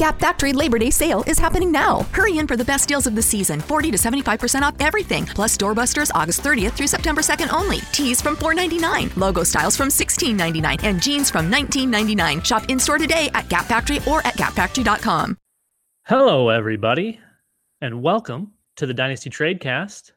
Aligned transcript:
Gap 0.00 0.18
Factory 0.18 0.54
Labor 0.54 0.78
Day 0.78 0.88
sale 0.88 1.22
is 1.26 1.38
happening 1.38 1.70
now. 1.70 2.04
Hurry 2.12 2.38
in 2.38 2.46
for 2.46 2.56
the 2.56 2.64
best 2.64 2.88
deals 2.88 3.06
of 3.06 3.14
the 3.14 3.20
season 3.20 3.60
40 3.60 3.90
to 3.90 3.98
75% 3.98 4.62
off 4.62 4.74
everything. 4.80 5.26
Plus 5.26 5.58
doorbusters 5.58 6.10
August 6.14 6.40
30th 6.42 6.72
through 6.72 6.86
September 6.86 7.20
2nd 7.20 7.52
only. 7.52 7.80
Tees 7.92 8.18
from 8.18 8.34
$4.99, 8.34 9.14
logo 9.18 9.42
styles 9.42 9.76
from 9.76 9.88
$16.99, 9.90 10.82
and 10.84 11.02
jeans 11.02 11.30
from 11.30 11.52
$19.99. 11.52 12.42
Shop 12.42 12.64
in 12.70 12.78
store 12.80 12.96
today 12.96 13.28
at 13.34 13.50
Gap 13.50 13.66
Factory 13.66 13.98
or 14.08 14.26
at 14.26 14.38
gapfactory.com. 14.38 15.36
Hello, 16.06 16.48
everybody, 16.48 17.20
and 17.82 18.02
welcome 18.02 18.52
to 18.76 18.86
the 18.86 18.94
Dynasty 18.94 19.28
Tradecast. 19.28 20.12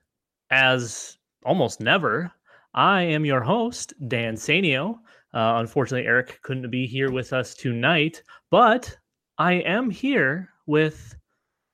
As 0.49 1.17
almost 1.43 1.81
never, 1.81 2.31
I 2.73 3.01
am 3.01 3.25
your 3.25 3.41
host, 3.41 3.93
Dan 4.07 4.35
Sanio. 4.35 4.99
Uh, 5.33 5.55
unfortunately, 5.57 6.07
Eric 6.07 6.39
couldn't 6.41 6.71
be 6.71 6.87
here 6.87 7.11
with 7.11 7.33
us 7.33 7.53
tonight, 7.53 8.23
but 8.49 8.97
I 9.43 9.55
am 9.55 9.89
here 9.89 10.47
with 10.67 11.17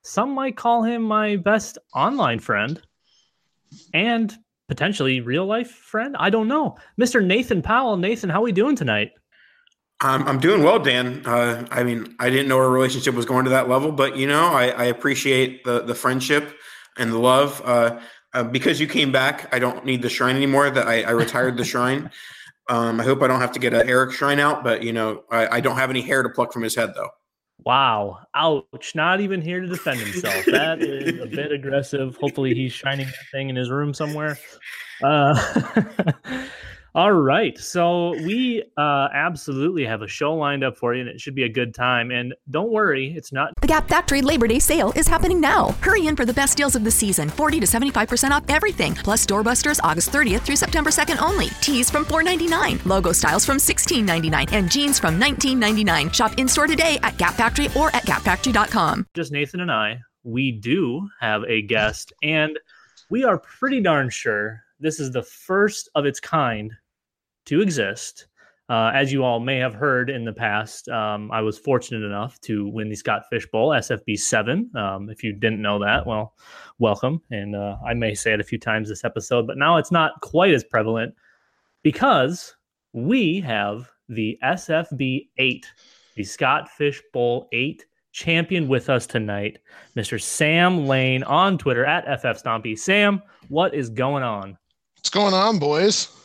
some 0.02 0.32
might 0.32 0.58
call 0.58 0.82
him 0.82 1.04
my 1.04 1.36
best 1.36 1.78
online 1.94 2.40
friend 2.40 2.82
and 3.94 4.36
potentially 4.68 5.22
real 5.22 5.46
life 5.46 5.70
friend. 5.70 6.16
I 6.18 6.32
don't 6.32 6.48
know. 6.48 6.78
Mr. 7.00 7.24
Nathan 7.24 7.62
Powell. 7.62 7.96
Nathan, 7.96 8.32
how 8.32 8.40
are 8.40 8.46
we 8.46 8.54
doing 8.54 8.76
tonight? 8.76 9.12
I'm, 10.02 10.28
I'm 10.28 10.40
doing 10.40 10.64
well, 10.64 10.80
Dan. 10.80 11.24
Uh, 11.28 11.68
I 11.70 11.84
mean, 11.84 12.16
I 12.20 12.32
didn't 12.32 12.48
know 12.48 12.58
our 12.58 12.72
relationship 12.72 13.14
was 13.14 13.28
going 13.28 13.46
to 13.46 13.52
that 13.52 13.70
level, 13.70 13.92
but 13.92 14.18
you 14.18 14.26
know, 14.26 14.46
I, 14.46 14.70
I 14.70 14.86
appreciate 14.86 15.64
the 15.64 15.82
the 15.82 15.94
friendship 15.94 16.58
and 16.98 17.12
the 17.12 17.20
love. 17.20 17.62
Uh, 17.64 18.00
uh, 18.34 18.46
because 18.46 18.80
you 18.80 18.88
came 18.88 19.12
back, 19.12 19.48
I 19.54 19.60
don't 19.60 19.86
need 19.86 20.02
the 20.02 20.10
shrine 20.10 20.36
anymore. 20.36 20.72
That 20.72 20.88
I, 20.88 21.04
I 21.04 21.12
retired 21.12 21.56
the 21.56 21.66
shrine. 21.66 22.10
Um, 22.72 23.00
I 23.02 23.04
hope 23.04 23.24
I 23.24 23.28
don't 23.28 23.42
have 23.42 23.54
to 23.54 23.60
get 23.60 23.74
an 23.74 23.90
Eric 23.90 24.12
shrine 24.12 24.40
out, 24.40 24.64
but 24.64 24.84
you 24.84 24.94
know, 24.94 25.24
I, 25.32 25.58
I 25.58 25.60
don't 25.60 25.78
have 25.78 25.90
any 25.90 26.02
hair 26.02 26.22
to 26.22 26.30
pluck 26.30 26.54
from 26.54 26.62
his 26.62 26.76
head 26.76 26.92
though. 26.94 27.10
Wow. 27.66 28.20
Ouch. 28.34 28.96
Not 28.96 29.22
even 29.22 29.42
here 29.42 29.60
to 29.60 29.68
defend 29.68 30.00
himself. 30.00 30.46
That 30.46 30.82
is 30.82 31.20
a 31.22 31.26
bit 31.26 31.52
aggressive. 31.54 32.16
Hopefully 32.18 32.54
he's 32.56 32.72
shining 32.74 33.06
that 33.08 33.26
thing 33.32 33.50
in 33.50 33.56
his 33.56 33.70
room 33.70 33.94
somewhere. 33.94 34.38
Uh, 35.04 35.38
all 37.00 37.14
right. 37.14 37.58
So 37.58 38.10
we 38.26 38.62
uh, 38.76 39.08
absolutely 39.14 39.86
have 39.86 40.02
a 40.02 40.08
show 40.08 40.36
lined 40.36 40.66
up 40.66 40.76
for 40.76 40.94
you, 40.94 41.00
and 41.00 41.10
it 41.10 41.22
should 41.22 41.34
be 41.34 41.44
a 41.44 41.50
good 41.50 41.74
time. 41.74 42.12
And 42.12 42.36
don't 42.52 42.74
worry, 42.74 43.14
it's 43.16 43.32
not. 43.32 43.54
The 43.62 43.68
Gap 43.68 43.88
Factory 43.88 44.22
Labor 44.22 44.48
Day 44.48 44.60
sale 44.60 44.92
is 44.98 45.08
happening 45.08 45.40
now. 45.40 45.70
Hurry 45.80 46.08
in 46.08 46.18
for 46.18 46.26
the 46.26 46.34
best 46.34 46.58
deals 46.58 46.76
of 46.76 46.84
the 46.84 46.92
season 46.92 47.30
40 47.30 47.62
to 47.62 47.66
75% 47.66 48.32
off 48.32 48.44
everything. 48.50 48.96
Plus 48.96 49.26
doorbusters 49.26 49.80
August 49.82 50.12
30th 50.12 50.42
through 50.42 50.58
September 50.58 50.90
2nd 50.90 51.22
only. 51.22 51.48
Tees 51.62 51.90
from 51.90 52.04
$4.99, 52.04 52.86
logo 52.86 53.14
styles 53.14 53.46
from 53.46 53.60
$16.99, 53.60 54.52
and 54.52 54.70
jeans 54.70 55.00
from 55.00 55.18
$19.99. 55.18 56.14
Shop 56.14 56.34
in 56.38 56.50
store 56.50 56.68
today 56.68 57.00
at 57.04 57.18
Gap 57.18 57.36
Factory 57.36 57.70
or 57.78 57.96
at 57.96 58.06
gapfactory.com. 58.06 59.06
Just 59.14 59.32
Nathan 59.32 59.62
and 59.62 59.72
I. 59.72 60.02
We 60.26 60.52
do 60.52 61.08
have 61.22 61.44
a 61.48 61.62
guest, 61.62 62.12
and 62.24 62.60
we 63.10 63.24
are 63.24 63.38
pretty 63.38 63.80
darn 63.80 64.10
sure 64.10 64.66
this 64.82 65.00
is 65.00 65.12
the 65.12 65.24
first 65.24 65.90
of 65.96 66.06
its 66.06 66.20
kind 66.20 66.74
to 67.50 67.62
exist. 67.62 68.28
Uh, 68.70 68.92
as 68.94 69.12
you 69.12 69.24
all 69.24 69.40
may 69.40 69.58
have 69.58 69.74
heard 69.74 70.12
in 70.12 70.24
the 70.24 70.32
past, 70.32 70.88
um, 70.90 71.32
I 71.32 71.42
was 71.42 71.58
fortunate 71.58 72.06
enough 72.06 72.40
to 72.42 72.68
win 72.68 72.88
the 72.88 72.96
Scott 72.96 73.24
Fish 73.28 73.48
Bowl 73.52 73.70
SFB 73.70 74.20
seven. 74.20 74.70
Um, 74.76 75.10
if 75.10 75.24
you 75.24 75.34
didn't 75.34 75.60
know 75.60 75.80
that, 75.80 76.06
well, 76.06 76.36
welcome. 76.78 77.20
And 77.32 77.56
uh, 77.56 77.78
I 77.84 77.96
may 77.96 78.14
say 78.14 78.34
it 78.34 78.40
a 78.40 78.44
few 78.44 78.60
times 78.60 78.88
this 78.88 79.04
episode, 79.04 79.48
but 79.48 79.58
now 79.58 79.78
it's 79.78 79.92
not 79.92 80.22
quite 80.22 80.54
as 80.54 80.64
prevalent 80.64 81.16
because 81.82 82.56
we 82.94 83.40
have 83.40 83.90
the 84.10 84.38
SFB 84.44 85.30
eight, 85.40 85.66
the 86.16 86.24
Scott 86.24 86.70
Fish 86.70 87.02
Bowl 87.12 87.50
eight 87.52 87.88
champion 88.12 88.68
with 88.68 88.92
us 88.92 89.08
tonight, 89.08 89.58
Mr. 89.96 90.22
Sam 90.22 90.86
Lane 90.86 91.24
on 91.24 91.58
Twitter 91.58 91.86
at 91.86 92.06
FF 92.20 92.44
Stompy. 92.44 92.78
Sam, 92.78 93.24
what 93.48 93.74
is 93.74 93.90
going 93.90 94.22
on? 94.22 94.56
What's 94.98 95.10
going 95.10 95.34
on, 95.34 95.58
boys? 95.58 96.19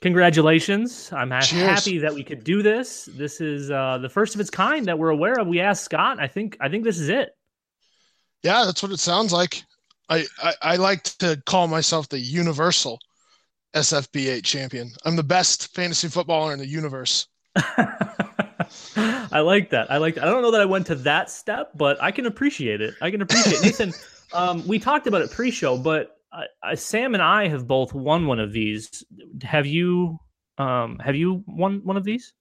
Congratulations. 0.00 1.12
I'm 1.12 1.30
ha- 1.30 1.42
happy 1.42 1.98
that 1.98 2.14
we 2.14 2.24
could 2.24 2.42
do 2.42 2.62
this. 2.62 3.04
This 3.12 3.40
is 3.40 3.70
uh, 3.70 3.98
the 3.98 4.08
first 4.08 4.34
of 4.34 4.40
its 4.40 4.48
kind 4.48 4.86
that 4.86 4.98
we're 4.98 5.10
aware 5.10 5.38
of. 5.38 5.46
We 5.46 5.60
asked 5.60 5.84
Scott. 5.84 6.18
I 6.18 6.26
think 6.26 6.56
I 6.60 6.68
think 6.68 6.84
this 6.84 6.98
is 6.98 7.10
it. 7.10 7.36
Yeah, 8.42 8.64
that's 8.64 8.82
what 8.82 8.92
it 8.92 9.00
sounds 9.00 9.32
like. 9.32 9.62
I, 10.08 10.24
I, 10.42 10.54
I 10.62 10.76
like 10.76 11.04
to 11.18 11.40
call 11.44 11.68
myself 11.68 12.08
the 12.08 12.18
universal 12.18 12.98
SFB8 13.74 14.42
champion. 14.42 14.90
I'm 15.04 15.16
the 15.16 15.22
best 15.22 15.74
fantasy 15.74 16.08
footballer 16.08 16.52
in 16.52 16.58
the 16.58 16.66
universe. 16.66 17.28
I 17.56 19.40
like 19.40 19.70
that. 19.70 19.90
I 19.90 19.98
like. 19.98 20.14
That. 20.14 20.24
I 20.24 20.30
don't 20.30 20.42
know 20.42 20.50
that 20.52 20.60
I 20.62 20.64
went 20.64 20.86
to 20.86 20.94
that 20.96 21.30
step, 21.30 21.72
but 21.74 22.02
I 22.02 22.10
can 22.10 22.24
appreciate 22.26 22.80
it. 22.80 22.94
I 23.02 23.10
can 23.10 23.22
appreciate 23.22 23.58
it. 23.58 23.64
Nathan. 23.64 23.92
Um, 24.32 24.64
we 24.68 24.78
talked 24.78 25.08
about 25.08 25.22
it 25.22 25.32
pre-show, 25.32 25.76
but 25.76 26.19
uh, 26.32 26.76
Sam 26.76 27.14
and 27.14 27.22
I 27.22 27.48
have 27.48 27.66
both 27.66 27.92
won 27.94 28.26
one 28.26 28.40
of 28.40 28.52
these. 28.52 29.04
Have 29.42 29.66
you? 29.66 30.18
Um, 30.58 30.98
have 30.98 31.16
you 31.16 31.42
won 31.46 31.80
one 31.84 31.96
of 31.96 32.04
these? 32.04 32.34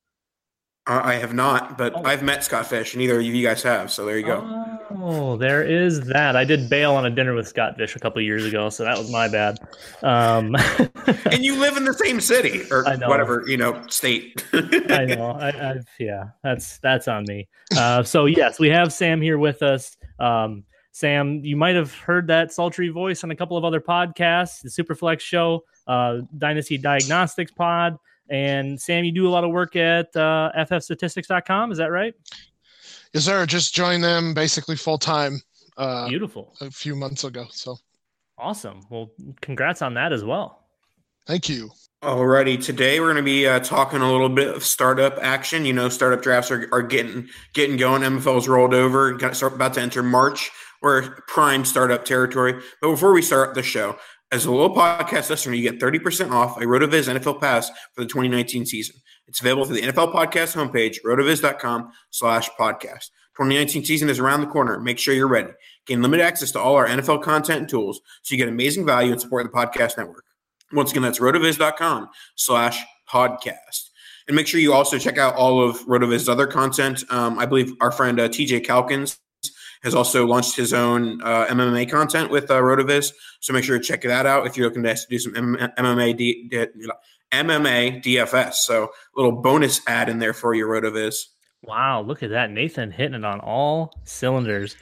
I 0.88 1.14
have 1.16 1.36
not, 1.36 1.78
but 1.78 1.94
Oh. 1.96 2.02
I've 2.04 2.24
met 2.24 2.44
Scott 2.44 2.66
Fish, 2.66 2.94
and 2.94 3.00
neither 3.02 3.20
of 3.20 3.24
you 3.24 3.46
guys 3.46 3.62
have. 3.62 3.92
So 3.92 4.06
there 4.06 4.18
you 4.18 4.26
go. 4.26 4.78
Oh, 4.98 5.38
there 5.38 5.62
is 5.64 6.02
that. 6.08 6.36
I 6.36 6.44
did 6.44 6.68
bail 6.68 6.96
on 6.96 7.06
a 7.06 7.12
dinner 7.12 7.36
with 7.36 7.48
Scott 7.48 7.78
Fish 7.78 7.96
a 7.96 8.00
couple 8.00 8.20
years 8.24 8.44
ago, 8.44 8.70
so 8.70 8.84
that 8.86 8.98
was 8.98 9.12
my 9.12 9.28
bad. 9.28 9.60
Um, 10.02 10.56
and 11.32 11.46
you 11.46 11.56
live 11.58 11.78
in 11.78 11.86
the 11.86 11.94
same 11.94 12.20
city 12.20 12.64
or 12.72 12.84
whatever 13.06 13.44
you 13.46 13.56
know 13.58 13.80
state. 13.88 14.44
I 14.54 15.06
know. 15.06 15.32
I, 15.40 15.72
I've, 15.72 15.86
yeah, 16.00 16.30
that's 16.44 16.80
that's 16.80 17.08
on 17.08 17.26
me. 17.28 17.48
Uh, 17.78 18.02
so 18.02 18.26
yes, 18.26 18.58
we 18.60 18.70
have 18.70 18.92
Sam 18.92 19.22
here 19.22 19.38
with 19.38 19.62
us. 19.62 19.96
Um, 20.20 20.64
Sam, 21.00 21.46
you 21.46 21.56
might 21.56 21.78
have 21.78 21.96
heard 21.96 22.28
that 22.28 22.52
sultry 22.52 22.90
voice 22.90 23.24
on 23.24 23.32
a 23.32 23.36
couple 23.36 23.56
of 23.56 23.64
other 23.64 23.80
podcasts, 23.80 24.62
the 24.62 24.70
Superflex 24.70 25.22
Show, 25.22 25.64
uh, 25.88 26.18
Dynasty 26.38 26.78
Diagnostics 26.78 27.54
Pod, 27.54 27.98
and 28.30 28.80
Sam, 28.80 29.06
you 29.06 29.14
do 29.14 29.26
a 29.26 29.32
lot 29.32 29.46
of 29.46 29.52
work 29.52 29.78
at 29.78 30.14
uh, 30.18 30.52
ffstatistics.com. 30.58 31.72
Is 31.72 31.78
that 31.78 31.92
right? 31.92 32.14
Yes, 33.14 33.24
sir. 33.24 33.46
Just 33.46 33.74
joined 33.74 34.04
them 34.04 34.34
basically 34.34 34.76
full 34.76 34.98
time 34.98 35.40
uh, 35.78 36.10
Beautiful. 36.10 36.54
a 36.60 36.70
few 36.70 36.98
months 36.98 37.24
ago. 37.24 37.46
So 37.50 37.78
Awesome. 38.38 38.82
Well, 38.90 39.12
congrats 39.40 39.82
on 39.82 39.94
that 39.94 40.12
as 40.12 40.26
well. 40.26 40.66
Thank 41.28 41.48
you. 41.48 41.72
Alrighty, 42.04 42.64
today 42.64 43.00
we're 43.00 43.08
going 43.08 43.18
to 43.18 43.24
be 43.24 43.46
uh, 43.46 43.60
talking 43.60 44.02
a 44.02 44.12
little 44.12 44.30
bit 44.30 44.54
of 44.54 44.66
startup 44.66 45.18
action. 45.22 45.66
You 45.66 45.74
know, 45.74 45.90
startup 45.90 46.22
drafts 46.22 46.50
are, 46.50 46.68
are 46.72 46.82
getting 46.82 47.28
getting 47.54 47.78
going. 47.78 48.02
MFL's 48.02 48.48
rolled 48.48 48.74
over, 48.74 49.14
got 49.14 49.36
start, 49.36 49.54
about 49.54 49.74
to 49.74 49.82
enter 49.82 50.02
March. 50.02 50.50
We're 50.82 51.22
prime 51.28 51.66
startup 51.66 52.06
territory. 52.06 52.62
But 52.82 52.92
before 52.92 53.14
we 53.14 53.22
start 53.22 53.56
the 53.56 53.64
show, 53.64 53.98
as 54.32 54.46
a 54.46 54.52
little 54.52 54.74
podcast 54.76 55.30
listener, 55.30 55.56
you 55.56 55.70
get 55.70 55.80
30% 55.80 56.32
off 56.32 56.58
a 56.58 56.62
RotoViz 56.62 57.18
NFL 57.18 57.40
Pass 57.40 57.70
for 57.94 58.02
the 58.02 58.08
2019 58.08 58.66
season. 58.66 58.96
It's 59.28 59.40
available 59.40 59.66
through 59.66 59.82
the 59.82 59.88
NFL 59.88 60.14
Podcast 60.14 60.56
homepage, 60.56 60.98
rotoviz.com 61.06 61.92
slash 62.10 62.50
podcast. 62.60 63.10
2019 63.38 63.86
season 63.86 64.10
is 64.10 64.20
around 64.20 64.42
the 64.42 64.48
corner. 64.48 64.80
Make 64.80 64.98
sure 65.00 65.14
you're 65.14 65.28
ready. 65.28 65.52
Gain 65.86 66.02
limited 66.02 66.24
access 66.24 66.52
to 66.52 66.60
all 66.60 66.76
our 66.76 66.88
NFL 66.88 67.22
content 67.24 67.60
and 67.62 67.70
tools 67.70 68.02
so 68.22 68.34
you 68.34 68.38
get 68.38 68.50
amazing 68.50 68.86
value 68.86 69.12
and 69.12 69.22
support 69.22 69.44
the 69.44 69.58
podcast 69.58 69.98
network. 69.98 70.26
Once 70.74 70.92
again, 70.92 71.04
that's 71.04 71.20
rotoviz.com 71.20 72.10
slash 72.36 72.84
podcast. 73.10 73.90
And 74.28 74.36
make 74.36 74.46
sure 74.46 74.60
you 74.60 74.74
also 74.74 75.00
check 75.00 75.18
out 75.18 75.36
all 75.36 75.68
of 75.68 75.80
Rotoviz's 75.86 76.30
other 76.30 76.46
content. 76.46 77.04
Um, 77.10 77.40
I 77.40 77.46
believe 77.46 77.74
our 77.82 77.92
friend 77.92 78.20
uh, 78.20 78.30
TJ 78.30 78.64
Calkins 78.64 79.20
has 79.82 79.96
also 79.96 80.26
launched 80.26 80.56
his 80.56 80.74
own 80.74 81.22
uh, 81.22 81.46
MMA 81.48 81.90
content 81.90 82.30
with 82.30 82.48
uh. 82.50 83.12
So 83.40 83.54
make 83.54 83.64
sure 83.64 83.78
to 83.78 83.84
check 83.84 84.02
that 84.02 84.26
out 84.26 84.46
if 84.46 84.58
you're 84.58 84.68
looking 84.68 84.84
to 84.84 84.96
do 85.10 85.20
some 85.20 85.34
MMA, 85.34 86.18
D- 86.18 86.50
MMA 87.32 88.04
DFS. 88.04 88.54
So 88.56 88.86
a 88.86 88.90
little 89.16 89.42
bonus 89.42 89.82
ad 89.88 90.10
in 90.10 90.20
there 90.20 90.34
for 90.34 90.54
your 90.54 90.70
Rotoviz. 90.70 91.16
Wow, 91.64 92.02
look 92.02 92.24
at 92.24 92.30
that. 92.30 92.52
Nathan 92.52 92.92
hitting 92.92 93.16
it 93.16 93.26
on 93.26 93.40
all 93.42 93.94
cylinders. 94.04 94.76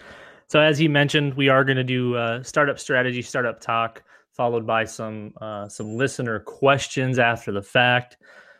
So 0.47 0.59
as 0.61 0.79
you 0.79 0.89
mentioned, 0.89 1.33
we 1.33 1.49
are 1.49 1.63
going 1.63 1.77
to 1.77 1.83
do 1.83 2.15
uh, 2.15 2.43
startup 2.43 2.79
strategy, 2.79 3.21
startup 3.21 3.59
talk 3.59 4.03
followed 4.37 4.67
by 4.67 4.85
some 4.85 5.33
uh, 5.41 5.67
some 5.67 5.97
listener 5.97 6.39
questions 6.39 7.17
after 7.19 7.51
the 7.51 7.61
fact. 7.61 8.17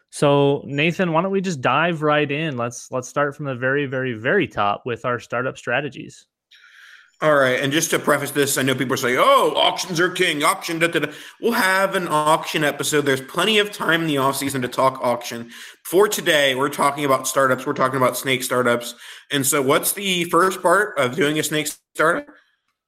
So 0.10 0.64
Nathan, 0.66 1.12
why 1.12 1.22
don't 1.22 1.32
we 1.32 1.42
just 1.42 1.62
dive 1.62 2.02
right 2.02 2.30
in? 2.30 2.58
Let's 2.58 2.92
let's 2.92 3.08
start 3.08 3.36
from 3.36 3.46
the 3.46 3.56
very 3.56 3.86
very 3.86 4.14
very 4.14 4.48
top 4.48 4.84
with 4.86 5.06
our 5.06 5.20
startup 5.20 5.58
strategies. 5.58 6.26
All 7.20 7.34
right, 7.36 7.60
and 7.60 7.74
just 7.74 7.90
to 7.90 7.98
preface 7.98 8.30
this, 8.30 8.60
I 8.60 8.62
know 8.62 8.76
people 8.76 8.96
say, 8.96 9.18
"Oh, 9.18 9.54
auctions 9.56 10.00
are 10.00 10.10
king." 10.10 10.44
Auction, 10.44 10.78
da, 10.78 10.88
da, 10.88 11.00
da. 11.00 11.12
we'll 11.42 11.54
have 11.54 11.96
an 11.96 12.08
auction 12.08 12.64
episode. 12.64 13.02
There's 13.06 13.22
plenty 13.22 13.58
of 13.58 13.72
time 13.72 14.02
in 14.02 14.08
the 14.08 14.20
off 14.20 14.38
season 14.38 14.62
to 14.62 14.68
talk 14.68 15.00
auction. 15.02 15.50
For 15.84 16.08
today, 16.08 16.54
we're 16.54 16.70
talking 16.70 17.06
about 17.06 17.28
startups. 17.28 17.66
We're 17.66 17.74
talking 17.74 17.98
about 17.98 18.18
snake 18.18 18.44
startups. 18.44 18.94
And 19.32 19.48
so, 19.48 19.64
what's 19.64 19.94
the 19.94 20.26
first 20.26 20.62
part 20.62 20.98
of 21.00 21.16
doing 21.16 21.40
a 21.40 21.44
snake 21.44 21.68
startup? 21.96 22.28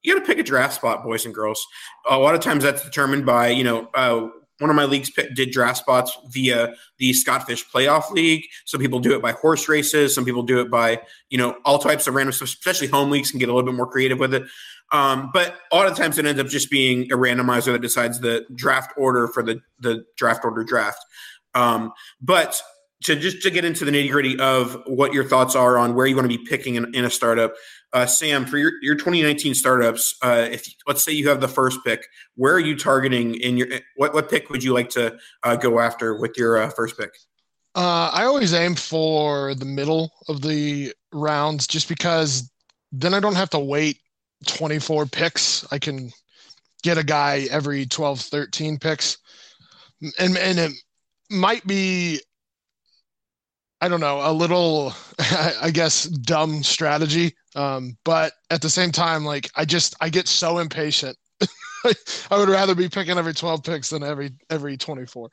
you 0.01 0.13
got 0.13 0.21
to 0.21 0.25
pick 0.25 0.39
a 0.39 0.43
draft 0.43 0.75
spot, 0.75 1.03
boys 1.03 1.25
and 1.25 1.33
girls. 1.33 1.65
A 2.09 2.17
lot 2.17 2.35
of 2.35 2.41
times 2.41 2.63
that's 2.63 2.83
determined 2.83 3.25
by, 3.25 3.49
you 3.49 3.63
know, 3.63 3.89
uh, 3.93 4.27
one 4.59 4.69
of 4.69 4.75
my 4.75 4.85
leagues 4.85 5.11
did 5.33 5.51
draft 5.51 5.79
spots 5.79 6.17
via 6.29 6.73
the 6.97 7.13
Scott 7.13 7.47
Fish 7.47 7.65
Playoff 7.69 8.11
League. 8.11 8.45
Some 8.65 8.79
people 8.79 8.99
do 8.99 9.15
it 9.15 9.21
by 9.21 9.31
horse 9.31 9.67
races. 9.67 10.13
Some 10.13 10.25
people 10.25 10.43
do 10.43 10.59
it 10.59 10.69
by, 10.69 11.01
you 11.29 11.37
know, 11.37 11.57
all 11.65 11.79
types 11.79 12.07
of 12.07 12.13
random 12.13 12.33
stuff, 12.33 12.49
especially 12.49 12.87
home 12.87 13.09
leagues 13.09 13.31
can 13.31 13.39
get 13.39 13.49
a 13.49 13.53
little 13.53 13.69
bit 13.69 13.75
more 13.75 13.87
creative 13.87 14.19
with 14.19 14.33
it. 14.33 14.43
Um, 14.91 15.29
but 15.33 15.55
a 15.71 15.75
lot 15.75 15.87
of 15.87 15.95
times 15.95 16.17
it 16.17 16.25
ends 16.25 16.41
up 16.41 16.47
just 16.47 16.69
being 16.69 17.11
a 17.11 17.15
randomizer 17.15 17.71
that 17.71 17.81
decides 17.81 18.19
the 18.19 18.45
draft 18.55 18.91
order 18.97 19.27
for 19.27 19.43
the, 19.43 19.61
the 19.79 20.05
draft 20.17 20.43
order 20.43 20.63
draft. 20.63 21.03
Um, 21.55 21.93
but 22.21 22.61
to 23.03 23.15
just 23.15 23.41
to 23.43 23.49
get 23.49 23.63
into 23.63 23.85
the 23.85 23.91
nitty 23.91 24.11
gritty 24.11 24.39
of 24.39 24.81
what 24.85 25.13
your 25.13 25.23
thoughts 25.23 25.55
are 25.55 25.77
on 25.77 25.95
where 25.95 26.05
you 26.05 26.15
want 26.15 26.29
to 26.29 26.37
be 26.37 26.43
picking 26.43 26.75
in, 26.75 26.93
in 26.93 27.05
a 27.05 27.09
startup, 27.09 27.53
uh, 27.93 28.05
Sam, 28.05 28.45
for 28.45 28.57
your, 28.57 28.73
your 28.81 28.95
2019 28.95 29.55
startups, 29.55 30.15
uh, 30.21 30.47
if 30.51 30.67
let's 30.85 31.03
say 31.03 31.11
you 31.11 31.29
have 31.29 31.39
the 31.39 31.47
first 31.47 31.79
pick, 31.85 32.05
where 32.35 32.53
are 32.53 32.59
you 32.59 32.75
targeting 32.75 33.35
in 33.35 33.57
your 33.57 33.67
what 33.95 34.13
what 34.13 34.29
pick 34.29 34.49
would 34.49 34.63
you 34.63 34.73
like 34.73 34.89
to 34.89 35.17
uh, 35.43 35.55
go 35.55 35.79
after 35.79 36.19
with 36.19 36.37
your 36.37 36.61
uh, 36.61 36.69
first 36.69 36.97
pick? 36.97 37.11
Uh, 37.75 38.09
I 38.13 38.25
always 38.25 38.53
aim 38.53 38.75
for 38.75 39.55
the 39.55 39.65
middle 39.65 40.11
of 40.27 40.41
the 40.41 40.93
rounds, 41.13 41.67
just 41.67 41.87
because 41.87 42.51
then 42.91 43.13
I 43.13 43.19
don't 43.19 43.35
have 43.35 43.51
to 43.51 43.59
wait 43.59 43.99
24 44.47 45.05
picks. 45.05 45.65
I 45.71 45.79
can 45.79 46.11
get 46.83 46.97
a 46.97 47.03
guy 47.03 47.47
every 47.49 47.85
12, 47.85 48.19
13 48.19 48.77
picks, 48.77 49.17
and 50.19 50.37
and 50.37 50.59
it 50.59 50.71
might 51.29 51.65
be 51.65 52.19
I 53.81 53.87
don't 53.87 54.01
know, 54.01 54.19
a 54.21 54.33
little, 54.33 54.93
I 55.19 55.71
guess, 55.71 56.03
dumb 56.03 56.63
strategy. 56.63 57.35
Um, 57.55 57.97
but 58.03 58.33
at 58.49 58.61
the 58.61 58.69
same 58.69 58.91
time, 58.91 59.23
like 59.23 59.49
I 59.55 59.65
just 59.65 59.95
I 60.01 60.09
get 60.09 60.27
so 60.27 60.57
impatient. 60.59 61.17
I 61.85 62.37
would 62.37 62.49
rather 62.49 62.75
be 62.75 62.89
picking 62.89 63.17
every 63.17 63.33
12 63.33 63.63
picks 63.63 63.89
than 63.89 64.03
every 64.03 64.31
every 64.49 64.77
24. 64.77 65.29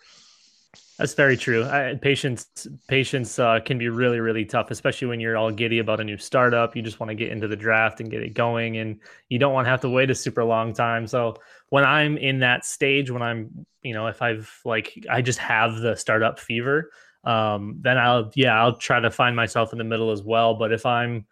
That's 0.98 1.12
very 1.12 1.36
true. 1.36 1.64
I, 1.64 1.94
patience 2.00 2.46
patience 2.88 3.38
uh, 3.38 3.60
can 3.60 3.76
be 3.76 3.88
really 3.88 4.20
really 4.20 4.46
tough, 4.46 4.70
especially 4.70 5.08
when 5.08 5.20
you're 5.20 5.36
all 5.36 5.50
giddy 5.50 5.78
about 5.78 6.00
a 6.00 6.04
new 6.04 6.16
startup. 6.16 6.74
You 6.74 6.82
just 6.82 7.00
want 7.00 7.10
to 7.10 7.14
get 7.14 7.30
into 7.30 7.48
the 7.48 7.56
draft 7.56 8.00
and 8.00 8.10
get 8.10 8.22
it 8.22 8.32
going, 8.32 8.78
and 8.78 9.00
you 9.28 9.38
don't 9.38 9.52
want 9.52 9.66
to 9.66 9.70
have 9.70 9.82
to 9.82 9.90
wait 9.90 10.10
a 10.10 10.14
super 10.14 10.42
long 10.44 10.72
time. 10.72 11.06
So 11.06 11.36
when 11.68 11.84
I'm 11.84 12.16
in 12.16 12.40
that 12.40 12.64
stage, 12.64 13.10
when 13.10 13.22
I'm 13.22 13.66
you 13.82 13.92
know 13.92 14.06
if 14.06 14.22
I've 14.22 14.50
like 14.64 15.04
I 15.10 15.20
just 15.20 15.38
have 15.38 15.76
the 15.76 15.96
startup 15.96 16.38
fever, 16.38 16.90
um, 17.26 17.76
then 17.80 17.98
I'll 17.98 18.30
yeah 18.34 18.60
I'll 18.60 18.76
try 18.76 19.00
to 19.00 19.10
find 19.10 19.36
myself 19.36 19.72
in 19.72 19.78
the 19.78 19.84
middle 19.84 20.10
as 20.10 20.22
well. 20.22 20.54
But 20.54 20.72
if 20.72 20.86
I'm 20.86 21.26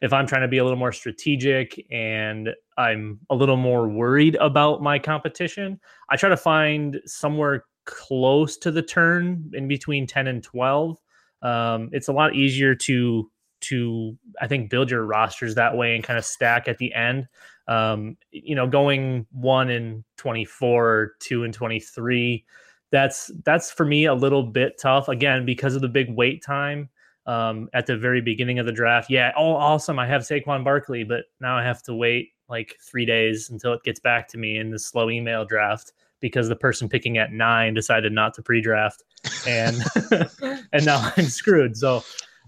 if 0.00 0.12
I'm 0.12 0.26
trying 0.26 0.42
to 0.42 0.48
be 0.48 0.58
a 0.58 0.64
little 0.64 0.78
more 0.78 0.92
strategic 0.92 1.84
and 1.90 2.50
I'm 2.78 3.18
a 3.28 3.34
little 3.34 3.56
more 3.56 3.88
worried 3.88 4.36
about 4.36 4.80
my 4.82 4.98
competition, 4.98 5.78
I 6.08 6.16
try 6.16 6.30
to 6.30 6.36
find 6.36 7.00
somewhere 7.04 7.64
close 7.84 8.56
to 8.58 8.70
the 8.70 8.82
turn 8.82 9.50
in 9.52 9.68
between 9.68 10.06
10 10.06 10.28
and 10.28 10.42
12. 10.42 10.96
Um, 11.42 11.90
it's 11.92 12.08
a 12.08 12.12
lot 12.12 12.34
easier 12.34 12.74
to 12.76 13.30
to 13.62 14.16
I 14.40 14.46
think 14.46 14.70
build 14.70 14.90
your 14.90 15.04
rosters 15.04 15.56
that 15.56 15.76
way 15.76 15.94
and 15.94 16.04
kind 16.04 16.18
of 16.18 16.24
stack 16.24 16.68
at 16.68 16.78
the 16.78 16.94
end. 16.94 17.26
Um, 17.68 18.16
you 18.30 18.54
know, 18.54 18.66
going 18.66 19.26
one 19.32 19.68
and 19.68 20.04
24, 20.16 21.12
two 21.20 21.44
and 21.44 21.52
23 21.52 22.44
that's 22.90 23.30
that's 23.44 23.70
for 23.70 23.84
me 23.84 24.06
a 24.06 24.14
little 24.14 24.42
bit 24.42 24.78
tough 24.78 25.08
again 25.08 25.44
because 25.44 25.74
of 25.74 25.82
the 25.82 25.88
big 25.88 26.10
wait 26.10 26.42
time 26.42 26.88
um, 27.26 27.68
at 27.72 27.86
the 27.86 27.96
very 27.96 28.20
beginning 28.20 28.58
of 28.58 28.66
the 28.66 28.72
draft. 28.72 29.10
Yeah, 29.10 29.32
oh 29.36 29.52
awesome, 29.52 29.98
I 29.98 30.06
have 30.06 30.22
Saquon 30.22 30.64
Barkley, 30.64 31.04
but 31.04 31.24
now 31.40 31.56
I 31.56 31.62
have 31.62 31.82
to 31.84 31.94
wait 31.94 32.30
like 32.48 32.76
three 32.80 33.06
days 33.06 33.50
until 33.50 33.72
it 33.72 33.82
gets 33.84 34.00
back 34.00 34.26
to 34.28 34.38
me 34.38 34.58
in 34.58 34.70
the 34.70 34.78
slow 34.78 35.10
email 35.10 35.44
draft 35.44 35.92
because 36.18 36.48
the 36.48 36.56
person 36.56 36.88
picking 36.88 37.16
at 37.16 37.32
nine 37.32 37.72
decided 37.72 38.12
not 38.12 38.34
to 38.34 38.42
pre-draft, 38.42 39.04
and 39.46 39.82
and 40.72 40.84
now 40.84 41.12
I'm 41.16 41.26
screwed. 41.26 41.76
So 41.76 41.98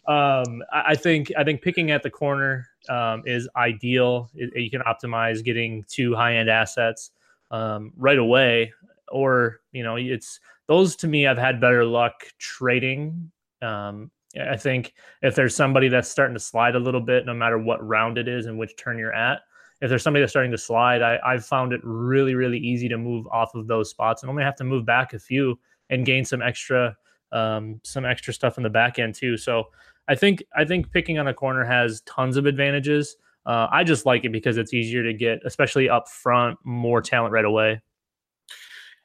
um, 0.08 0.62
I, 0.72 0.82
I, 0.88 0.94
think 0.94 1.32
I 1.38 1.44
think 1.44 1.62
picking 1.62 1.90
at 1.92 2.02
the 2.02 2.10
corner 2.10 2.66
um, 2.88 3.22
is 3.24 3.48
ideal. 3.56 4.30
It, 4.34 4.60
you 4.60 4.70
can 4.70 4.82
optimize 4.82 5.44
getting 5.44 5.84
two 5.88 6.14
high-end 6.14 6.50
assets 6.50 7.12
um, 7.52 7.92
right 7.96 8.18
away 8.18 8.72
or 9.12 9.60
you 9.72 9.82
know 9.82 9.96
it's 9.96 10.40
those 10.68 10.96
to 10.96 11.08
me 11.08 11.26
i've 11.26 11.38
had 11.38 11.60
better 11.60 11.84
luck 11.84 12.14
trading. 12.38 13.30
Um, 13.60 14.10
i 14.50 14.56
think 14.56 14.94
if 15.22 15.34
there's 15.34 15.54
somebody 15.54 15.88
that's 15.88 16.08
starting 16.08 16.34
to 16.34 16.40
slide 16.40 16.74
a 16.74 16.80
little 16.80 17.00
bit 17.00 17.26
no 17.26 17.34
matter 17.34 17.58
what 17.58 17.86
round 17.86 18.18
it 18.18 18.28
is 18.28 18.46
and 18.46 18.58
which 18.58 18.76
turn 18.76 18.98
you're 18.98 19.14
at 19.14 19.40
if 19.80 19.88
there's 19.88 20.02
somebody 20.02 20.22
that's 20.22 20.32
starting 20.32 20.52
to 20.52 20.58
slide 20.58 21.02
I, 21.02 21.18
i've 21.24 21.44
found 21.44 21.72
it 21.72 21.80
really 21.84 22.34
really 22.34 22.58
easy 22.58 22.88
to 22.88 22.98
move 22.98 23.26
off 23.28 23.54
of 23.54 23.66
those 23.68 23.90
spots 23.90 24.22
and 24.22 24.30
only 24.30 24.42
have 24.42 24.56
to 24.56 24.64
move 24.64 24.84
back 24.84 25.12
a 25.12 25.18
few 25.18 25.58
and 25.90 26.06
gain 26.06 26.24
some 26.24 26.42
extra 26.42 26.96
um, 27.32 27.80
some 27.82 28.04
extra 28.04 28.32
stuff 28.32 28.56
in 28.56 28.62
the 28.62 28.70
back 28.70 28.98
end 28.98 29.14
too. 29.14 29.36
So 29.36 29.68
i 30.08 30.14
think 30.16 30.42
i 30.56 30.64
think 30.64 30.90
picking 30.90 31.18
on 31.18 31.28
a 31.28 31.34
corner 31.34 31.64
has 31.64 32.00
tons 32.02 32.36
of 32.36 32.46
advantages. 32.46 33.16
Uh, 33.46 33.66
i 33.72 33.82
just 33.82 34.06
like 34.06 34.24
it 34.24 34.32
because 34.32 34.56
it's 34.56 34.72
easier 34.72 35.02
to 35.02 35.12
get 35.12 35.40
especially 35.44 35.88
up 35.88 36.08
front 36.08 36.56
more 36.64 37.00
talent 37.00 37.32
right 37.32 37.44
away 37.44 37.80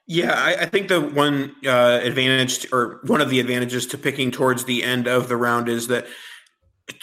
yeah, 0.08 0.34
I, 0.34 0.56
I, 0.62 0.66
think 0.66 0.88
the 0.88 1.02
one 1.02 1.54
uh, 1.66 2.00
advantage, 2.02 2.72
or 2.72 3.02
one 3.04 3.20
of 3.20 3.30
the 3.30 3.42
advantages 3.42 3.86
to 3.88 3.98
picking 3.98 4.32
towards 4.32 4.64
the 4.64 4.84
end 4.84 5.06
of 5.06 5.28
the 5.28 5.36
round 5.36 5.68
is 5.68 5.88
that, 5.88 6.08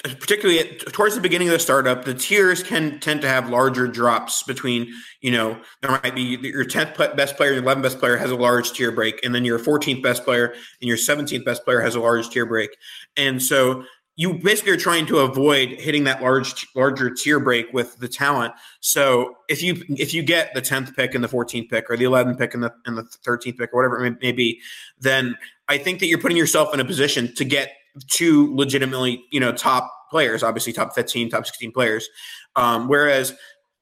particularly 0.03 0.61
at, 0.61 0.81
towards 0.95 1.15
the 1.15 1.21
beginning 1.21 1.49
of 1.49 1.53
the 1.53 1.59
startup, 1.59 2.07
the 2.07 2.15
tiers 2.15 2.63
can 2.63 2.99
tend 3.01 3.21
to 3.21 3.29
have 3.29 3.51
larger 3.51 3.87
drops 3.87 4.43
between. 4.45 4.91
You 5.21 5.33
know, 5.33 5.61
there 5.83 5.91
might 5.91 6.15
be 6.15 6.23
your 6.23 6.65
tenth 6.65 6.97
best 6.97 7.37
player, 7.37 7.53
your 7.53 7.63
eleventh 7.63 7.85
best 7.85 7.99
player 7.99 8.17
has 8.17 8.31
a 8.31 8.37
large 8.37 8.73
tier 8.73 8.91
break, 8.91 9.23
and 9.23 9.35
then 9.35 9.45
your 9.45 9.59
fourteenth 9.59 10.03
best 10.03 10.25
player 10.25 10.55
and 10.81 10.89
your 10.89 10.97
seventeenth 10.97 11.45
best 11.45 11.63
player 11.65 11.83
has 11.83 11.97
a 11.97 12.01
large 12.01 12.31
tier 12.31 12.47
break, 12.47 12.75
and 13.19 13.43
so 13.43 13.85
you 14.17 14.35
basically 14.35 14.73
are 14.73 14.77
trying 14.77 15.07
to 15.07 15.19
avoid 15.19 15.71
hitting 15.71 16.05
that 16.05 16.23
large 16.23 16.67
larger 16.75 17.11
tier 17.11 17.41
break 17.41 17.73
with 17.73 17.97
the 17.99 18.09
talent. 18.09 18.55
So 18.81 19.37
if 19.49 19.63
you 19.63 19.83
if 19.89 20.15
you 20.15 20.23
get 20.23 20.55
the 20.55 20.61
tenth 20.61 20.95
pick 20.95 21.15
and 21.15 21.25
the 21.25 21.29
fourteenth 21.29 21.71
pick 21.71 21.91
or 21.91 21.97
the 21.97 22.05
eleventh 22.05 22.39
pick 22.39 22.55
and 22.55 22.63
the 22.63 22.73
and 22.87 22.97
the 22.97 23.03
thirteenth 23.03 23.59
pick 23.59 23.73
or 23.73 23.77
whatever 23.77 24.05
it 24.05 24.17
may, 24.23 24.33
be, 24.33 24.61
then 25.01 25.37
I 25.69 25.79
think 25.79 26.01
that 26.01 26.07
you're 26.07 26.21
putting 26.21 26.37
yourself 26.37 26.73
in 26.73 26.81
a 26.81 26.85
position 26.85 27.35
to 27.35 27.45
get 27.45 27.73
two 28.09 28.55
legitimately 28.55 29.25
you 29.33 29.41
know 29.41 29.53
top 29.53 29.91
players, 30.11 30.43
obviously 30.43 30.73
top 30.73 30.95
fifteen, 30.95 31.29
top 31.29 31.45
sixteen 31.45 31.73
players. 31.73 32.09
Um, 32.57 32.87
whereas 32.87 33.35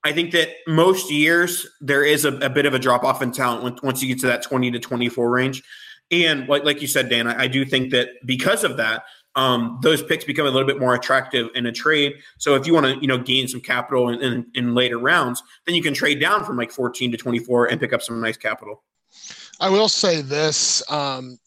I 0.04 0.12
think 0.12 0.32
that 0.32 0.48
most 0.66 1.10
years 1.10 1.66
there 1.80 2.04
is 2.04 2.24
a, 2.24 2.36
a 2.38 2.50
bit 2.50 2.66
of 2.66 2.74
a 2.74 2.78
drop 2.78 3.04
off 3.04 3.22
in 3.22 3.32
talent 3.32 3.82
once 3.82 4.02
you 4.02 4.08
get 4.08 4.20
to 4.20 4.26
that 4.26 4.42
20 4.42 4.70
to 4.72 4.80
24 4.80 5.30
range. 5.30 5.62
And 6.10 6.48
like, 6.48 6.64
like 6.64 6.82
you 6.82 6.88
said, 6.88 7.08
Dan, 7.08 7.28
I, 7.28 7.44
I 7.44 7.46
do 7.46 7.64
think 7.64 7.92
that 7.92 8.08
because 8.26 8.64
of 8.64 8.76
that, 8.78 9.04
um, 9.34 9.78
those 9.82 10.02
picks 10.02 10.24
become 10.24 10.46
a 10.46 10.50
little 10.50 10.66
bit 10.66 10.78
more 10.78 10.94
attractive 10.94 11.48
in 11.54 11.66
a 11.66 11.72
trade. 11.72 12.14
So 12.38 12.54
if 12.54 12.66
you 12.66 12.74
want 12.74 12.86
to, 12.86 13.00
you 13.00 13.06
know, 13.06 13.18
gain 13.18 13.48
some 13.48 13.60
capital 13.60 14.10
in, 14.10 14.20
in, 14.20 14.46
in, 14.54 14.74
later 14.74 14.98
rounds, 14.98 15.42
then 15.66 15.74
you 15.74 15.82
can 15.82 15.94
trade 15.94 16.20
down 16.20 16.44
from 16.44 16.56
like 16.56 16.70
14 16.70 17.12
to 17.12 17.16
24 17.16 17.66
and 17.66 17.80
pick 17.80 17.92
up 17.92 18.02
some 18.02 18.20
nice 18.20 18.36
capital. 18.36 18.82
I 19.60 19.70
will 19.70 19.88
say 19.88 20.20
this. 20.20 20.82
Um, 20.90 21.38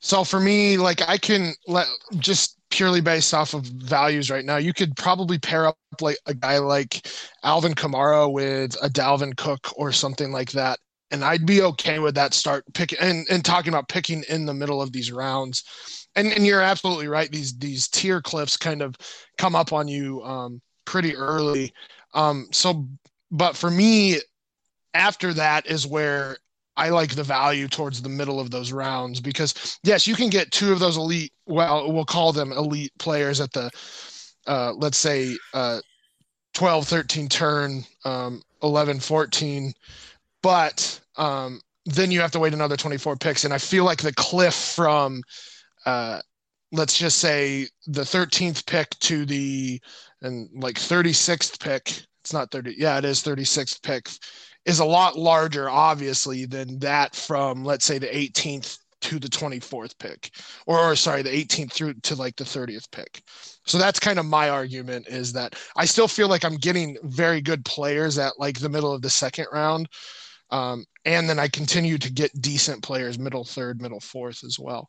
so 0.00 0.24
for 0.24 0.40
me, 0.40 0.76
like 0.76 1.00
I 1.08 1.16
can 1.16 1.54
let 1.66 1.86
just 2.18 2.58
purely 2.70 3.00
based 3.00 3.32
off 3.32 3.54
of 3.54 3.64
values 3.64 4.30
right 4.30 4.44
now, 4.44 4.56
you 4.56 4.72
could 4.72 4.96
probably 4.96 5.38
pair 5.38 5.66
up 5.66 5.76
like 6.00 6.16
a 6.26 6.34
guy 6.34 6.58
like 6.58 7.06
Alvin 7.44 7.74
Kamara 7.74 8.30
with 8.30 8.76
a 8.82 8.88
Dalvin 8.88 9.36
Cook 9.36 9.72
or 9.76 9.92
something 9.92 10.32
like 10.32 10.50
that. 10.52 10.78
And 11.10 11.22
I'd 11.22 11.46
be 11.46 11.62
okay 11.62 11.98
with 11.98 12.14
that 12.14 12.32
start 12.32 12.64
picking 12.72 12.98
and, 12.98 13.26
and 13.30 13.44
talking 13.44 13.68
about 13.68 13.88
picking 13.88 14.24
in 14.30 14.46
the 14.46 14.54
middle 14.54 14.80
of 14.80 14.92
these 14.92 15.12
rounds 15.12 15.62
and 16.16 16.28
and 16.28 16.46
you're 16.46 16.60
absolutely 16.60 17.08
right. 17.08 17.30
These 17.30 17.58
these 17.58 17.88
tier 17.88 18.20
cliffs 18.20 18.56
kind 18.56 18.82
of 18.82 18.96
come 19.38 19.54
up 19.54 19.72
on 19.72 19.88
you 19.88 20.22
um, 20.22 20.60
pretty 20.84 21.16
early. 21.16 21.72
Um, 22.14 22.48
so, 22.50 22.86
but 23.30 23.56
for 23.56 23.70
me, 23.70 24.18
after 24.94 25.32
that 25.34 25.66
is 25.66 25.86
where 25.86 26.36
I 26.76 26.90
like 26.90 27.14
the 27.14 27.22
value 27.22 27.68
towards 27.68 28.02
the 28.02 28.08
middle 28.08 28.40
of 28.40 28.50
those 28.50 28.72
rounds 28.72 29.20
because 29.20 29.78
yes, 29.82 30.06
you 30.06 30.14
can 30.14 30.28
get 30.28 30.50
two 30.50 30.72
of 30.72 30.78
those 30.78 30.96
elite. 30.96 31.32
Well, 31.46 31.92
we'll 31.92 32.04
call 32.04 32.32
them 32.32 32.52
elite 32.52 32.92
players 32.98 33.40
at 33.40 33.52
the 33.52 33.70
uh, 34.46 34.72
let's 34.76 34.98
say 34.98 35.36
uh, 35.54 35.80
12, 36.54 36.86
13 36.86 37.28
turn, 37.28 37.84
um, 38.04 38.42
11, 38.62 39.00
14, 39.00 39.72
but 40.42 41.00
um, 41.16 41.60
then 41.86 42.10
you 42.10 42.20
have 42.20 42.30
to 42.32 42.38
wait 42.38 42.54
another 42.54 42.76
24 42.76 43.16
picks. 43.16 43.44
And 43.44 43.54
I 43.54 43.58
feel 43.58 43.84
like 43.84 44.02
the 44.02 44.12
cliff 44.12 44.54
from 44.54 45.22
uh, 45.86 46.20
let's 46.72 46.96
just 46.96 47.18
say 47.18 47.68
the 47.86 48.02
13th 48.02 48.66
pick 48.66 48.90
to 49.00 49.24
the 49.26 49.80
and 50.22 50.48
like 50.54 50.76
36th 50.76 51.60
pick 51.60 52.02
it's 52.22 52.32
not 52.32 52.50
30 52.50 52.74
yeah 52.78 52.98
it 52.98 53.04
is 53.04 53.22
36th 53.22 53.82
pick 53.82 54.08
is 54.64 54.78
a 54.78 54.84
lot 54.84 55.18
larger 55.18 55.68
obviously 55.68 56.46
than 56.46 56.78
that 56.78 57.14
from 57.14 57.64
let's 57.64 57.84
say 57.84 57.98
the 57.98 58.06
18th 58.06 58.78
to 59.02 59.18
the 59.18 59.28
24th 59.28 59.98
pick 59.98 60.30
or, 60.66 60.78
or 60.78 60.96
sorry 60.96 61.22
the 61.22 61.30
18th 61.30 61.72
through 61.72 61.94
to 61.94 62.14
like 62.14 62.36
the 62.36 62.44
30th 62.44 62.90
pick. 62.92 63.20
So 63.66 63.76
that's 63.76 63.98
kind 63.98 64.18
of 64.18 64.26
my 64.26 64.48
argument 64.48 65.08
is 65.08 65.32
that 65.32 65.56
i 65.76 65.84
still 65.84 66.08
feel 66.08 66.28
like 66.28 66.44
i'm 66.44 66.56
getting 66.56 66.96
very 67.02 67.40
good 67.40 67.64
players 67.64 68.16
at 68.18 68.38
like 68.38 68.58
the 68.58 68.68
middle 68.68 68.92
of 68.92 69.02
the 69.02 69.10
second 69.10 69.46
round 69.52 69.88
um, 70.50 70.84
and 71.04 71.28
then 71.28 71.38
i 71.38 71.48
continue 71.48 71.98
to 71.98 72.12
get 72.12 72.40
decent 72.40 72.82
players 72.82 73.18
middle 73.18 73.44
third 73.44 73.80
middle 73.80 74.00
fourth 74.00 74.44
as 74.44 74.58
well 74.58 74.86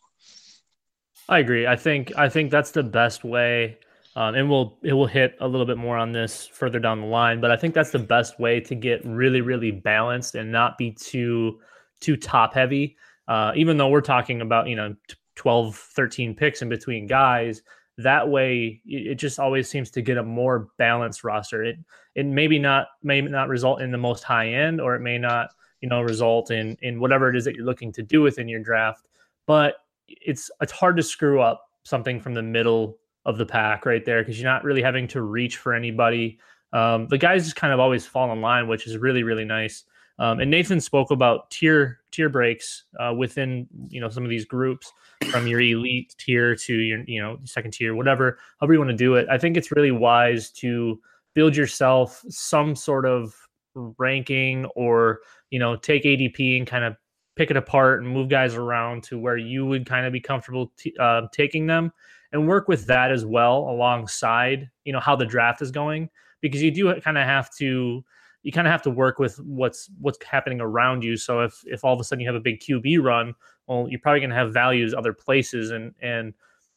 I 1.30 1.40
agree. 1.40 1.68
I 1.68 1.76
think 1.76 2.12
I 2.18 2.30
think 2.30 2.52
that's 2.52 2.72
the 2.72 2.84
best 2.84 3.24
way, 3.24 3.78
um, 4.16 4.36
and 4.36 4.50
we'll 4.50 4.78
it 4.84 4.94
will 4.94 5.08
hit 5.08 5.36
a 5.40 5.48
little 5.48 5.66
bit 5.66 5.78
more 5.78 5.98
on 5.98 6.12
this 6.12 6.48
further 6.48 6.80
down 6.80 7.02
the 7.02 7.08
line. 7.08 7.40
But 7.40 7.52
I 7.52 7.56
think 7.56 7.74
that's 7.74 7.92
the 7.92 8.00
best 8.00 8.40
way 8.40 8.60
to 8.62 8.76
get 8.76 9.04
really 9.06 9.42
really 9.42 9.72
balanced 9.72 10.36
and 10.36 10.52
not 10.52 10.78
be 10.78 10.92
too 10.92 11.60
too 12.00 12.18
top 12.18 12.54
heavy. 12.54 12.98
Uh, 13.28 13.54
even 13.56 13.78
though 13.78 13.88
we're 13.88 14.02
talking 14.02 14.42
about 14.42 14.68
you 14.68 14.76
know 14.76 14.96
12, 15.36 15.76
13 15.76 16.36
picks 16.36 16.62
in 16.62 16.70
between 16.70 17.08
guys, 17.08 17.62
that 17.98 18.28
way 18.28 18.82
it 18.86 19.16
just 19.16 19.40
always 19.40 19.70
seems 19.70 19.90
to 19.92 20.02
get 20.02 20.18
a 20.18 20.24
more 20.24 20.68
balanced 20.78 21.24
roster. 21.24 21.64
It 21.64 21.78
it 22.16 22.26
maybe 22.26 22.60
not 22.60 22.88
may 23.02 23.22
not 23.22 23.48
result 23.48 23.82
in 23.82 23.92
the 23.92 23.98
most 23.98 24.24
high 24.24 24.50
end, 24.50 24.82
or 24.82 24.96
it 24.96 25.02
may 25.02 25.18
not 25.18 25.52
you 25.80 25.88
know 25.88 26.02
result 26.02 26.52
in 26.52 26.78
in 26.82 27.00
whatever 27.00 27.30
it 27.30 27.38
is 27.38 27.46
that 27.46 27.56
you're 27.56 27.66
looking 27.66 27.94
to 27.94 28.04
do 28.04 28.22
within 28.22 28.50
your 28.50 28.62
draft, 28.62 29.08
but 29.48 29.76
it's 30.08 30.50
it's 30.62 30.72
hard 30.72 30.98
to 30.98 31.04
screw 31.04 31.42
up 31.42 31.66
something 31.84 32.20
from 32.20 32.34
the 32.34 32.42
middle 32.42 32.98
of 33.26 33.38
the 33.38 33.46
pack 33.46 33.86
right 33.86 34.04
there 34.06 34.22
because 34.22 34.40
you're 34.40 34.52
not 34.52 34.64
really 34.64 34.82
having 34.82 35.08
to 35.10 35.22
reach 35.22 35.58
for 35.58 35.74
anybody. 35.74 36.40
Um, 36.74 37.08
the 37.08 37.18
guys 37.18 37.44
just 37.44 37.56
kind 37.56 37.74
of 37.74 37.80
always 37.80 38.06
fall 38.06 38.32
in 38.32 38.42
line, 38.42 38.68
which 38.68 38.88
is 38.88 38.98
really 38.98 39.24
really 39.24 39.46
nice. 39.46 39.84
Um, 40.20 40.40
and 40.40 40.52
Nathan 40.52 40.80
spoke 40.80 41.12
about 41.12 41.50
tier 41.50 42.00
tier 42.12 42.30
breaks 42.30 42.84
uh, 43.00 43.14
within 43.18 43.68
you 43.90 44.00
know 44.00 44.10
some 44.10 44.24
of 44.24 44.30
these 44.30 44.46
groups 44.46 44.92
from 45.32 45.48
your 45.48 45.60
elite 45.60 46.16
tier 46.20 46.56
to 46.56 46.74
your 46.74 47.04
you 47.08 47.22
know 47.22 47.38
second 47.46 47.72
tier, 47.72 47.96
whatever 47.96 48.38
however 48.60 48.74
you 48.74 48.80
want 48.80 48.92
to 48.92 48.98
do 48.98 49.16
it. 49.16 49.28
I 49.30 49.38
think 49.38 49.58
it's 49.58 49.72
really 49.72 49.92
wise 49.92 50.52
to 50.52 51.00
build 51.34 51.56
yourself 51.56 52.24
some 52.30 52.76
sort 52.76 53.06
of 53.06 53.34
ranking 53.76 54.66
or 54.76 55.22
you 55.50 55.60
know 55.60 55.76
take 55.76 56.04
ADP 56.04 56.58
and 56.58 56.68
kind 56.68 56.84
of 56.84 56.96
pick 57.36 57.52
it 57.52 57.58
apart 57.58 58.04
and 58.04 58.12
move 58.12 58.30
guys 58.30 58.56
around 58.56 59.04
to 59.04 59.20
where 59.20 59.38
you 59.38 59.66
would 59.66 59.86
kind 59.86 60.06
of 60.06 60.14
be 60.14 60.20
comfortable 60.20 60.72
t- 60.78 60.96
uh, 61.00 61.22
taking 61.32 61.68
them 61.68 61.92
and 62.32 62.48
work 62.48 62.68
with 62.68 62.86
that 62.88 63.12
as 63.12 63.26
well 63.26 63.70
alongside 63.70 64.70
you 64.86 64.94
know 64.94 65.00
how 65.00 65.16
the 65.16 65.26
draft 65.26 65.62
is 65.62 65.72
going 65.72 66.10
because 66.42 66.62
you 66.62 66.72
do 66.72 66.94
kind 67.02 67.18
of 67.18 67.26
have 67.26 67.54
to 67.56 68.04
you 68.44 68.52
kind 68.52 68.68
of 68.68 68.72
have 68.72 68.82
to 68.82 68.90
work 68.90 69.20
with 69.20 69.40
what's 69.40 69.90
what's 70.00 70.24
happening 70.26 70.60
around 70.60 71.04
you. 71.04 71.16
So 71.16 71.42
if 71.42 71.64
if 71.66 71.84
all 71.84 71.94
of 71.94 72.00
a 72.00 72.04
sudden 72.04 72.22
you 72.22 72.28
have 72.28 72.36
a 72.36 72.42
big 72.42 72.60
qb 72.60 73.02
run 73.02 73.34
well 73.68 73.88
you're 73.90 74.02
probably 74.02 74.20
going 74.20 74.30
to 74.30 74.36
have 74.36 74.54
values 74.54 74.94
other 74.94 75.14
places 75.14 75.72
and 75.72 75.94
and 76.02 76.34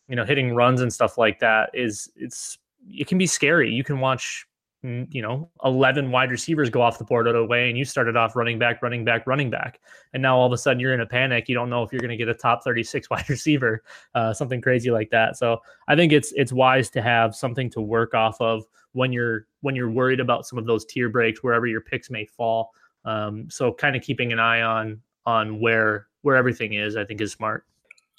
you 0.09 0.17
know 0.17 0.25
hitting 0.25 0.55
runs 0.55 0.81
and 0.81 0.93
stuff 0.93 1.19
like 1.19 1.41
that 1.41 1.71
is 1.75 2.09
it's 2.17 2.59
it 2.89 3.09
can 3.09 3.19
be 3.19 3.27
scary. 3.27 3.73
You 3.73 3.85
can 3.85 4.01
watch 4.01 4.47
you 4.87 5.21
know, 5.21 5.50
11 5.64 6.11
wide 6.11 6.31
receivers 6.31 6.71
go 6.71 6.81
off 6.81 6.99
the 6.99 7.05
board 7.05 7.26
out 7.26 7.35
of 7.35 7.43
the 7.43 7.47
way 7.47 7.69
and 7.69 7.76
you 7.76 7.85
started 7.85 8.16
off 8.16 8.37
running 8.37 8.59
back, 8.59 8.83
running 8.83 9.05
back, 9.05 9.26
running 9.26 9.50
back. 9.50 9.81
And 10.12 10.23
now 10.23 10.37
all 10.37 10.47
of 10.47 10.52
a 10.52 10.59
sudden 10.59 10.78
you're 10.78 10.95
in 10.95 11.00
a 11.00 11.07
panic. 11.07 11.49
You 11.49 11.55
don't 11.55 11.69
know 11.69 11.83
if 11.83 11.93
you're 11.93 12.00
going 12.00 12.11
to 12.11 12.16
get 12.16 12.28
a 12.28 12.35
top 12.35 12.62
36 12.62 13.11
wide 13.11 13.28
receiver, 13.28 13.83
uh, 14.14 14.33
something 14.33 14.61
crazy 14.61 14.90
like 14.90 15.11
that. 15.11 15.37
So 15.37 15.61
I 15.88 15.97
think 15.97 16.12
it's, 16.12 16.33
it's 16.37 16.52
wise 16.52 16.88
to 16.90 17.02
have 17.02 17.35
something 17.35 17.69
to 17.71 17.81
work 17.81 18.14
off 18.14 18.40
of 18.40 18.64
when 18.93 19.12
you're, 19.12 19.47
when 19.61 19.75
you're 19.75 19.90
worried 19.90 20.21
about 20.21 20.47
some 20.47 20.59
of 20.59 20.66
those 20.66 20.85
tier 20.85 21.09
breaks, 21.09 21.43
wherever 21.43 21.66
your 21.66 21.81
picks 21.81 22.09
may 22.09 22.25
fall. 22.25 22.71
Um, 23.05 23.50
so 23.50 23.73
kind 23.73 23.97
of 23.97 24.02
keeping 24.02 24.33
an 24.33 24.38
eye 24.38 24.62
on, 24.62 25.00
on 25.26 25.61
where, 25.61 26.07
where 26.23 26.37
everything 26.37 26.75
is, 26.75 26.97
I 26.97 27.05
think 27.05 27.21
is 27.21 27.33
smart. 27.33 27.64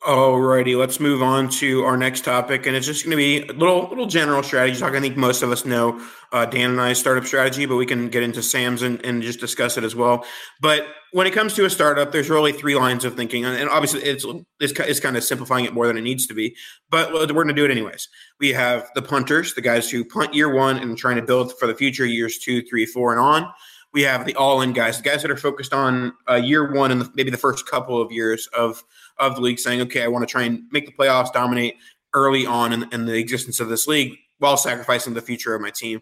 Alrighty, 0.05 0.77
let's 0.77 0.99
move 0.99 1.23
on 1.23 1.49
to 1.49 1.83
our 1.83 1.97
next 1.97 2.23
topic, 2.23 2.67
and 2.67 2.75
it's 2.75 2.85
just 2.85 3.03
going 3.03 3.11
to 3.11 3.17
be 3.17 3.41
a 3.41 3.53
little 3.53 3.89
little 3.89 4.05
general 4.05 4.43
strategy 4.43 4.79
talk. 4.79 4.93
I 4.93 4.99
think 4.99 5.17
most 5.17 5.41
of 5.41 5.51
us 5.51 5.65
know 5.65 5.99
uh, 6.31 6.45
Dan 6.45 6.69
and 6.69 6.79
I's 6.79 6.99
startup 6.99 7.25
strategy, 7.25 7.65
but 7.65 7.77
we 7.77 7.85
can 7.87 8.07
get 8.09 8.21
into 8.21 8.43
Sam's 8.43 8.83
and, 8.83 9.03
and 9.03 9.23
just 9.23 9.39
discuss 9.39 9.75
it 9.75 9.83
as 9.83 9.95
well. 9.95 10.23
But 10.61 10.85
when 11.13 11.25
it 11.25 11.33
comes 11.33 11.55
to 11.55 11.65
a 11.65 11.69
startup, 11.69 12.11
there's 12.11 12.29
really 12.29 12.51
three 12.51 12.75
lines 12.75 13.05
of 13.05 13.15
thinking, 13.15 13.43
and 13.43 13.69
obviously 13.69 14.03
it's 14.03 14.23
it's, 14.59 14.79
it's 14.79 14.99
kind 14.99 15.17
of 15.17 15.23
simplifying 15.23 15.65
it 15.65 15.73
more 15.73 15.87
than 15.87 15.97
it 15.97 16.01
needs 16.01 16.27
to 16.27 16.35
be. 16.35 16.55
But 16.91 17.11
we're 17.11 17.25
going 17.25 17.47
to 17.47 17.53
do 17.55 17.65
it 17.65 17.71
anyways. 17.71 18.07
We 18.39 18.49
have 18.49 18.87
the 18.93 19.01
punters, 19.01 19.55
the 19.55 19.61
guys 19.61 19.89
who 19.89 20.05
punt 20.05 20.35
year 20.35 20.53
one 20.53 20.77
and 20.77 20.95
trying 20.95 21.15
to 21.15 21.23
build 21.23 21.57
for 21.57 21.67
the 21.67 21.75
future 21.75 22.05
years 22.05 22.37
two, 22.37 22.61
three, 22.61 22.85
four, 22.85 23.13
and 23.13 23.19
on 23.19 23.51
we 23.97 24.03
have 24.03 24.27
the 24.27 24.35
all-in 24.35 24.73
guys, 24.73 24.97
the 24.97 25.09
guys 25.09 25.23
that 25.23 25.31
are 25.31 25.35
focused 25.35 25.73
on 25.73 26.13
uh, 26.29 26.35
year 26.35 26.71
one 26.71 26.91
and 26.91 27.01
the, 27.01 27.11
maybe 27.15 27.31
the 27.31 27.37
first 27.37 27.67
couple 27.67 27.99
of 27.99 28.11
years 28.11 28.47
of 28.55 28.83
of 29.17 29.33
the 29.33 29.41
league, 29.41 29.57
saying, 29.57 29.81
"Okay, 29.81 30.03
I 30.03 30.07
want 30.07 30.21
to 30.21 30.31
try 30.31 30.43
and 30.43 30.61
make 30.71 30.85
the 30.85 30.91
playoffs, 30.91 31.33
dominate 31.33 31.77
early 32.13 32.45
on 32.45 32.73
in, 32.73 32.87
in, 32.91 33.07
the 33.07 33.15
existence 33.15 33.59
of 33.59 33.69
this 33.69 33.87
league, 33.87 34.15
while 34.37 34.55
sacrificing 34.55 35.15
the 35.15 35.21
future 35.23 35.55
of 35.55 35.61
my 35.61 35.71
team." 35.71 36.01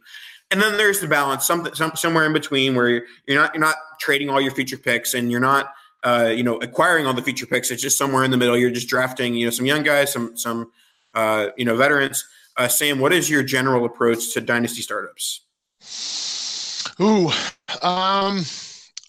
And 0.52 0.62
then 0.62 0.76
there's 0.76 1.00
the 1.00 1.08
balance, 1.08 1.48
something 1.48 1.74
some, 1.74 1.96
somewhere 1.96 2.26
in 2.26 2.34
between, 2.34 2.76
where 2.76 2.90
you're, 2.90 3.04
you're 3.28 3.42
not 3.42 3.56
you're 3.56 3.64
not 3.64 3.78
trading 4.02 4.30
all 4.30 4.42
your 4.42 4.52
future 4.52 4.78
picks, 4.78 5.14
and 5.14 5.32
you're 5.32 5.40
not 5.40 5.74
uh, 6.04 6.34
you 6.36 6.44
know 6.44 6.58
acquiring 6.58 7.06
all 7.06 7.14
the 7.14 7.22
future 7.22 7.46
picks. 7.46 7.72
It's 7.72 7.82
just 7.82 7.98
somewhere 7.98 8.26
in 8.26 8.32
the 8.32 8.38
middle. 8.38 8.58
You're 8.58 8.72
just 8.72 8.90
drafting, 8.90 9.36
you 9.36 9.46
know, 9.46 9.52
some 9.52 9.66
young 9.66 9.84
guys, 9.84 10.12
some 10.12 10.36
some 10.36 10.70
uh, 11.14 11.48
you 11.56 11.64
know 11.64 11.78
veterans. 11.78 12.26
Uh, 12.58 12.68
Sam, 12.68 13.00
what 13.00 13.14
is 13.14 13.30
your 13.30 13.42
general 13.42 13.86
approach 13.86 14.34
to 14.34 14.42
dynasty 14.42 14.82
startups? 14.82 15.46
Ooh, 17.02 17.28
um, 17.82 18.44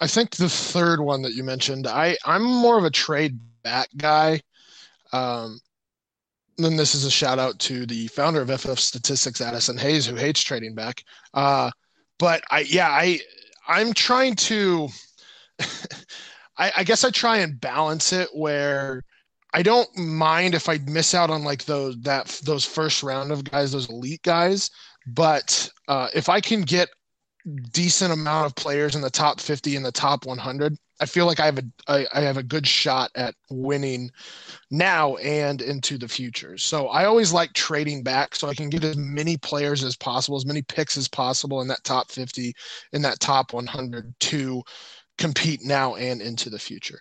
I 0.01 0.07
think 0.07 0.37
the 0.37 0.49
third 0.49 1.01
one 1.01 1.23
that 1.23 1.35
you 1.35 1.45
mentioned, 1.45 1.87
I 1.87 2.17
I'm 2.25 2.43
more 2.43 2.79
of 2.79 2.85
a 2.85 2.91
trade 2.91 3.39
back 3.63 3.89
guy. 3.97 4.41
Um, 5.13 5.61
then 6.59 6.77
this 6.77 6.95
is 6.95 7.05
a 7.05 7.11
shout 7.11 7.39
out 7.39 7.59
to 7.61 7.87
the 7.87 8.09
founder 8.09 8.41
of 8.41 8.51
FF 8.51 8.79
Statistics, 8.79 9.41
Addison 9.41 9.77
Hayes, 9.79 10.07
who 10.07 10.17
hates 10.17 10.43
trading 10.43 10.75
back. 10.75 11.05
Uh, 11.35 11.71
but 12.19 12.43
I 12.51 12.61
yeah 12.61 12.89
I 12.91 13.21
I'm 13.69 13.93
trying 13.93 14.35
to. 14.37 14.89
I, 16.59 16.73
I 16.79 16.85
guess 16.85 17.05
I 17.05 17.11
try 17.11 17.39
and 17.39 17.61
balance 17.61 18.13
it 18.13 18.29
where 18.35 19.03
I 19.53 19.63
don't 19.63 19.89
mind 19.97 20.55
if 20.55 20.69
I 20.69 20.79
miss 20.87 21.15
out 21.15 21.31
on 21.31 21.45
like 21.45 21.65
those 21.65 21.99
that 22.01 22.27
those 22.45 22.65
first 22.65 23.03
round 23.03 23.31
of 23.33 23.45
guys, 23.45 23.73
those 23.73 23.89
elite 23.91 24.23
guys. 24.23 24.71
But 25.07 25.69
uh, 25.89 26.09
if 26.15 26.29
I 26.29 26.41
can 26.41 26.63
get 26.63 26.89
decent 27.73 28.13
amount 28.13 28.47
of 28.47 28.55
players 28.55 28.95
in 28.95 29.01
the 29.01 29.11
top 29.11 29.41
50 29.41 29.77
and 29.77 29.85
the 29.85 29.93
top 29.93 30.27
100, 30.27 30.77
I 31.01 31.07
feel 31.07 31.27
like 31.27 31.41
I 31.41 31.47
have 31.47 31.59
a 31.59 31.65
I, 31.89 32.07
I 32.15 32.21
have 32.21 32.39
a 32.39 32.43
good 32.43 32.67
shot 32.67 33.11
at 33.15 33.35
winning 33.51 34.11
now 34.71 35.17
and 35.17 35.61
into 35.61 35.99
the 35.99 36.09
future. 36.09 36.57
So 36.57 36.89
I 36.89 37.05
always 37.05 37.33
like 37.33 37.53
trading 37.53 38.03
back 38.03 38.35
so 38.35 38.49
I 38.49 38.55
can 38.55 38.71
get 38.71 38.83
as 38.83 38.97
many 38.97 39.37
players 39.37 39.85
as 39.85 39.97
possible, 39.97 40.37
as 40.37 40.47
many 40.47 40.63
picks 40.63 40.97
as 40.97 41.09
possible 41.09 41.61
in 41.61 41.69
that 41.69 41.85
top 41.85 42.11
50, 42.11 42.55
in 42.93 43.03
that 43.03 43.21
top 43.21 43.53
100 43.53 44.15
to 44.19 44.63
compete 45.19 45.61
now 45.65 45.97
and 45.97 46.23
into 46.23 46.51
the 46.51 46.59
future. 46.59 46.99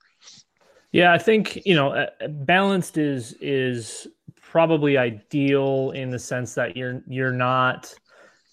Yeah, 0.91 1.13
I 1.13 1.17
think 1.17 1.65
you 1.65 1.75
know 1.75 1.91
uh, 1.91 2.27
balanced 2.27 2.97
is 2.97 3.33
is 3.41 4.07
probably 4.41 4.97
ideal 4.97 5.91
in 5.91 6.09
the 6.09 6.19
sense 6.19 6.53
that 6.55 6.77
you're 6.77 7.01
you're 7.07 7.33
not 7.33 7.93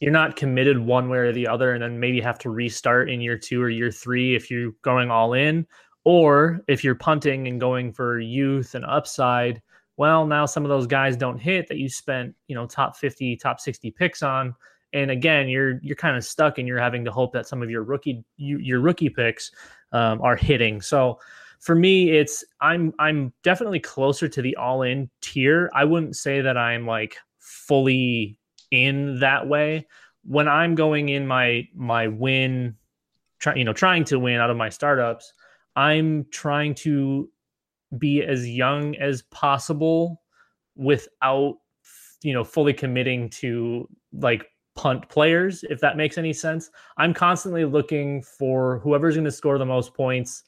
you're 0.03 0.11
not 0.11 0.35
committed 0.35 0.81
one 0.81 1.09
way 1.09 1.19
or 1.19 1.33
the 1.33 1.47
other 1.47 1.75
and 1.75 1.83
then 1.85 2.01
maybe 2.01 2.21
have 2.21 2.37
to 2.41 2.51
restart 2.51 3.09
in 3.09 3.21
year 3.21 3.39
two 3.39 3.63
or 3.63 3.71
year 3.71 3.93
three 3.93 4.35
if 4.35 4.51
you're 4.51 4.73
going 4.83 5.13
all 5.13 5.33
in. 5.33 5.65
Or 6.05 6.61
if 6.67 6.83
you're 6.83 6.97
punting 6.97 7.47
and 7.47 7.61
going 7.61 7.93
for 7.93 8.19
youth 8.19 8.75
and 8.75 8.85
upside 8.85 9.63
well 9.99 10.27
now 10.27 10.45
some 10.45 10.65
of 10.65 10.71
those 10.71 10.89
guys 10.89 11.17
don't 11.17 11.39
hit 11.39 11.69
that 11.69 11.77
you 11.77 11.89
spent 11.89 12.35
you 12.49 12.57
know 12.57 12.67
top 12.67 12.97
50 12.97 13.37
top 13.37 13.61
60 13.61 13.93
picks 13.93 14.25
on. 14.25 14.57
And 14.93 15.13
again 15.13 15.49
you're 15.49 15.79
you're 15.85 15.95
kind 15.95 16.17
of 16.17 16.25
stuck 16.25 16.59
and 16.59 16.67
you're 16.67 16.81
having 16.81 17.05
to 17.05 17.13
hope 17.13 17.33
that 17.35 17.47
some 17.47 17.63
of 17.63 17.71
your 17.71 17.85
rookie 17.85 18.25
you, 18.37 18.59
your 18.59 18.81
rookie 18.81 19.09
picks 19.09 19.53
um, 19.93 20.21
are 20.21 20.35
hitting. 20.35 20.81
So 20.81 21.21
for 21.61 21.77
me 21.77 22.11
it's 22.11 22.45
i'm 22.61 22.93
i'm 22.99 23.33
definitely 23.45 23.79
closer 23.79 24.27
to 24.27 24.43
the 24.43 24.57
all 24.57 24.83
in 24.83 25.09
tier. 25.21 25.71
I 25.73 25.85
wouldn't 25.85 26.17
say 26.17 26.41
that 26.41 26.57
i'm 26.57 26.89
like 26.89 27.17
fully 27.39 28.37
in 28.73 29.21
that 29.21 29.47
way. 29.47 29.87
When 30.25 30.49
I'm 30.49 30.75
going 30.75 31.11
in 31.11 31.27
my 31.27 31.69
my 31.75 32.09
win, 32.09 32.75
try, 33.39 33.55
you 33.55 33.65
know, 33.65 33.73
trying 33.73 34.05
to 34.05 34.19
win 34.19 34.41
out 34.41 34.51
of 34.51 34.57
my 34.57 34.69
startups, 34.69 35.33
I'm 35.77 36.27
trying 36.33 36.75
to 36.77 37.29
be 37.99 38.25
as 38.25 38.49
young 38.49 38.97
as 38.97 39.23
possible 39.23 40.23
without 40.75 41.59
you 42.23 42.33
know 42.33 42.43
fully 42.43 42.73
committing 42.73 43.29
to 43.29 43.87
like 44.13 44.47
punt 44.75 45.07
players 45.11 45.65
if 45.69 45.81
that 45.81 45.99
makes 45.99 46.17
any 46.17 46.33
sense 46.33 46.71
i'm 46.97 47.13
constantly 47.13 47.67
looking 47.67 48.23
for 48.23 48.79
whoever's 48.79 49.17
going 49.17 49.25
to 49.25 49.31
score 49.31 49.59
the 49.59 49.67
most 49.67 49.93
points 49.93 50.45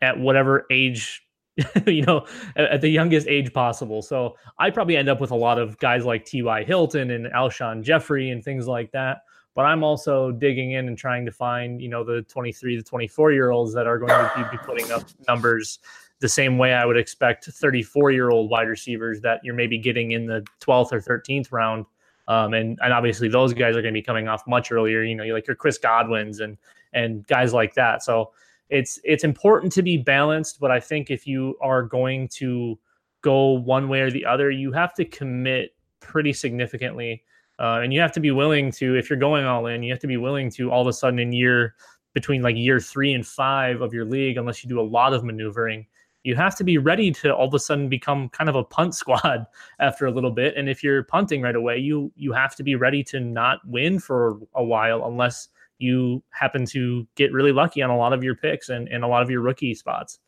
at 0.00 0.18
whatever 0.18 0.64
age 0.70 1.25
you 1.86 2.02
know, 2.02 2.26
at, 2.56 2.64
at, 2.66 2.80
the 2.80 2.88
youngest 2.88 3.26
age 3.28 3.52
possible. 3.52 4.02
So 4.02 4.36
I 4.58 4.70
probably 4.70 4.96
end 4.96 5.08
up 5.08 5.20
with 5.20 5.30
a 5.30 5.36
lot 5.36 5.58
of 5.58 5.78
guys 5.78 6.04
like 6.04 6.24
T.Y. 6.24 6.64
Hilton 6.64 7.10
and 7.10 7.26
Alshon 7.26 7.82
Jeffery 7.82 8.30
and 8.30 8.44
things 8.44 8.66
like 8.66 8.90
that. 8.92 9.18
But 9.54 9.64
I'm 9.64 9.82
also 9.82 10.32
digging 10.32 10.72
in 10.72 10.86
and 10.86 10.98
trying 10.98 11.24
to 11.24 11.32
find, 11.32 11.80
you 11.80 11.88
know, 11.88 12.04
the 12.04 12.22
23 12.22 12.76
to 12.76 12.82
24 12.82 13.32
year 13.32 13.50
olds 13.50 13.72
that 13.72 13.86
are 13.86 13.98
going 13.98 14.10
to 14.10 14.48
be 14.52 14.58
putting 14.58 14.90
up 14.92 15.04
numbers 15.26 15.78
the 16.20 16.28
same 16.28 16.58
way 16.58 16.74
I 16.74 16.84
would 16.84 16.98
expect 16.98 17.46
34 17.46 18.10
year 18.10 18.30
old 18.30 18.50
wide 18.50 18.68
receivers 18.68 19.20
that 19.22 19.40
you're 19.42 19.54
maybe 19.54 19.78
getting 19.78 20.12
in 20.12 20.26
the 20.26 20.44
12th 20.60 20.92
or 20.92 21.00
13th 21.00 21.52
round. 21.52 21.86
Um, 22.28 22.54
and 22.54 22.78
and 22.82 22.92
obviously 22.92 23.28
those 23.28 23.54
guys 23.54 23.76
are 23.76 23.82
going 23.82 23.94
to 23.94 23.98
be 23.98 24.02
coming 24.02 24.28
off 24.28 24.42
much 24.46 24.72
earlier. 24.72 25.02
You 25.02 25.14
know, 25.14 25.24
like 25.24 25.46
your 25.46 25.56
Chris 25.56 25.78
Godwins 25.78 26.40
and 26.40 26.58
and 26.92 27.26
guys 27.26 27.54
like 27.54 27.74
that. 27.74 28.02
So 28.02 28.32
it's 28.68 28.98
it's 29.04 29.24
important 29.24 29.72
to 29.72 29.82
be 29.82 29.96
balanced, 29.96 30.58
but 30.60 30.70
I 30.70 30.80
think 30.80 31.10
if 31.10 31.26
you 31.26 31.56
are 31.60 31.82
going 31.82 32.28
to 32.28 32.78
go 33.22 33.50
one 33.50 33.88
way 33.88 34.00
or 34.00 34.10
the 34.10 34.24
other, 34.24 34.50
you 34.50 34.72
have 34.72 34.94
to 34.94 35.04
commit 35.04 35.74
pretty 36.00 36.32
significantly. 36.32 37.22
Uh, 37.58 37.80
and 37.82 37.92
you 37.92 38.00
have 38.00 38.12
to 38.12 38.20
be 38.20 38.30
willing 38.30 38.70
to, 38.70 38.96
if 38.96 39.08
you're 39.08 39.18
going 39.18 39.46
all 39.46 39.66
in, 39.66 39.82
you 39.82 39.90
have 39.90 40.00
to 40.00 40.06
be 40.06 40.18
willing 40.18 40.50
to 40.50 40.70
all 40.70 40.82
of 40.82 40.86
a 40.86 40.92
sudden 40.92 41.18
in 41.18 41.32
year 41.32 41.74
between 42.12 42.42
like 42.42 42.56
year 42.56 42.80
three 42.80 43.14
and 43.14 43.26
five 43.26 43.80
of 43.80 43.92
your 43.92 44.04
league, 44.04 44.36
unless 44.36 44.62
you 44.62 44.68
do 44.68 44.80
a 44.80 44.82
lot 44.82 45.12
of 45.12 45.24
maneuvering, 45.24 45.86
you 46.22 46.34
have 46.34 46.56
to 46.56 46.64
be 46.64 46.76
ready 46.76 47.10
to 47.12 47.34
all 47.34 47.46
of 47.46 47.54
a 47.54 47.58
sudden 47.58 47.88
become 47.88 48.28
kind 48.30 48.50
of 48.50 48.56
a 48.56 48.64
punt 48.64 48.94
squad 49.00 49.46
after 49.80 50.06
a 50.06 50.10
little 50.10 50.30
bit. 50.30 50.54
And 50.56 50.68
if 50.68 50.82
you're 50.82 51.04
punting 51.04 51.42
right 51.42 51.54
away, 51.54 51.78
you 51.78 52.12
you 52.16 52.32
have 52.32 52.56
to 52.56 52.62
be 52.62 52.74
ready 52.74 53.02
to 53.04 53.20
not 53.20 53.58
win 53.66 53.98
for 53.98 54.38
a 54.54 54.64
while 54.64 55.06
unless 55.06 55.48
you 55.78 56.22
happen 56.30 56.64
to 56.66 57.06
get 57.14 57.32
really 57.32 57.52
lucky 57.52 57.82
on 57.82 57.90
a 57.90 57.96
lot 57.96 58.12
of 58.12 58.22
your 58.24 58.34
picks 58.34 58.68
and, 58.68 58.88
and 58.88 59.04
a 59.04 59.06
lot 59.06 59.22
of 59.22 59.30
your 59.30 59.40
rookie 59.40 59.74
spots. 59.74 60.18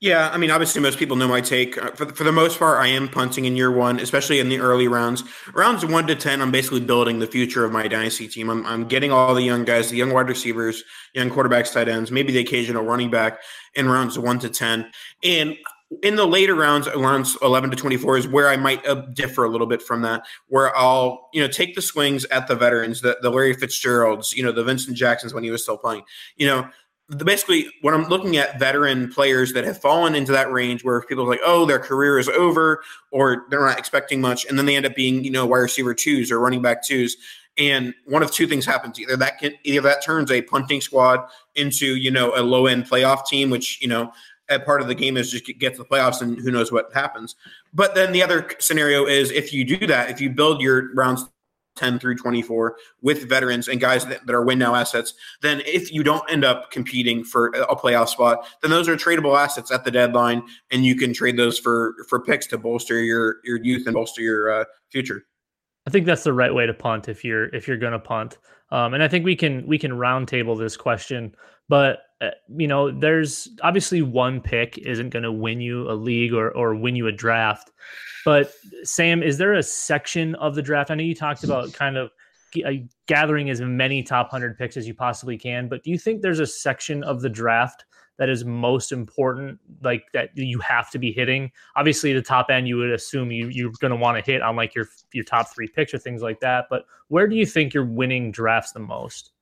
Yeah, 0.00 0.30
I 0.30 0.38
mean, 0.38 0.50
obviously, 0.50 0.80
most 0.80 0.98
people 0.98 1.14
know 1.16 1.28
my 1.28 1.42
take. 1.42 1.76
Uh, 1.76 1.90
for 1.90 2.06
the, 2.06 2.14
for 2.14 2.24
the 2.24 2.32
most 2.32 2.58
part, 2.58 2.78
I 2.78 2.86
am 2.86 3.06
punting 3.06 3.44
in 3.44 3.54
year 3.54 3.70
one, 3.70 4.00
especially 4.00 4.40
in 4.40 4.48
the 4.48 4.58
early 4.58 4.88
rounds. 4.88 5.24
Rounds 5.52 5.84
one 5.84 6.06
to 6.06 6.14
ten, 6.14 6.40
I'm 6.40 6.50
basically 6.50 6.80
building 6.80 7.18
the 7.18 7.26
future 7.26 7.66
of 7.66 7.72
my 7.72 7.86
dynasty 7.86 8.26
team. 8.26 8.48
I'm, 8.48 8.64
I'm 8.64 8.88
getting 8.88 9.12
all 9.12 9.34
the 9.34 9.42
young 9.42 9.66
guys, 9.66 9.90
the 9.90 9.98
young 9.98 10.10
wide 10.10 10.28
receivers, 10.28 10.82
young 11.12 11.28
quarterbacks, 11.28 11.74
tight 11.74 11.88
ends, 11.88 12.10
maybe 12.10 12.32
the 12.32 12.38
occasional 12.38 12.82
running 12.82 13.10
back 13.10 13.40
in 13.74 13.90
rounds 13.90 14.18
one 14.18 14.38
to 14.38 14.48
ten. 14.48 14.90
And 15.22 15.58
in 16.02 16.16
the 16.16 16.26
later 16.26 16.54
rounds, 16.54 16.88
rounds 16.94 17.36
11 17.42 17.70
to 17.70 17.76
24 17.76 18.18
is 18.18 18.28
where 18.28 18.48
I 18.48 18.56
might 18.56 18.86
uh, 18.86 18.94
differ 19.12 19.44
a 19.44 19.48
little 19.48 19.66
bit 19.66 19.82
from 19.82 20.02
that, 20.02 20.22
where 20.46 20.74
I'll, 20.76 21.28
you 21.32 21.42
know, 21.42 21.48
take 21.48 21.74
the 21.74 21.82
swings 21.82 22.24
at 22.26 22.46
the 22.46 22.54
veterans, 22.54 23.00
the, 23.00 23.18
the 23.22 23.30
Larry 23.30 23.54
Fitzgeralds, 23.54 24.32
you 24.32 24.42
know, 24.42 24.52
the 24.52 24.62
Vincent 24.62 24.96
Jacksons 24.96 25.34
when 25.34 25.42
he 25.42 25.50
was 25.50 25.62
still 25.62 25.76
playing, 25.76 26.02
you 26.36 26.46
know, 26.46 26.68
the, 27.08 27.24
basically 27.24 27.68
when 27.82 27.92
I'm 27.92 28.04
looking 28.04 28.36
at 28.36 28.58
veteran 28.58 29.12
players 29.12 29.52
that 29.54 29.64
have 29.64 29.80
fallen 29.80 30.14
into 30.14 30.30
that 30.32 30.50
range 30.52 30.84
where 30.84 31.02
people 31.02 31.24
are 31.24 31.28
like, 31.28 31.40
oh, 31.44 31.66
their 31.66 31.80
career 31.80 32.18
is 32.18 32.28
over 32.28 32.82
or 33.10 33.46
they're 33.50 33.66
not 33.66 33.78
expecting 33.78 34.20
much. 34.20 34.46
And 34.46 34.56
then 34.56 34.66
they 34.66 34.76
end 34.76 34.86
up 34.86 34.94
being, 34.94 35.24
you 35.24 35.30
know, 35.30 35.44
wide 35.44 35.58
receiver 35.58 35.92
twos 35.92 36.30
or 36.30 36.38
running 36.38 36.62
back 36.62 36.84
twos. 36.84 37.16
And 37.58 37.94
one 38.06 38.22
of 38.22 38.30
two 38.30 38.46
things 38.46 38.64
happens. 38.64 38.98
Either 39.00 39.16
that 39.16 39.38
can 39.38 39.52
either 39.64 39.80
that 39.82 40.04
turns 40.04 40.30
a 40.30 40.40
punting 40.42 40.80
squad 40.80 41.20
into, 41.56 41.96
you 41.96 42.10
know, 42.10 42.32
a 42.36 42.42
low 42.42 42.66
end 42.66 42.88
playoff 42.88 43.26
team, 43.26 43.50
which, 43.50 43.82
you 43.82 43.88
know, 43.88 44.12
part 44.58 44.80
of 44.80 44.88
the 44.88 44.94
game 44.94 45.16
is 45.16 45.30
just 45.30 45.46
get 45.58 45.74
to 45.74 45.82
the 45.82 45.88
playoffs 45.88 46.20
and 46.20 46.38
who 46.38 46.50
knows 46.50 46.72
what 46.72 46.92
happens. 46.92 47.36
But 47.72 47.94
then 47.94 48.12
the 48.12 48.22
other 48.22 48.50
scenario 48.58 49.06
is 49.06 49.30
if 49.30 49.52
you 49.52 49.64
do 49.64 49.86
that, 49.86 50.10
if 50.10 50.20
you 50.20 50.30
build 50.30 50.60
your 50.60 50.92
rounds 50.94 51.24
10 51.76 51.98
through 51.98 52.16
24 52.16 52.76
with 53.00 53.28
veterans 53.28 53.68
and 53.68 53.80
guys 53.80 54.04
that, 54.06 54.26
that, 54.26 54.34
are 54.34 54.44
win 54.44 54.58
now 54.58 54.74
assets, 54.74 55.14
then 55.40 55.62
if 55.64 55.92
you 55.92 56.02
don't 56.02 56.28
end 56.30 56.44
up 56.44 56.70
competing 56.70 57.24
for 57.24 57.48
a 57.48 57.76
playoff 57.76 58.08
spot, 58.08 58.46
then 58.60 58.70
those 58.70 58.88
are 58.88 58.96
tradable 58.96 59.38
assets 59.38 59.70
at 59.70 59.84
the 59.84 59.90
deadline, 59.90 60.42
and 60.70 60.84
you 60.84 60.94
can 60.94 61.14
trade 61.14 61.36
those 61.36 61.58
for 61.58 61.94
for 62.08 62.20
picks 62.20 62.46
to 62.48 62.58
bolster 62.58 63.00
your 63.02 63.36
your 63.44 63.62
youth 63.62 63.86
and 63.86 63.94
bolster 63.94 64.20
your 64.20 64.50
uh, 64.50 64.64
future. 64.90 65.24
I 65.86 65.90
think 65.90 66.06
that's 66.06 66.24
the 66.24 66.32
right 66.32 66.54
way 66.54 66.66
to 66.66 66.74
punt 66.74 67.08
if 67.08 67.24
you're 67.24 67.46
if 67.54 67.66
you're 67.66 67.78
going 67.78 67.92
to 67.92 67.98
punt. 67.98 68.38
Um, 68.72 68.94
and 68.94 69.02
I 69.02 69.08
think 69.08 69.24
we 69.24 69.34
can 69.34 69.66
we 69.66 69.78
can 69.78 69.92
roundtable 69.92 70.58
this 70.58 70.76
question, 70.76 71.34
but 71.70 72.00
uh, 72.20 72.30
you 72.54 72.66
know, 72.66 72.90
there's 72.90 73.48
obviously 73.62 74.02
one 74.02 74.40
pick 74.40 74.76
isn't 74.76 75.10
going 75.10 75.22
to 75.22 75.32
win 75.32 75.60
you 75.60 75.88
a 75.88 75.94
league 75.94 76.34
or 76.34 76.50
or 76.50 76.74
win 76.74 76.96
you 76.96 77.06
a 77.06 77.12
draft. 77.12 77.70
But 78.24 78.52
Sam, 78.82 79.22
is 79.22 79.38
there 79.38 79.54
a 79.54 79.62
section 79.62 80.34
of 80.34 80.54
the 80.54 80.62
draft? 80.62 80.90
I 80.90 80.96
know 80.96 81.04
you 81.04 81.14
talked 81.14 81.44
about 81.44 81.72
kind 81.72 81.96
of 81.96 82.10
uh, 82.66 82.72
gathering 83.06 83.48
as 83.48 83.60
many 83.60 84.02
top 84.02 84.32
100 84.32 84.58
picks 84.58 84.76
as 84.76 84.86
you 84.86 84.92
possibly 84.92 85.38
can, 85.38 85.68
but 85.68 85.82
do 85.84 85.90
you 85.90 85.98
think 85.98 86.20
there's 86.20 86.40
a 86.40 86.46
section 86.46 87.04
of 87.04 87.22
the 87.22 87.30
draft 87.30 87.84
that 88.18 88.28
is 88.28 88.44
most 88.44 88.92
important 88.92 89.58
like 89.82 90.04
that 90.12 90.28
you 90.34 90.58
have 90.58 90.90
to 90.90 90.98
be 90.98 91.10
hitting 91.10 91.50
obviously 91.74 92.12
the 92.12 92.20
top 92.20 92.50
end 92.50 92.68
you 92.68 92.76
would 92.76 92.90
assume 92.90 93.32
you 93.32 93.48
you're 93.48 93.72
going 93.80 93.90
to 93.90 93.96
want 93.96 94.22
to 94.22 94.30
hit 94.30 94.42
on 94.42 94.54
like 94.56 94.74
your 94.74 94.84
your 95.14 95.24
top 95.24 95.48
3 95.54 95.66
picks 95.68 95.94
or 95.94 95.98
things 95.98 96.20
like 96.20 96.38
that 96.40 96.66
but 96.68 96.84
where 97.08 97.26
do 97.26 97.34
you 97.34 97.46
think 97.46 97.72
you're 97.72 97.86
winning 97.86 98.30
drafts 98.30 98.72
the 98.72 98.78
most 98.78 99.32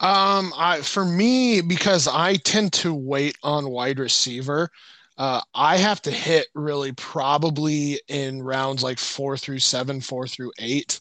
um 0.00 0.52
I 0.56 0.80
for 0.82 1.04
me 1.04 1.60
because 1.60 2.08
I 2.08 2.36
tend 2.36 2.72
to 2.74 2.94
wait 2.94 3.36
on 3.42 3.70
wide 3.70 3.98
receiver 3.98 4.70
uh, 5.16 5.40
I 5.54 5.76
have 5.76 6.02
to 6.02 6.10
hit 6.10 6.48
really 6.54 6.92
probably 6.92 8.00
in 8.08 8.42
rounds 8.42 8.82
like 8.82 8.98
four 8.98 9.36
through 9.36 9.60
seven, 9.60 10.00
four 10.00 10.26
through 10.26 10.52
eight, 10.58 11.00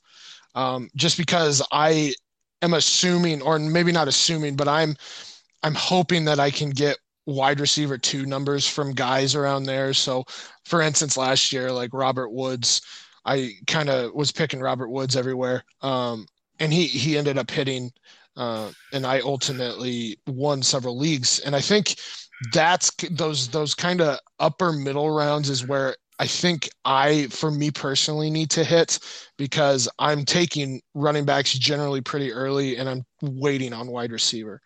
um, 0.55 0.89
just 0.95 1.17
because 1.17 1.61
I 1.71 2.13
am 2.61 2.73
assuming, 2.75 3.41
or 3.41 3.57
maybe 3.57 3.91
not 3.91 4.07
assuming, 4.07 4.55
but 4.55 4.67
I'm 4.67 4.95
I'm 5.63 5.75
hoping 5.75 6.25
that 6.25 6.39
I 6.39 6.51
can 6.51 6.69
get 6.71 6.97
wide 7.25 7.59
receiver 7.59 7.97
two 7.97 8.25
numbers 8.25 8.67
from 8.67 8.93
guys 8.93 9.33
around 9.35 9.63
there. 9.63 9.93
So, 9.93 10.25
for 10.65 10.81
instance, 10.81 11.17
last 11.17 11.51
year, 11.53 11.71
like 11.71 11.93
Robert 11.93 12.29
Woods, 12.31 12.81
I 13.25 13.51
kind 13.67 13.89
of 13.89 14.13
was 14.13 14.31
picking 14.31 14.59
Robert 14.59 14.89
Woods 14.89 15.15
everywhere, 15.15 15.63
um, 15.81 16.27
and 16.59 16.71
he 16.71 16.85
he 16.85 17.17
ended 17.17 17.37
up 17.37 17.49
hitting, 17.49 17.91
uh, 18.35 18.71
and 18.91 19.05
I 19.05 19.19
ultimately 19.21 20.17
won 20.27 20.61
several 20.61 20.97
leagues. 20.97 21.39
And 21.39 21.55
I 21.55 21.61
think 21.61 21.95
that's 22.51 22.91
those 23.11 23.47
those 23.49 23.75
kind 23.75 24.01
of 24.01 24.19
upper 24.39 24.71
middle 24.71 25.11
rounds 25.11 25.49
is 25.49 25.65
where 25.65 25.95
I 26.19 26.27
think 26.27 26.69
I, 26.85 27.27
for 27.27 27.51
me 27.51 27.71
personally, 27.71 28.29
need 28.29 28.49
to 28.51 28.63
hit 28.63 28.99
because 29.37 29.89
I'm 29.99 30.25
taking 30.25 30.81
running 30.93 31.25
backs 31.25 31.53
generally 31.53 32.01
pretty 32.01 32.31
early, 32.31 32.77
and 32.77 32.87
I'm 32.87 33.03
waiting 33.21 33.73
on 33.73 33.87
wide 33.87 34.11
receiver. 34.11 34.61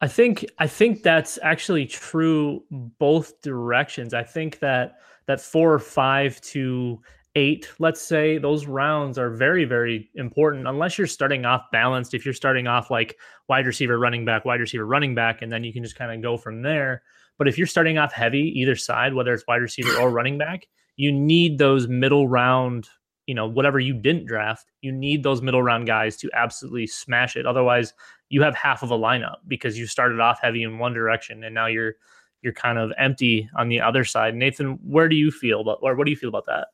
I 0.00 0.08
think 0.08 0.44
I 0.58 0.66
think 0.66 1.02
that's 1.02 1.38
actually 1.42 1.86
true 1.86 2.64
both 2.70 3.40
directions. 3.40 4.14
I 4.14 4.24
think 4.24 4.58
that 4.58 4.96
that 5.26 5.40
four 5.40 5.72
or 5.72 5.78
five 5.78 6.40
to 6.42 7.00
eight, 7.36 7.70
let's 7.78 8.00
say, 8.00 8.38
those 8.38 8.66
rounds 8.66 9.18
are 9.18 9.30
very, 9.30 9.64
very 9.64 10.10
important 10.14 10.66
unless 10.66 10.96
you're 10.96 11.06
starting 11.06 11.44
off 11.44 11.70
balanced. 11.70 12.14
If 12.14 12.24
you're 12.24 12.34
starting 12.34 12.66
off 12.66 12.90
like 12.90 13.16
wide 13.48 13.66
receiver, 13.66 13.98
running 13.98 14.24
back, 14.24 14.44
wide 14.44 14.60
receiver, 14.60 14.86
running 14.86 15.14
back, 15.14 15.42
and 15.42 15.52
then 15.52 15.62
you 15.62 15.72
can 15.72 15.84
just 15.84 15.96
kind 15.96 16.10
of 16.10 16.22
go 16.22 16.36
from 16.38 16.62
there. 16.62 17.02
But 17.38 17.46
if 17.46 17.58
you're 17.58 17.66
starting 17.66 17.98
off 17.98 18.12
heavy 18.12 18.52
either 18.58 18.74
side, 18.74 19.12
whether 19.12 19.34
it's 19.34 19.44
wide 19.46 19.60
receiver 19.60 19.94
or 20.00 20.10
running 20.10 20.38
back, 20.38 20.66
you 20.96 21.12
need 21.12 21.58
those 21.58 21.86
middle 21.86 22.26
round, 22.26 22.88
you 23.26 23.34
know, 23.34 23.46
whatever 23.46 23.78
you 23.78 23.92
didn't 23.92 24.24
draft, 24.24 24.72
you 24.80 24.90
need 24.90 25.22
those 25.22 25.42
middle 25.42 25.62
round 25.62 25.86
guys 25.86 26.16
to 26.16 26.30
absolutely 26.32 26.86
smash 26.86 27.36
it. 27.36 27.44
Otherwise, 27.44 27.92
you 28.30 28.42
have 28.42 28.54
half 28.54 28.82
of 28.82 28.90
a 28.90 28.98
lineup 28.98 29.36
because 29.46 29.78
you 29.78 29.86
started 29.86 30.20
off 30.20 30.40
heavy 30.40 30.62
in 30.62 30.78
one 30.78 30.94
direction 30.94 31.44
and 31.44 31.54
now 31.54 31.66
you're 31.66 31.94
you're 32.42 32.52
kind 32.52 32.78
of 32.78 32.92
empty 32.98 33.48
on 33.56 33.68
the 33.68 33.80
other 33.80 34.04
side. 34.04 34.34
Nathan, 34.34 34.78
where 34.82 35.08
do 35.08 35.16
you 35.16 35.30
feel 35.30 35.60
about 35.60 35.78
or 35.82 35.94
what 35.94 36.06
do 36.06 36.10
you 36.10 36.16
feel 36.16 36.28
about 36.30 36.46
that? 36.46 36.68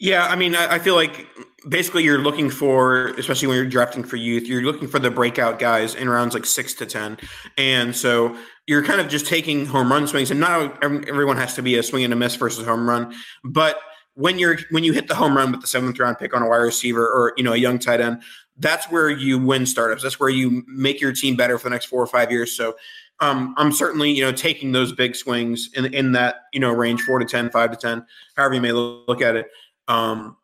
Yeah, 0.00 0.26
I 0.26 0.36
mean, 0.36 0.54
I, 0.54 0.74
I, 0.74 0.78
feel 0.80 0.96
like 0.96 1.26
basically 1.68 2.02
you're 2.02 2.18
looking 2.18 2.50
for, 2.50 3.08
especially 3.10 3.48
when 3.48 3.56
you're 3.56 3.66
drafting 3.66 4.02
for 4.02 4.16
youth, 4.16 4.46
you're 4.46 4.62
looking 4.62 4.88
for 4.88 4.98
the 4.98 5.10
breakout 5.10 5.58
guys 5.58 5.94
in 5.94 6.08
rounds 6.08 6.34
like 6.34 6.46
six 6.46 6.74
to 6.74 6.86
ten, 6.86 7.16
and 7.56 7.94
so 7.94 8.36
you're 8.66 8.82
kind 8.82 9.00
of 9.00 9.08
just 9.08 9.26
taking 9.26 9.66
home 9.66 9.92
run 9.92 10.06
swings. 10.08 10.32
And 10.32 10.40
not 10.40 10.82
everyone 10.82 11.36
has 11.36 11.54
to 11.54 11.62
be 11.62 11.78
a 11.78 11.82
swing 11.82 12.02
and 12.02 12.12
a 12.12 12.16
miss 12.16 12.34
versus 12.34 12.66
home 12.66 12.88
run, 12.88 13.14
but 13.44 13.78
when 14.14 14.38
you're 14.38 14.58
when 14.70 14.82
you 14.82 14.92
hit 14.92 15.06
the 15.06 15.14
home 15.14 15.36
run 15.36 15.52
with 15.52 15.60
the 15.60 15.66
seventh 15.66 15.98
round 15.98 16.18
pick 16.18 16.34
on 16.34 16.42
a 16.42 16.48
wide 16.48 16.56
receiver 16.56 17.06
or 17.06 17.32
you 17.36 17.44
know 17.44 17.52
a 17.52 17.56
young 17.56 17.78
tight 17.78 18.00
end, 18.00 18.20
that's 18.58 18.90
where 18.90 19.10
you 19.10 19.38
win 19.38 19.64
startups. 19.64 20.02
That's 20.02 20.18
where 20.18 20.28
you 20.28 20.64
make 20.66 21.00
your 21.00 21.12
team 21.12 21.36
better 21.36 21.56
for 21.56 21.64
the 21.64 21.70
next 21.70 21.86
four 21.86 22.02
or 22.02 22.06
five 22.06 22.30
years. 22.30 22.56
So 22.56 22.74
um, 23.20 23.54
I'm 23.56 23.72
certainly, 23.72 24.10
you 24.10 24.22
know, 24.22 24.32
taking 24.32 24.72
those 24.72 24.92
big 24.92 25.14
swings 25.14 25.70
in, 25.74 25.92
in 25.94 26.12
that, 26.12 26.42
you 26.52 26.60
know, 26.60 26.72
range 26.72 27.02
four 27.02 27.18
to 27.18 27.24
10, 27.24 27.50
five 27.50 27.70
to 27.70 27.76
10, 27.76 28.04
however 28.36 28.54
you 28.54 28.60
may 28.60 28.72
look 28.72 29.20
at 29.20 29.36
it. 29.36 29.46
Um, 29.88 30.36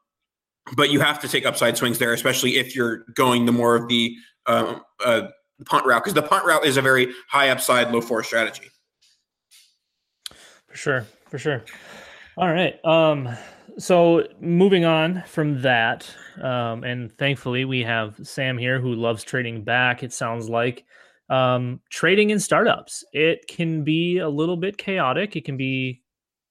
but 0.76 0.90
you 0.90 1.00
have 1.00 1.20
to 1.20 1.28
take 1.28 1.46
upside 1.46 1.76
swings 1.76 1.98
there, 1.98 2.12
especially 2.12 2.58
if 2.58 2.76
you're 2.76 3.04
going 3.14 3.46
the 3.46 3.52
more 3.52 3.74
of 3.74 3.88
the 3.88 4.14
uh, 4.46 4.78
uh, 5.04 5.28
punt 5.66 5.86
route, 5.86 6.02
because 6.02 6.14
the 6.14 6.22
punt 6.22 6.44
route 6.44 6.64
is 6.64 6.76
a 6.76 6.82
very 6.82 7.12
high 7.28 7.50
upside, 7.50 7.90
low 7.90 8.00
force 8.00 8.26
strategy. 8.26 8.68
For 10.68 10.76
sure, 10.76 11.06
for 11.28 11.38
sure. 11.38 11.64
All 12.36 12.52
right. 12.52 12.82
Um, 12.84 13.28
so 13.78 14.26
moving 14.40 14.84
on 14.84 15.24
from 15.26 15.62
that, 15.62 16.08
um, 16.40 16.84
and 16.84 17.12
thankfully 17.18 17.64
we 17.64 17.82
have 17.82 18.14
Sam 18.22 18.58
here 18.58 18.80
who 18.80 18.94
loves 18.94 19.24
trading 19.24 19.64
back. 19.64 20.02
It 20.02 20.12
sounds 20.12 20.48
like 20.48 20.84
um, 21.28 21.80
trading 21.90 22.30
in 22.30 22.40
startups. 22.40 23.04
It 23.12 23.46
can 23.48 23.84
be 23.84 24.18
a 24.18 24.28
little 24.28 24.56
bit 24.56 24.76
chaotic. 24.76 25.36
It 25.36 25.44
can 25.44 25.56
be 25.56 25.99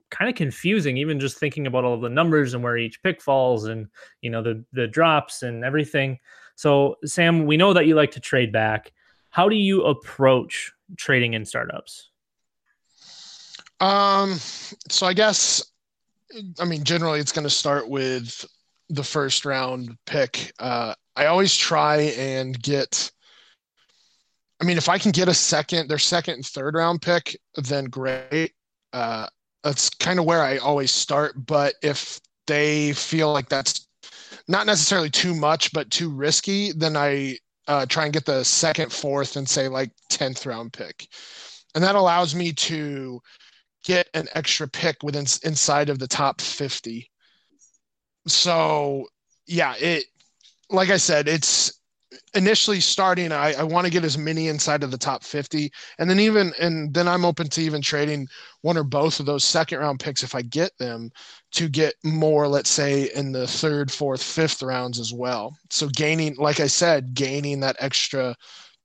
kind 0.10 0.30
of 0.30 0.36
confusing 0.36 0.98
even 0.98 1.20
just 1.20 1.38
thinking 1.38 1.68
about 1.68 1.84
all 1.84 2.00
the 2.00 2.10
numbers 2.10 2.54
and 2.54 2.64
where 2.64 2.78
each 2.78 3.02
pick 3.04 3.22
falls 3.22 3.66
and 3.66 3.88
you 4.22 4.30
know 4.30 4.42
the 4.42 4.64
the 4.74 4.88
drops 4.88 5.44
and 5.44 5.64
everything. 5.64 6.20
So 6.56 6.96
sam 7.06 7.46
we 7.46 7.58
know 7.58 7.74
that 7.74 7.88
you 7.88 7.96
like 7.96 8.12
to 8.12 8.20
trade 8.20 8.52
back. 8.52 8.92
How 9.30 9.50
do 9.50 9.56
you 9.56 9.84
approach 9.84 10.72
trading 10.98 11.34
in 11.34 11.46
startups? 11.46 12.10
Um 13.80 14.36
so 14.90 15.06
i 15.06 15.14
guess 15.14 15.64
i 16.60 16.66
mean 16.66 16.84
generally 16.84 17.20
it's 17.20 17.32
going 17.32 17.46
to 17.46 17.50
start 17.50 17.90
with 17.90 18.46
the 18.90 19.04
first 19.04 19.46
round 19.46 19.98
pick. 20.06 20.52
Uh 20.60 20.94
i 21.16 21.26
always 21.28 21.56
try 21.56 22.02
and 22.18 22.62
get 22.62 23.12
I 24.62 24.66
mean, 24.66 24.78
if 24.78 24.90
I 24.90 24.98
can 24.98 25.12
get 25.12 25.30
a 25.30 25.34
second, 25.34 25.88
their 25.88 25.98
second 25.98 26.36
and 26.36 26.46
third 26.46 26.76
round 26.76 27.02
pick, 27.02 27.40
then 27.56 27.86
great. 27.86 28.52
Uh, 28.92 29.28
that's 29.64 29.90
kind 29.90 30.20
of 30.20 30.26
where 30.26 30.42
I 30.42 30.58
always 30.58 30.92
start. 30.92 31.46
But 31.46 31.76
if 31.82 32.20
they 32.48 32.94
feel 32.94 33.32
like 33.32 33.50
that's 33.50 33.88
not 34.48 34.66
necessarily 34.66 35.10
too 35.10 35.36
much, 35.36 35.72
but 35.74 35.92
too 35.92 36.10
risky, 36.10 36.72
then 36.72 36.96
I 36.98 37.38
uh, 37.68 37.86
try 37.86 38.06
and 38.06 38.14
get 38.14 38.26
the 38.26 38.44
second, 38.44 38.92
fourth, 38.92 39.36
and 39.36 39.48
say 39.48 39.68
like 39.68 39.92
10th 40.12 40.46
round 40.46 40.74
pick. 40.74 41.08
And 41.76 41.84
that 41.84 41.96
allows 41.96 42.34
me 42.34 42.52
to 42.54 43.22
get 43.84 44.10
an 44.14 44.28
extra 44.34 44.68
pick 44.68 44.98
within 45.04 45.26
inside 45.44 45.90
of 45.90 46.00
the 46.00 46.08
top 46.08 46.42
50. 46.42 47.10
So, 48.28 49.08
yeah, 49.46 49.76
it, 49.80 50.06
like 50.70 50.90
I 50.90 50.98
said, 50.98 51.28
it's, 51.28 51.79
initially 52.34 52.80
starting, 52.80 53.32
I, 53.32 53.54
I 53.54 53.64
want 53.64 53.86
to 53.86 53.92
get 53.92 54.04
as 54.04 54.18
many 54.18 54.48
inside 54.48 54.84
of 54.84 54.92
the 54.92 54.98
top 54.98 55.24
50. 55.24 55.72
And 55.98 56.10
then 56.10 56.20
even, 56.20 56.54
and 56.60 56.94
then 56.94 57.08
I'm 57.08 57.26
open 57.26 57.48
to 57.50 57.62
even 57.62 57.82
trading 57.82 58.28
one 58.62 58.78
or 58.78 58.84
both 58.84 59.20
of 59.20 59.26
those 59.26 59.44
second 59.44 59.80
round 59.80 60.00
picks 60.00 60.24
if 60.24 60.36
I 60.36 60.42
get 60.42 60.78
them 60.78 61.12
to 61.54 61.68
get 61.70 61.96
more, 62.04 62.48
let's 62.48 62.70
say, 62.70 63.10
in 63.16 63.32
the 63.32 63.48
third, 63.48 63.92
fourth, 63.92 64.22
fifth 64.22 64.62
rounds 64.62 65.00
as 65.00 65.14
well. 65.14 65.58
So 65.70 65.88
gaining, 65.90 66.36
like 66.36 66.60
I 66.60 66.68
said, 66.68 67.14
gaining 67.14 67.60
that 67.62 67.78
extra 67.80 68.36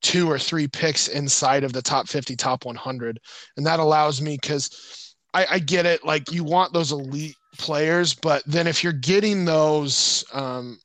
two 0.03 0.31
or 0.31 0.39
three 0.39 0.69
picks 0.69 1.09
inside 1.09 1.65
of 1.65 1.73
the 1.73 1.83
top 1.83 2.09
50, 2.09 2.37
top 2.37 2.65
100. 2.65 3.19
And 3.57 3.67
that 3.67 3.81
allows 3.81 4.21
me 4.21 4.37
because 4.41 5.15
I, 5.33 5.47
I 5.53 5.59
get 5.59 5.87
it. 5.87 6.05
Like 6.05 6.31
you 6.31 6.45
want 6.45 6.73
those 6.73 6.93
elite 6.93 7.37
players, 7.59 8.15
but 8.15 8.43
then 8.47 8.67
if 8.67 8.85
you're 8.85 8.93
getting 8.93 9.45
those, 9.45 10.25
um, 10.33 10.79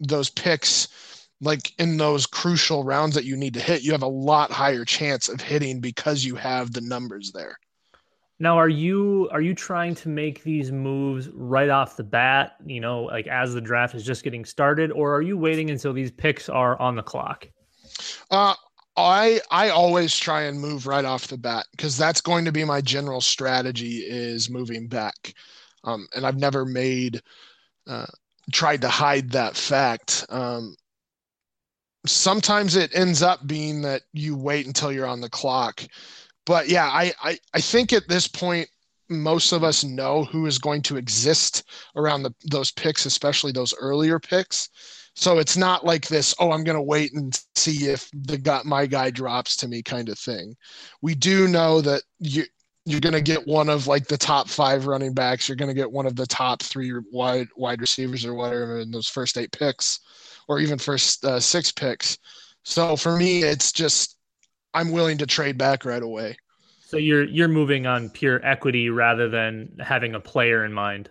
those 0.00 0.30
picks, 0.30 0.88
like 1.42 1.78
in 1.78 1.96
those 1.96 2.24
crucial 2.24 2.84
rounds 2.84 3.14
that 3.16 3.24
you 3.24 3.36
need 3.36 3.54
to 3.54 3.60
hit, 3.60 3.82
you 3.82 3.92
have 3.92 4.02
a 4.02 4.06
lot 4.06 4.52
higher 4.52 4.84
chance 4.84 5.28
of 5.28 5.40
hitting 5.40 5.80
because 5.80 6.24
you 6.24 6.36
have 6.36 6.72
the 6.72 6.80
numbers 6.80 7.32
there. 7.32 7.58
Now, 8.38 8.56
are 8.56 8.68
you 8.68 9.28
are 9.32 9.40
you 9.40 9.54
trying 9.54 9.94
to 9.96 10.08
make 10.08 10.42
these 10.42 10.72
moves 10.72 11.28
right 11.34 11.68
off 11.68 11.96
the 11.96 12.04
bat? 12.04 12.52
You 12.64 12.80
know, 12.80 13.02
like 13.02 13.26
as 13.26 13.54
the 13.54 13.60
draft 13.60 13.94
is 13.94 14.04
just 14.04 14.24
getting 14.24 14.44
started, 14.44 14.90
or 14.92 15.14
are 15.14 15.22
you 15.22 15.36
waiting 15.36 15.70
until 15.70 15.92
these 15.92 16.10
picks 16.10 16.48
are 16.48 16.80
on 16.80 16.96
the 16.96 17.02
clock? 17.02 17.46
Uh, 18.30 18.54
I 18.96 19.40
I 19.50 19.70
always 19.70 20.16
try 20.16 20.42
and 20.42 20.60
move 20.60 20.86
right 20.86 21.04
off 21.04 21.26
the 21.28 21.38
bat 21.38 21.66
because 21.72 21.98
that's 21.98 22.20
going 22.20 22.44
to 22.44 22.52
be 22.52 22.64
my 22.64 22.80
general 22.80 23.20
strategy 23.20 23.98
is 23.98 24.50
moving 24.50 24.86
back, 24.88 25.34
um, 25.84 26.06
and 26.14 26.26
I've 26.26 26.38
never 26.38 26.64
made 26.64 27.20
uh, 27.86 28.06
tried 28.52 28.80
to 28.82 28.88
hide 28.88 29.30
that 29.30 29.56
fact. 29.56 30.24
Um, 30.28 30.74
sometimes 32.06 32.76
it 32.76 32.90
ends 32.94 33.22
up 33.22 33.46
being 33.46 33.82
that 33.82 34.02
you 34.12 34.36
wait 34.36 34.66
until 34.66 34.92
you're 34.92 35.06
on 35.06 35.20
the 35.20 35.30
clock. 35.30 35.82
But 36.44 36.68
yeah, 36.68 36.86
I, 36.86 37.12
I, 37.22 37.38
I 37.54 37.60
think 37.60 37.92
at 37.92 38.08
this 38.08 38.26
point, 38.26 38.68
most 39.08 39.52
of 39.52 39.62
us 39.62 39.84
know 39.84 40.24
who 40.24 40.46
is 40.46 40.58
going 40.58 40.82
to 40.82 40.96
exist 40.96 41.64
around 41.96 42.22
the, 42.22 42.34
those 42.50 42.70
picks, 42.72 43.06
especially 43.06 43.52
those 43.52 43.74
earlier 43.78 44.18
picks. 44.18 44.70
So 45.14 45.38
it's 45.38 45.56
not 45.56 45.84
like 45.84 46.08
this, 46.08 46.34
oh, 46.40 46.52
I'm 46.52 46.64
going 46.64 46.76
to 46.76 46.82
wait 46.82 47.12
and 47.12 47.38
see 47.54 47.88
if 47.88 48.08
the 48.14 48.38
guy, 48.38 48.62
my 48.64 48.86
guy 48.86 49.10
drops 49.10 49.56
to 49.58 49.68
me 49.68 49.82
kind 49.82 50.08
of 50.08 50.18
thing. 50.18 50.56
We 51.02 51.14
do 51.14 51.46
know 51.46 51.82
that 51.82 52.02
you, 52.18 52.44
you're 52.86 53.00
going 53.00 53.12
to 53.12 53.20
get 53.20 53.46
one 53.46 53.68
of 53.68 53.86
like 53.86 54.08
the 54.08 54.16
top 54.16 54.48
five 54.48 54.86
running 54.86 55.12
backs. 55.12 55.48
You're 55.48 55.56
going 55.56 55.68
to 55.68 55.74
get 55.74 55.92
one 55.92 56.06
of 56.06 56.16
the 56.16 56.26
top 56.26 56.62
three 56.62 56.92
wide 57.12 57.48
wide 57.56 57.80
receivers 57.80 58.24
or 58.24 58.34
whatever 58.34 58.80
in 58.80 58.90
those 58.90 59.06
first 59.06 59.36
eight 59.36 59.52
picks 59.52 60.00
or 60.48 60.60
even 60.60 60.78
first 60.78 61.24
uh, 61.24 61.40
six 61.40 61.72
picks. 61.72 62.18
So 62.62 62.96
for 62.96 63.16
me, 63.16 63.42
it's 63.42 63.72
just 63.72 64.16
I'm 64.74 64.90
willing 64.90 65.18
to 65.18 65.26
trade 65.26 65.58
back 65.58 65.84
right 65.84 66.02
away. 66.02 66.36
So 66.84 66.96
you're 66.96 67.24
you're 67.24 67.48
moving 67.48 67.86
on 67.86 68.10
pure 68.10 68.44
equity 68.44 68.90
rather 68.90 69.28
than 69.28 69.76
having 69.80 70.14
a 70.14 70.20
player 70.20 70.64
in 70.64 70.72
mind. 70.72 71.08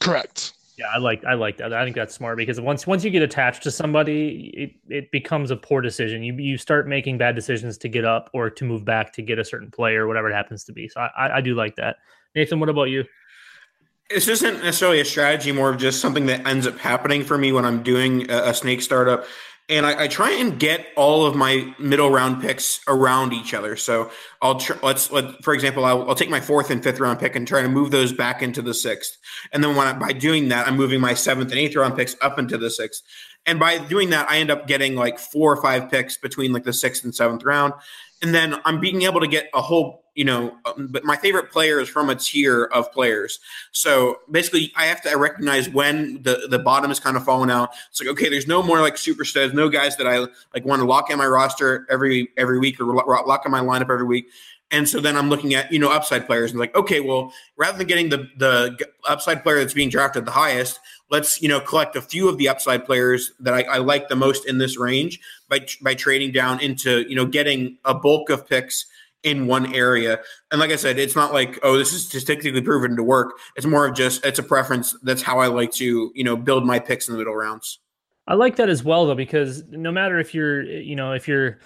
Correct. 0.00 0.54
Yeah, 0.78 0.86
I 0.94 0.98
like 0.98 1.22
I 1.26 1.34
like 1.34 1.58
that. 1.58 1.74
I 1.74 1.84
think 1.84 1.94
that's 1.94 2.14
smart 2.14 2.38
because 2.38 2.58
once 2.58 2.86
once 2.86 3.04
you 3.04 3.10
get 3.10 3.22
attached 3.22 3.62
to 3.64 3.70
somebody, 3.70 4.50
it, 4.54 4.94
it 4.94 5.12
becomes 5.12 5.50
a 5.50 5.56
poor 5.56 5.82
decision. 5.82 6.22
You 6.22 6.34
you 6.38 6.56
start 6.56 6.88
making 6.88 7.18
bad 7.18 7.34
decisions 7.34 7.76
to 7.78 7.88
get 7.88 8.06
up 8.06 8.30
or 8.32 8.48
to 8.48 8.64
move 8.64 8.84
back 8.86 9.12
to 9.14 9.22
get 9.22 9.38
a 9.38 9.44
certain 9.44 9.70
player, 9.70 10.06
whatever 10.06 10.30
it 10.30 10.34
happens 10.34 10.64
to 10.64 10.72
be. 10.72 10.88
So 10.88 11.00
I, 11.00 11.36
I 11.36 11.40
do 11.42 11.54
like 11.54 11.76
that. 11.76 11.96
Nathan, 12.34 12.60
what 12.60 12.70
about 12.70 12.84
you? 12.84 13.04
This 14.10 14.28
isn't 14.28 14.62
necessarily 14.64 15.00
a 15.00 15.04
strategy, 15.04 15.52
more 15.52 15.70
of 15.70 15.78
just 15.78 16.00
something 16.00 16.26
that 16.26 16.46
ends 16.46 16.66
up 16.66 16.78
happening 16.78 17.24
for 17.24 17.38
me 17.38 17.52
when 17.52 17.64
I'm 17.64 17.82
doing 17.82 18.30
a, 18.30 18.48
a 18.48 18.54
snake 18.54 18.82
startup. 18.82 19.24
And 19.68 19.86
I, 19.86 20.02
I, 20.02 20.08
try 20.08 20.32
and 20.32 20.58
get 20.58 20.88
all 20.96 21.24
of 21.24 21.36
my 21.36 21.72
middle 21.78 22.10
round 22.10 22.42
picks 22.42 22.80
around 22.88 23.32
each 23.32 23.54
other. 23.54 23.76
So 23.76 24.10
I'll 24.42 24.58
tr- 24.58 24.72
let's 24.82 25.12
let 25.12 25.44
for 25.44 25.54
example, 25.54 25.84
I'll, 25.84 26.08
I'll, 26.08 26.16
take 26.16 26.28
my 26.28 26.40
fourth 26.40 26.72
and 26.72 26.82
fifth 26.82 26.98
round 26.98 27.20
pick 27.20 27.36
and 27.36 27.46
try 27.46 27.62
to 27.62 27.68
move 27.68 27.92
those 27.92 28.12
back 28.12 28.42
into 28.42 28.62
the 28.62 28.74
sixth. 28.74 29.16
And 29.52 29.62
then 29.62 29.76
when 29.76 29.86
I, 29.86 29.92
by 29.92 30.12
doing 30.12 30.48
that, 30.48 30.66
I'm 30.66 30.76
moving 30.76 31.00
my 31.00 31.14
seventh 31.14 31.50
and 31.52 31.60
eighth 31.60 31.76
round 31.76 31.96
picks 31.96 32.16
up 32.20 32.36
into 32.36 32.58
the 32.58 32.68
sixth. 32.68 33.02
And 33.46 33.60
by 33.60 33.78
doing 33.78 34.10
that, 34.10 34.28
I 34.28 34.38
end 34.38 34.50
up 34.50 34.66
getting 34.66 34.96
like 34.96 35.20
four 35.20 35.52
or 35.52 35.62
five 35.62 35.88
picks 35.88 36.16
between 36.16 36.52
like 36.52 36.64
the 36.64 36.72
sixth 36.72 37.04
and 37.04 37.14
seventh 37.14 37.44
round. 37.44 37.72
And 38.22 38.34
then 38.34 38.56
I'm 38.64 38.80
being 38.80 39.02
able 39.02 39.20
to 39.20 39.28
get 39.28 39.50
a 39.54 39.62
whole 39.62 40.04
you 40.20 40.26
know, 40.26 40.54
um, 40.66 40.88
but 40.90 41.02
my 41.02 41.16
favorite 41.16 41.50
player 41.50 41.80
is 41.80 41.88
from 41.88 42.10
a 42.10 42.14
tier 42.14 42.64
of 42.74 42.92
players. 42.92 43.40
So 43.72 44.18
basically, 44.30 44.70
I 44.76 44.84
have 44.84 45.00
to 45.04 45.16
recognize 45.16 45.70
when 45.70 46.22
the 46.22 46.46
the 46.50 46.58
bottom 46.58 46.90
is 46.90 47.00
kind 47.00 47.16
of 47.16 47.24
falling 47.24 47.50
out. 47.50 47.70
It's 47.88 48.02
like 48.02 48.10
okay, 48.10 48.28
there's 48.28 48.46
no 48.46 48.62
more 48.62 48.82
like 48.82 48.98
super 48.98 49.24
studs, 49.24 49.54
no 49.54 49.70
guys 49.70 49.96
that 49.96 50.06
I 50.06 50.18
like 50.52 50.66
want 50.66 50.80
to 50.80 50.86
lock 50.86 51.08
in 51.08 51.16
my 51.16 51.26
roster 51.26 51.86
every 51.88 52.28
every 52.36 52.58
week 52.58 52.78
or 52.78 52.84
lock 52.84 53.46
in 53.46 53.50
my 53.50 53.60
lineup 53.62 53.90
every 53.90 54.04
week. 54.04 54.26
And 54.70 54.86
so 54.86 55.00
then 55.00 55.16
I'm 55.16 55.30
looking 55.30 55.54
at, 55.54 55.72
you 55.72 55.78
know, 55.78 55.90
upside 55.90 56.26
players 56.26 56.50
and 56.50 56.60
like, 56.60 56.76
okay, 56.76 57.00
well, 57.00 57.32
rather 57.56 57.78
than 57.78 57.86
getting 57.86 58.10
the 58.10 58.28
the 58.36 58.78
upside 59.08 59.42
player 59.42 59.60
that's 59.60 59.72
being 59.72 59.88
drafted 59.88 60.26
the 60.26 60.32
highest, 60.32 60.80
let's, 61.10 61.40
you 61.40 61.48
know, 61.48 61.60
collect 61.60 61.96
a 61.96 62.02
few 62.02 62.28
of 62.28 62.36
the 62.36 62.50
upside 62.50 62.84
players 62.84 63.32
that 63.40 63.54
I, 63.54 63.62
I 63.62 63.78
like 63.78 64.10
the 64.10 64.16
most 64.16 64.44
in 64.44 64.58
this 64.58 64.76
range 64.76 65.18
by 65.48 65.66
by 65.80 65.94
trading 65.94 66.30
down 66.30 66.60
into, 66.60 67.08
you 67.08 67.16
know, 67.16 67.24
getting 67.24 67.78
a 67.86 67.94
bulk 67.94 68.28
of 68.28 68.46
picks 68.46 68.84
in 69.22 69.46
one 69.46 69.74
area. 69.74 70.20
And 70.50 70.60
like 70.60 70.70
I 70.70 70.76
said, 70.76 70.98
it's 70.98 71.16
not 71.16 71.32
like, 71.32 71.58
oh, 71.62 71.76
this 71.76 71.92
is 71.92 72.06
statistically 72.06 72.60
proven 72.62 72.96
to 72.96 73.02
work. 73.02 73.32
It's 73.56 73.66
more 73.66 73.86
of 73.86 73.94
just 73.94 74.24
it's 74.24 74.38
a 74.38 74.42
preference. 74.42 74.96
That's 75.02 75.22
how 75.22 75.38
I 75.38 75.46
like 75.46 75.72
to, 75.72 76.10
you 76.14 76.24
know, 76.24 76.36
build 76.36 76.64
my 76.64 76.78
picks 76.78 77.08
in 77.08 77.12
the 77.12 77.18
middle 77.18 77.34
rounds. 77.34 77.80
I 78.26 78.34
like 78.34 78.56
that 78.56 78.68
as 78.68 78.84
well 78.84 79.06
though, 79.06 79.14
because 79.14 79.64
no 79.70 79.90
matter 79.92 80.18
if 80.18 80.34
you're, 80.34 80.62
you 80.62 80.96
know, 80.96 81.12
if 81.12 81.26
you're 81.26 81.58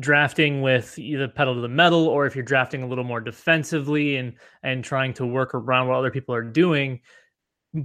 drafting 0.00 0.62
with 0.62 0.98
either 0.98 1.28
pedal 1.28 1.54
to 1.54 1.60
the 1.60 1.68
metal 1.68 2.06
or 2.08 2.26
if 2.26 2.34
you're 2.34 2.44
drafting 2.44 2.82
a 2.82 2.86
little 2.86 3.04
more 3.04 3.20
defensively 3.20 4.16
and 4.16 4.34
and 4.62 4.84
trying 4.84 5.14
to 5.14 5.26
work 5.26 5.54
around 5.54 5.88
what 5.88 5.96
other 5.96 6.10
people 6.10 6.34
are 6.34 6.42
doing, 6.42 7.00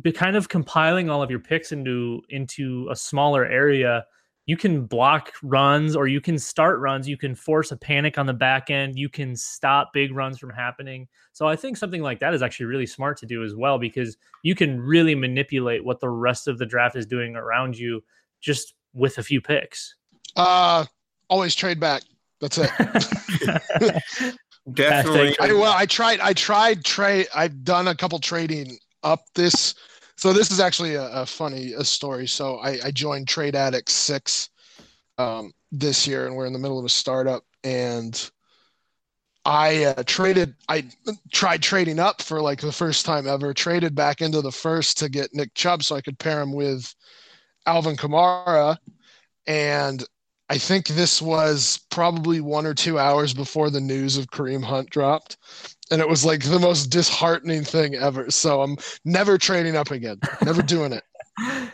be 0.01 0.11
kind 0.11 0.35
of 0.35 0.49
compiling 0.49 1.09
all 1.09 1.21
of 1.21 1.29
your 1.29 1.39
picks 1.39 1.71
into 1.71 2.21
into 2.29 2.87
a 2.91 2.95
smaller 2.95 3.45
area 3.45 4.05
you 4.45 4.55
can 4.55 4.85
block 4.85 5.33
runs 5.41 5.95
or 5.95 6.07
you 6.07 6.21
can 6.21 6.37
start 6.37 6.79
runs. 6.79 7.07
You 7.07 7.17
can 7.17 7.33
force 7.33 7.71
a 7.71 7.77
panic 7.77 8.17
on 8.17 8.25
the 8.25 8.33
back 8.33 8.69
end. 8.69 8.97
You 8.97 9.09
can 9.09 9.35
stop 9.35 9.91
big 9.91 10.13
runs 10.13 10.37
from 10.37 10.51
happening. 10.51 11.07
So 11.33 11.47
I 11.47 11.55
think 11.55 11.77
something 11.77 12.01
like 12.01 12.19
that 12.19 12.33
is 12.33 12.43
actually 12.43 12.67
really 12.67 12.85
smart 12.85 13.17
to 13.17 13.25
do 13.25 13.43
as 13.43 13.55
well 13.55 13.79
because 13.79 14.17
you 14.43 14.53
can 14.53 14.79
really 14.79 15.15
manipulate 15.15 15.83
what 15.83 15.99
the 15.99 16.09
rest 16.09 16.47
of 16.47 16.59
the 16.59 16.65
draft 16.65 16.95
is 16.95 17.05
doing 17.07 17.35
around 17.35 17.77
you 17.77 18.03
just 18.39 18.75
with 18.93 19.17
a 19.17 19.23
few 19.23 19.41
picks. 19.41 19.95
Uh, 20.35 20.85
always 21.27 21.55
trade 21.55 21.79
back. 21.79 22.03
That's 22.39 22.59
it. 22.59 22.69
Definitely. 24.73 25.35
I, 25.39 25.53
well, 25.53 25.73
I 25.73 25.85
tried. 25.85 26.19
I 26.19 26.33
tried 26.33 26.83
trade. 26.83 27.27
I've 27.35 27.63
done 27.63 27.87
a 27.87 27.95
couple 27.95 28.19
trading 28.19 28.77
up 29.03 29.25
this 29.35 29.75
so 30.17 30.33
this 30.33 30.51
is 30.51 30.59
actually 30.59 30.95
a, 30.95 31.07
a 31.09 31.25
funny 31.25 31.73
a 31.73 31.83
story. 31.83 32.27
So 32.27 32.57
I, 32.57 32.79
I 32.85 32.91
joined 32.91 33.27
Trade 33.27 33.55
Addict 33.55 33.89
Six 33.89 34.49
um, 35.17 35.51
this 35.71 36.07
year, 36.07 36.25
and 36.25 36.35
we're 36.35 36.45
in 36.45 36.53
the 36.53 36.59
middle 36.59 36.79
of 36.79 36.85
a 36.85 36.89
startup. 36.89 37.43
And 37.63 38.29
I 39.43 39.83
uh, 39.85 40.03
traded. 40.05 40.55
I 40.69 40.85
tried 41.31 41.61
trading 41.61 41.99
up 41.99 42.21
for 42.21 42.41
like 42.41 42.61
the 42.61 42.71
first 42.71 43.05
time 43.05 43.27
ever. 43.27 43.53
Traded 43.53 43.93
back 43.93 44.21
into 44.21 44.41
the 44.41 44.51
first 44.51 44.97
to 44.99 45.09
get 45.09 45.33
Nick 45.33 45.53
Chubb, 45.53 45.83
so 45.83 45.95
I 45.95 46.01
could 46.01 46.17
pair 46.17 46.41
him 46.41 46.53
with 46.53 46.93
Alvin 47.65 47.97
Kamara. 47.97 48.77
And 49.47 50.03
I 50.49 50.57
think 50.57 50.87
this 50.87 51.21
was 51.21 51.79
probably 51.89 52.39
one 52.39 52.65
or 52.65 52.73
two 52.73 52.99
hours 52.99 53.33
before 53.33 53.69
the 53.69 53.81
news 53.81 54.17
of 54.17 54.27
Kareem 54.27 54.63
Hunt 54.63 54.89
dropped 54.89 55.37
and 55.91 56.01
it 56.01 56.09
was 56.09 56.25
like 56.25 56.43
the 56.43 56.59
most 56.59 56.87
disheartening 56.87 57.63
thing 57.63 57.95
ever. 57.95 58.29
So 58.31 58.61
I'm 58.61 58.77
never 59.03 59.37
trading 59.37 59.75
up 59.75 59.91
again. 59.91 60.19
Never 60.43 60.61
doing 60.63 60.93
it. 60.93 61.03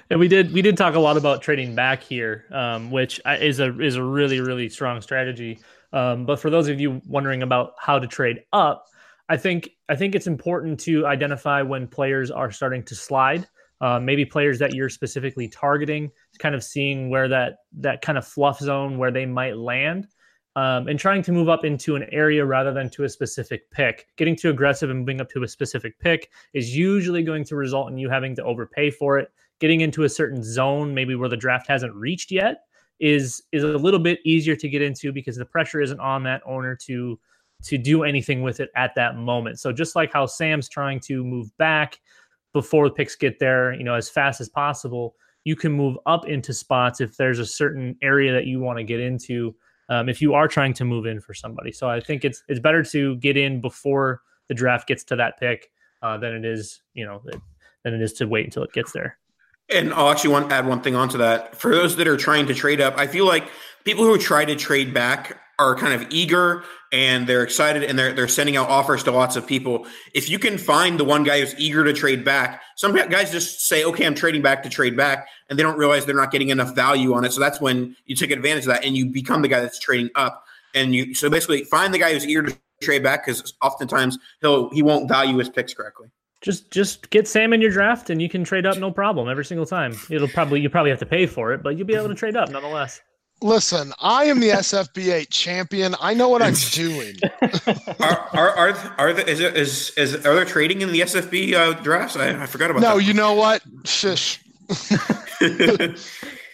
and 0.10 0.20
we 0.20 0.28
did 0.28 0.52
we 0.52 0.62
did 0.62 0.76
talk 0.76 0.96
a 0.96 1.00
lot 1.00 1.18
about 1.18 1.42
trading 1.42 1.76
back 1.76 2.02
here, 2.02 2.46
um, 2.52 2.90
which 2.92 3.22
is 3.26 3.60
a 3.60 3.80
is 3.80 3.96
a 3.96 4.04
really 4.04 4.40
really 4.40 4.70
strong 4.70 5.02
strategy. 5.02 5.60
Um, 5.94 6.26
but 6.26 6.40
for 6.40 6.50
those 6.50 6.68
of 6.68 6.80
you 6.80 7.02
wondering 7.06 7.44
about 7.44 7.74
how 7.78 8.00
to 8.00 8.08
trade 8.08 8.44
up, 8.54 8.88
I 9.30 9.38
think 9.38 9.70
I 9.88 9.96
think 9.96 10.16
it's 10.16 10.28
important 10.28 10.80
to 10.82 11.06
identify 11.06 11.62
when 11.62 11.88
players 11.88 12.32
are 12.32 12.52
starting 12.52 12.84
to 12.84 12.96
slide. 12.96 13.48
Uh, 13.82 14.00
maybe 14.00 14.24
players 14.24 14.60
that 14.60 14.74
you're 14.76 14.90
specifically 14.90 15.48
targeting, 15.48 16.12
kind 16.38 16.56
of 16.56 16.64
seeing 16.64 17.10
where 17.10 17.28
that 17.28 17.58
that 17.74 18.02
kind 18.02 18.18
of 18.18 18.26
fluff 18.26 18.60
zone 18.60 18.98
where 18.98 19.12
they 19.12 19.26
might 19.26 19.58
land 19.58 20.08
um, 20.56 20.88
and 20.88 21.00
trying 21.00 21.22
to 21.24 21.32
move 21.32 21.50
up 21.50 21.64
into 21.64 21.96
an 21.96 22.06
area 22.12 22.46
rather 22.46 22.74
than 22.74 22.90
to 22.90 23.06
a 23.06 23.10
specific 23.10 23.70
pick. 23.72 24.08
Getting 24.18 24.36
too 24.36 24.50
aggressive 24.50 24.90
and 24.90 25.00
moving 25.00 25.22
up 25.22 25.30
to 25.32 25.44
a 25.44 25.48
specific 25.48 25.98
pick 26.00 26.30
is 26.54 26.76
usually 26.76 27.24
going 27.24 27.46
to 27.46 27.56
result 27.56 27.90
in 27.90 27.98
you 27.98 28.10
having 28.10 28.36
to 28.36 28.44
overpay 28.44 28.92
for 28.92 29.18
it. 29.18 29.32
Getting 29.60 29.82
into 29.82 30.04
a 30.04 30.10
certain 30.10 30.44
zone, 30.44 30.94
maybe 30.94 31.16
where 31.16 31.30
the 31.30 31.38
draft 31.38 31.68
hasn't 31.68 31.94
reached 31.94 32.32
yet, 32.32 32.64
is 33.00 33.44
is 33.52 33.64
a 33.64 33.68
little 33.68 34.00
bit 34.00 34.20
easier 34.26 34.56
to 34.56 34.68
get 34.68 34.82
into 34.82 35.12
because 35.12 35.38
the 35.38 35.46
pressure 35.46 35.82
isn't 35.82 36.00
on 36.00 36.24
that 36.24 36.42
owner 36.46 36.76
to 36.76 37.18
to 37.64 37.78
do 37.78 38.04
anything 38.04 38.42
with 38.42 38.60
it 38.60 38.70
at 38.76 38.94
that 38.96 39.16
moment. 39.16 39.60
So 39.60 39.72
just 39.72 39.96
like 39.96 40.12
how 40.12 40.26
Sam's 40.26 40.68
trying 40.68 41.00
to 41.02 41.24
move 41.24 41.56
back 41.58 42.00
before 42.54 42.90
the 42.90 42.94
picks 42.94 43.16
get 43.16 43.40
there, 43.40 43.74
you 43.74 43.84
know, 43.84 43.96
as 43.96 44.10
fast 44.10 44.42
as 44.42 44.50
possible, 44.50 45.16
you 45.44 45.56
can 45.56 45.72
move 45.72 45.98
up 46.06 46.28
into 46.28 46.54
spots 46.54 47.02
if 47.02 47.18
there's 47.18 47.40
a 47.40 47.46
certain 47.46 47.96
area 48.02 48.32
that 48.32 48.46
you 48.46 48.60
want 48.60 48.78
to 48.78 48.84
get 48.84 49.00
into 49.00 49.56
um, 49.90 50.08
if 50.08 50.22
you 50.22 50.34
are 50.34 50.48
trying 50.48 50.74
to 50.74 50.86
move 50.86 51.06
in 51.06 51.20
for 51.20 51.34
somebody. 51.34 51.72
So 51.72 51.90
I 51.90 52.00
think 52.00 52.24
it's 52.24 52.44
it's 52.48 52.60
better 52.60 52.82
to 52.84 53.18
get 53.18 53.36
in 53.36 53.60
before 53.60 54.22
the 54.48 54.54
draft 54.54 54.88
gets 54.88 55.04
to 55.06 55.18
that 55.18 55.38
pick 55.40 55.70
uh, 56.02 56.18
than 56.18 56.34
it 56.34 56.46
is, 56.46 56.82
you 56.94 57.06
know, 57.06 57.22
than 57.84 57.94
it 57.94 58.02
is 58.02 58.14
to 58.14 58.26
wait 58.26 58.46
until 58.46 58.64
it 58.64 58.72
gets 58.72 58.94
there. 58.94 59.18
And 59.70 59.94
I'll 59.94 60.10
actually 60.10 60.32
want 60.32 60.50
to 60.50 60.56
add 60.56 60.66
one 60.66 60.82
thing 60.82 60.96
onto 60.96 61.18
that. 61.18 61.56
For 61.56 61.76
those 61.76 61.98
that 61.98 62.08
are 62.08 62.18
trying 62.18 62.48
to 62.48 62.54
trade 62.54 62.80
up, 62.80 62.98
I 62.98 63.08
feel 63.08 63.26
like 63.26 63.44
people 63.84 64.06
who 64.06 64.18
try 64.18 64.46
to 64.46 64.56
trade 64.56 64.94
back 64.94 65.41
are 65.62 65.76
kind 65.76 65.94
of 65.94 66.08
eager 66.10 66.64
and 66.92 67.26
they're 67.28 67.44
excited 67.44 67.84
and 67.84 67.98
they're 67.98 68.12
they're 68.12 68.28
sending 68.28 68.58
out 68.58 68.68
offers 68.70 69.04
to 69.04 69.12
lots 69.12 69.36
of 69.36 69.48
people. 69.48 69.86
If 70.14 70.30
you 70.30 70.40
can 70.40 70.58
find 70.58 71.00
the 71.00 71.06
one 71.06 71.24
guy 71.24 71.40
who's 71.40 71.56
eager 71.58 71.84
to 71.84 71.94
trade 71.94 72.26
back, 72.26 72.62
some 72.76 72.94
guys 72.94 73.32
just 73.32 73.68
say, 73.68 73.84
"Okay, 73.86 74.06
I'm 74.06 74.16
trading 74.16 74.42
back 74.42 74.64
to 74.64 74.70
trade 74.70 74.98
back," 74.98 75.28
and 75.50 75.58
they 75.58 75.64
don't 75.64 75.78
realize 75.78 76.06
they're 76.06 76.16
not 76.16 76.32
getting 76.32 76.50
enough 76.50 76.76
value 76.76 77.14
on 77.14 77.24
it. 77.24 77.32
So 77.32 77.40
that's 77.40 77.62
when 77.62 77.96
you 78.06 78.16
take 78.16 78.32
advantage 78.32 78.64
of 78.64 78.74
that 78.74 78.84
and 78.84 78.96
you 78.96 79.06
become 79.06 79.42
the 79.42 79.48
guy 79.48 79.62
that's 79.62 79.80
trading 79.80 80.10
up. 80.16 80.44
And 80.74 80.94
you 80.94 81.14
so 81.14 81.30
basically 81.30 81.64
find 81.66 81.94
the 81.94 82.00
guy 82.00 82.14
who's 82.14 82.26
eager 82.26 82.44
to 82.44 82.58
trade 82.82 83.04
back 83.04 83.26
because 83.26 83.54
oftentimes 83.62 84.18
he'll 84.42 84.70
he 84.72 84.82
won't 84.82 85.08
value 85.08 85.38
his 85.38 85.50
picks 85.50 85.74
correctly. 85.74 86.10
Just 86.42 86.72
just 86.72 87.10
get 87.12 87.28
Sam 87.28 87.54
in 87.54 87.62
your 87.62 87.72
draft 87.72 88.10
and 88.10 88.22
you 88.22 88.28
can 88.28 88.44
trade 88.44 88.66
up 88.66 88.78
no 88.78 88.92
problem 88.92 89.30
every 89.30 89.46
single 89.46 89.66
time. 89.66 89.96
It'll 90.10 90.28
probably 90.28 90.60
you 90.60 90.70
probably 90.70 90.90
have 90.90 91.00
to 91.00 91.06
pay 91.06 91.26
for 91.26 91.54
it, 91.54 91.62
but 91.64 91.78
you'll 91.78 91.88
be 91.88 91.96
able 91.96 92.10
to 92.10 92.16
trade 92.16 92.36
up 92.36 92.50
nonetheless. 92.50 93.00
Listen, 93.42 93.92
I 94.00 94.26
am 94.26 94.40
the 94.40 94.50
SFB8 94.50 95.30
champion. 95.30 95.96
I 96.00 96.14
know 96.14 96.30
what 96.30 96.42
I'm 96.42 96.54
doing. 96.72 97.16
are 98.00 98.30
are 98.34 98.58
are, 98.58 98.96
are 98.98 99.14
the, 99.14 99.28
is, 99.28 99.40
it, 99.40 99.58
is 99.58 99.90
is 99.92 100.16
are 100.26 100.36
there 100.36 100.46
trading 100.46 100.82
in 100.82 100.92
the 100.92 101.02
SFB 101.02 101.54
uh, 101.54 101.74
drafts? 101.82 102.16
I, 102.16 102.44
I 102.44 102.46
forgot 102.46 102.72
about. 102.72 102.82
No, 102.82 102.98
that. 102.98 103.04
you 103.04 103.14
know 103.14 103.34
what? 103.34 103.64
Shush. 103.86 104.40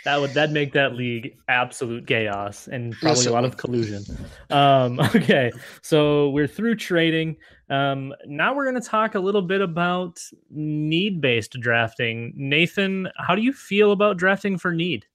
that 0.08 0.18
would 0.20 0.34
that 0.34 0.52
make 0.52 0.74
that 0.74 0.96
league 0.96 1.36
absolute 1.50 2.08
chaos 2.08 2.68
and 2.68 2.94
probably 2.94 3.20
yes, 3.20 3.26
a 3.28 3.32
lot 3.34 3.44
of 3.44 3.58
collusion. 3.58 4.04
Um, 4.50 5.00
okay, 5.16 5.52
so 5.82 6.30
we're 6.30 6.48
through 6.48 6.76
trading. 6.76 7.36
Um, 7.70 8.14
now 8.26 8.56
we're 8.56 8.64
going 8.64 8.82
to 8.82 8.88
talk 8.88 9.16
a 9.16 9.20
little 9.20 9.42
bit 9.42 9.60
about 9.60 10.20
need 10.50 11.20
based 11.20 11.58
drafting. 11.60 12.34
Nathan, 12.38 13.10
how 13.18 13.36
do 13.36 13.42
you 13.42 13.52
feel 13.52 13.92
about 13.92 14.18
drafting 14.18 14.58
for 14.58 14.74
need? 14.74 15.06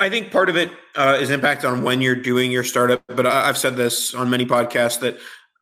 I 0.00 0.10
think 0.10 0.32
part 0.32 0.48
of 0.48 0.56
it 0.56 0.70
uh, 0.96 1.18
is 1.20 1.30
impact 1.30 1.64
on 1.64 1.82
when 1.82 2.00
you're 2.00 2.16
doing 2.16 2.50
your 2.50 2.64
startup. 2.64 3.02
But 3.06 3.26
I, 3.26 3.46
have 3.46 3.58
said 3.58 3.76
this 3.76 4.14
on 4.14 4.28
many 4.28 4.44
podcasts 4.44 5.00
that 5.00 5.18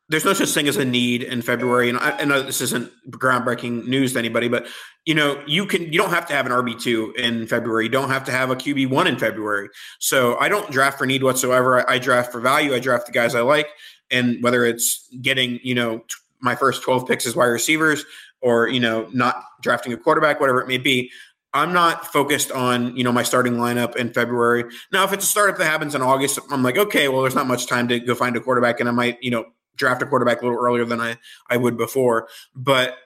there's 0.09 0.25
no 0.25 0.33
such 0.33 0.51
thing 0.51 0.69
as 0.69 0.77
a 0.77 0.85
need 0.85 1.23
in 1.23 1.43
February. 1.43 1.89
And 1.89 1.99
I, 1.99 2.19
I, 2.19 2.25
know 2.25 2.43
this 2.43 2.61
isn't 2.61 2.91
groundbreaking 3.11 3.87
news 3.87 4.13
to 4.13 4.19
anybody, 4.19 4.49
but 4.49 4.67
you 5.05 5.15
know, 5.15 5.43
you 5.47 5.67
can 5.67 5.93
you 5.93 5.99
don't 5.99 6.11
have 6.11 6.27
to 6.27 6.35
have 6.35 6.47
an 6.47 6.53
RB 6.53 6.81
two 6.81 7.15
in 7.17 7.47
February. 7.47 7.85
You 7.85 7.91
don't 7.91 8.11
have 8.11 8.25
to 8.25 8.33
have 8.33 8.51
a 8.51 8.57
QB 8.57 8.91
one 8.91 9.07
in 9.07 9.19
February. 9.19 9.69
So 10.01 10.37
I 10.39 10.49
don't 10.49 10.71
draft 10.71 10.99
for 10.99 11.07
need 11.07 11.23
whatsoever. 11.23 11.89
I, 11.89 11.95
I 11.95 11.99
draft 11.99 12.33
for 12.33 12.41
value. 12.41 12.75
I 12.75 12.79
draft 12.79 13.07
the 13.07 13.13
guys 13.13 13.35
I 13.35 13.41
like, 13.41 13.69
and 14.11 14.43
whether 14.43 14.65
it's 14.65 15.09
getting 15.21 15.61
you 15.63 15.75
know 15.75 15.99
t- 15.99 16.15
my 16.41 16.57
first 16.57 16.83
12 16.83 17.07
picks 17.07 17.27
as 17.27 17.37
wide 17.37 17.47
receivers 17.47 18.05
or 18.41 18.69
you 18.69 18.81
know 18.81 19.09
not 19.13 19.43
drafting 19.63 19.93
a 19.93 19.97
quarterback, 19.97 20.41
whatever 20.41 20.61
it 20.61 20.69
may 20.69 20.79
be. 20.79 21.11
I'm 21.55 21.73
not 21.73 22.11
focused 22.11 22.51
on, 22.51 22.97
you 22.97 23.05
know, 23.05 23.13
my 23.13 23.23
starting 23.23 23.55
lineup 23.55 23.97
in 23.97 24.13
February. 24.13 24.65
Now, 24.91 25.05
if 25.05 25.13
it's 25.13 25.25
a 25.25 25.29
startup 25.29 25.59
that 25.59 25.67
happens 25.67 25.95
in 25.95 26.01
August, 26.01 26.39
I'm 26.51 26.63
like, 26.63 26.79
okay, 26.79 27.09
well, 27.09 27.21
there's 27.21 27.35
not 27.35 27.47
much 27.47 27.67
time 27.67 27.89
to 27.89 28.01
go 28.01 28.15
find 28.15 28.37
a 28.37 28.41
quarterback, 28.41 28.81
and 28.81 28.89
I 28.89 28.93
might, 28.93 29.19
you 29.23 29.31
know, 29.31 29.45
draft 29.77 30.03
a 30.03 30.07
quarterback 30.07 30.41
a 30.41 30.45
little 30.47 30.59
earlier 30.59 30.85
than 30.85 31.01
I, 31.01 31.19
I 31.51 31.57
would 31.59 31.77
before. 31.77 32.29
But 32.55 32.97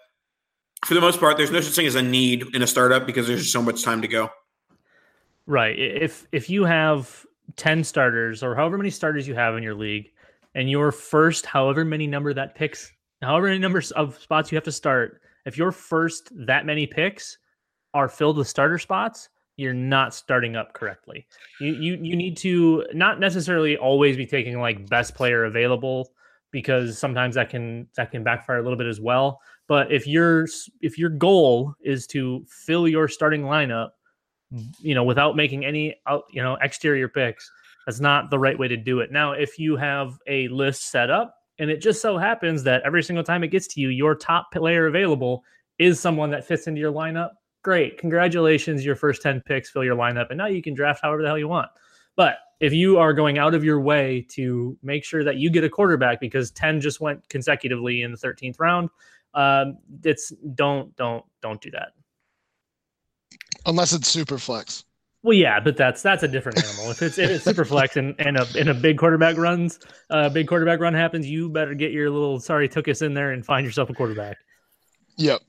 for 0.85 0.95
the 0.95 1.01
most 1.01 1.19
part, 1.19 1.37
there's 1.37 1.51
no 1.51 1.61
such 1.61 1.75
thing 1.75 1.87
as 1.87 1.97
a 1.97 2.03
need 2.03 2.55
in 2.55 2.63
a 2.63 2.67
startup 2.67 3.07
because 3.07 3.27
there's 3.27 3.51
so 3.53 3.63
much 3.63 3.83
time 3.83 4.03
to 4.03 4.09
go. 4.09 4.31
Right. 5.47 5.79
If 5.79 6.27
if 6.33 6.51
you 6.51 6.65
have 6.65 7.25
10 7.57 7.85
starters 7.85 8.43
or 8.43 8.55
however 8.55 8.77
many 8.77 8.91
starters 8.91 9.27
you 9.27 9.35
have 9.35 9.57
in 9.57 9.63
your 9.63 9.75
league, 9.75 10.11
and 10.55 10.71
your 10.71 10.93
first 10.93 11.47
however 11.47 11.85
many 11.85 12.07
number 12.07 12.33
that 12.35 12.55
picks, 12.55 12.93
however 13.23 13.47
many 13.47 13.59
numbers 13.59 13.91
of 13.93 14.19
spots 14.19 14.51
you 14.51 14.57
have 14.57 14.65
to 14.65 14.73
start, 14.73 15.21
if 15.45 15.57
your 15.57 15.73
first 15.73 16.31
that 16.47 16.67
many 16.67 16.87
picks 16.87 17.39
are 17.97 18.09
filled 18.09 18.37
with 18.37 18.47
starter 18.49 18.79
spots, 18.79 19.31
you're 19.57 19.75
not 19.75 20.15
starting 20.15 20.55
up 20.55 20.75
correctly. 20.75 21.27
You 21.61 21.73
you 21.75 21.99
you 22.03 22.17
need 22.17 22.37
to 22.39 22.87
not 22.93 23.19
necessarily 23.21 23.77
always 23.77 24.17
be 24.17 24.27
taking 24.27 24.61
like 24.61 24.89
best 24.89 25.15
player 25.15 25.45
available 25.47 26.13
because 26.53 26.99
sometimes 26.99 27.35
that 27.37 27.49
can 27.51 27.89
that 27.97 28.11
can 28.11 28.23
backfire 28.23 28.59
a 28.59 28.63
little 28.63 28.79
bit 28.79 28.87
as 28.87 29.01
well. 29.01 29.41
But 29.67 29.91
if 29.91 30.07
your 30.07 30.47
if 30.83 30.99
your 30.99 31.11
goal 31.11 31.75
is 31.81 32.07
to 32.09 32.45
fill 32.49 32.87
your 32.87 33.09
starting 33.09 33.43
lineup, 33.43 33.91
you 34.79 34.95
know, 34.95 35.05
without 35.05 35.37
making 35.37 35.65
any 35.65 35.97
out 36.07 36.25
you 36.31 36.43
know 36.43 36.57
exterior 36.63 37.09
picks, 37.09 37.51
that's 37.87 38.01
not 38.01 38.31
the 38.31 38.39
right 38.39 38.59
way 38.59 38.69
to 38.69 38.77
do 38.77 39.01
it. 39.01 39.11
Now, 39.11 39.33
if 39.33 39.59
you 39.59 39.77
have 39.77 40.19
a 40.27 40.49
list 40.49 40.91
set 40.91 41.11
up 41.11 41.35
And 41.59 41.71
it 41.71 41.81
just 41.81 42.03
so 42.03 42.19
happens 42.19 42.63
that 42.65 42.83
every 42.85 43.03
single 43.03 43.25
time 43.25 43.43
it 43.43 43.49
gets 43.49 43.67
to 43.69 43.81
you, 43.81 43.89
your 43.89 44.15
top 44.15 44.53
player 44.53 44.87
available 44.87 45.43
is 45.79 46.01
someone 46.01 46.31
that 46.31 46.47
fits 46.47 46.67
into 46.67 46.81
your 46.81 46.93
lineup. 46.93 47.31
Great. 47.67 47.99
Congratulations. 47.99 48.85
Your 48.85 48.95
first 48.95 49.23
10 49.23 49.41
picks 49.41 49.71
fill 49.71 49.83
your 49.83 49.97
lineup. 49.97 50.29
And 50.31 50.39
now 50.39 50.47
you 50.47 50.63
can 50.63 50.73
draft 50.73 51.01
however 51.03 51.23
the 51.23 51.27
hell 51.27 51.37
you 51.37 51.49
want. 51.49 51.69
But 52.15 52.37
if 52.61 52.73
you 52.73 52.97
are 52.99 53.13
going 53.13 53.39
out 53.39 53.55
of 53.55 53.65
your 53.65 53.81
way 53.81 54.25
to 54.31 54.79
make 54.85 55.03
sure 55.03 55.25
that 55.25 55.39
you 55.39 55.51
get 55.51 55.65
a 55.65 55.69
quarterback 55.69 56.21
because 56.21 56.53
10 56.53 56.81
just 56.81 57.01
went 57.01 57.29
consecutively 57.29 58.03
in 58.03 58.13
the 58.13 58.19
13th 58.19 58.61
round, 58.61 58.89
um, 59.35 59.79
it's 60.05 60.33
don't, 60.55 60.95
don't, 60.95 61.25
don't 61.43 61.61
do 61.61 61.73
that. 61.73 61.95
Unless 63.67 63.95
it's 63.95 64.07
super 64.07 64.39
flex. 64.39 64.85
Well, 65.25 65.35
yeah, 65.35 65.59
but 65.59 65.77
that's 65.77 66.03
that's 66.03 66.23
a 66.23 66.29
different 66.29 66.63
animal. 66.63 66.93
If 66.93 67.03
it's 67.03 67.19
if 67.19 67.29
it's 67.31 67.45
super 67.45 67.65
flex 67.73 67.97
and, 67.97 68.15
and 68.21 68.37
a 68.37 68.47
and 68.57 68.69
a 68.69 68.75
big 68.75 68.97
quarterback 68.97 69.37
runs, 69.37 69.81
a 70.09 70.15
uh, 70.15 70.29
big 70.29 70.47
quarterback 70.47 70.79
run 70.79 70.95
happens, 70.95 71.27
you 71.27 71.49
better 71.49 71.75
get 71.75 71.91
your 71.91 72.11
little 72.11 72.39
sorry 72.39 72.69
took 72.69 72.87
us 72.87 73.03
in 73.03 73.13
there 73.13 73.33
and 73.33 73.45
find 73.45 73.67
yourself 73.67 73.91
a 73.91 73.93
quarterback. 73.93 74.37
Yep. 75.17 75.41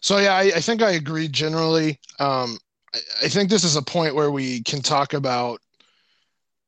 So 0.00 0.18
yeah, 0.18 0.34
I, 0.34 0.42
I 0.56 0.60
think 0.60 0.82
I 0.82 0.92
agree 0.92 1.28
generally. 1.28 1.98
Um, 2.18 2.58
I, 2.94 2.98
I 3.24 3.28
think 3.28 3.50
this 3.50 3.64
is 3.64 3.76
a 3.76 3.82
point 3.82 4.14
where 4.14 4.30
we 4.30 4.62
can 4.62 4.82
talk 4.82 5.14
about 5.14 5.60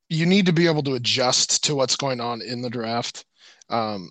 you 0.09 0.27
need 0.27 0.47
to 0.47 0.53
be 0.53 0.67
able 0.67 0.83
to 0.83 0.95
adjust 0.95 1.65
to 1.65 1.75
what's 1.75 1.97
going 1.97 2.21
on 2.21 2.43
in 2.43 2.63
the 2.63 2.71
draft. 2.71 3.25
Um, 3.71 4.11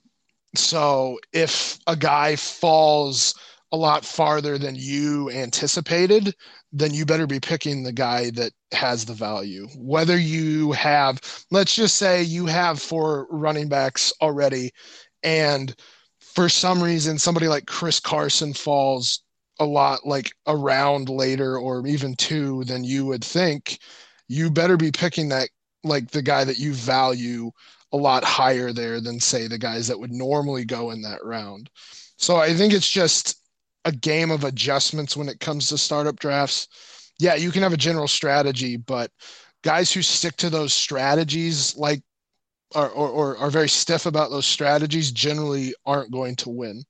so 0.55 1.19
if 1.31 1.79
a 1.87 1.95
guy 1.95 2.35
falls 2.35 3.33
a 3.71 3.77
lot 3.77 4.05
farther 4.05 4.57
than 4.57 4.75
you 4.75 5.31
anticipated, 5.31 6.35
then 6.71 6.93
you 6.93 7.05
better 7.05 7.25
be 7.25 7.39
picking 7.39 7.81
the 7.81 7.91
guy 7.91 8.29
that 8.31 8.51
has 8.71 9.05
the 9.05 9.13
value. 9.13 9.67
Whether 9.75 10.17
you 10.17 10.71
have, 10.73 11.19
let's 11.49 11.75
just 11.75 11.95
say 11.95 12.21
you 12.21 12.45
have 12.45 12.79
four 12.79 13.27
running 13.31 13.69
backs 13.69 14.13
already, 14.21 14.71
and 15.23 15.73
for 16.33 16.49
some 16.49 16.81
reason 16.81 17.19
somebody 17.19 17.47
like 17.47 17.65
Chris 17.65 17.99
Carson 17.99 18.53
falls 18.53 19.23
a 19.59 19.65
lot 19.65 20.05
like 20.05 20.31
a 20.47 20.55
round 20.55 21.09
later 21.09 21.57
or 21.57 21.85
even 21.85 22.15
two 22.15 22.63
than 22.63 22.83
you 22.83 23.05
would 23.05 23.23
think, 23.23 23.79
you 24.27 24.49
better 24.49 24.77
be 24.77 24.91
picking 24.91 25.29
that 25.29 25.49
like 25.83 26.09
the 26.11 26.21
guy 26.21 26.43
that 26.43 26.57
you 26.57 26.73
value 26.73 27.51
a 27.91 27.97
lot 27.97 28.23
higher 28.23 28.73
there 28.73 28.99
than 28.99 29.19
say 29.19 29.47
the 29.47 29.57
guys 29.57 29.87
that 29.87 29.99
would 29.99 30.11
normally 30.11 30.65
go 30.65 30.91
in 30.91 31.01
that 31.03 31.23
round. 31.23 31.69
So 32.17 32.37
I 32.37 32.53
think 32.53 32.73
it's 32.73 32.89
just 32.89 33.39
a 33.85 33.91
game 33.91 34.31
of 34.31 34.43
adjustments 34.43 35.15
when 35.15 35.29
it 35.29 35.39
comes 35.39 35.69
to 35.69 35.77
startup 35.77 36.19
drafts. 36.19 36.67
Yeah, 37.19 37.35
you 37.35 37.51
can 37.51 37.61
have 37.61 37.73
a 37.73 37.77
general 37.77 38.07
strategy, 38.07 38.77
but 38.77 39.11
guys 39.63 39.91
who 39.91 40.01
stick 40.01 40.35
to 40.37 40.49
those 40.49 40.73
strategies 40.73 41.75
like 41.75 42.01
or, 42.75 42.89
or, 42.89 43.38
are 43.38 43.49
very 43.49 43.69
stiff 43.69 44.05
about 44.05 44.29
those 44.29 44.45
strategies 44.45 45.12
generally 45.12 45.73
aren't 45.86 46.12
going 46.12 46.36
to 46.38 46.49
win. 46.49 46.83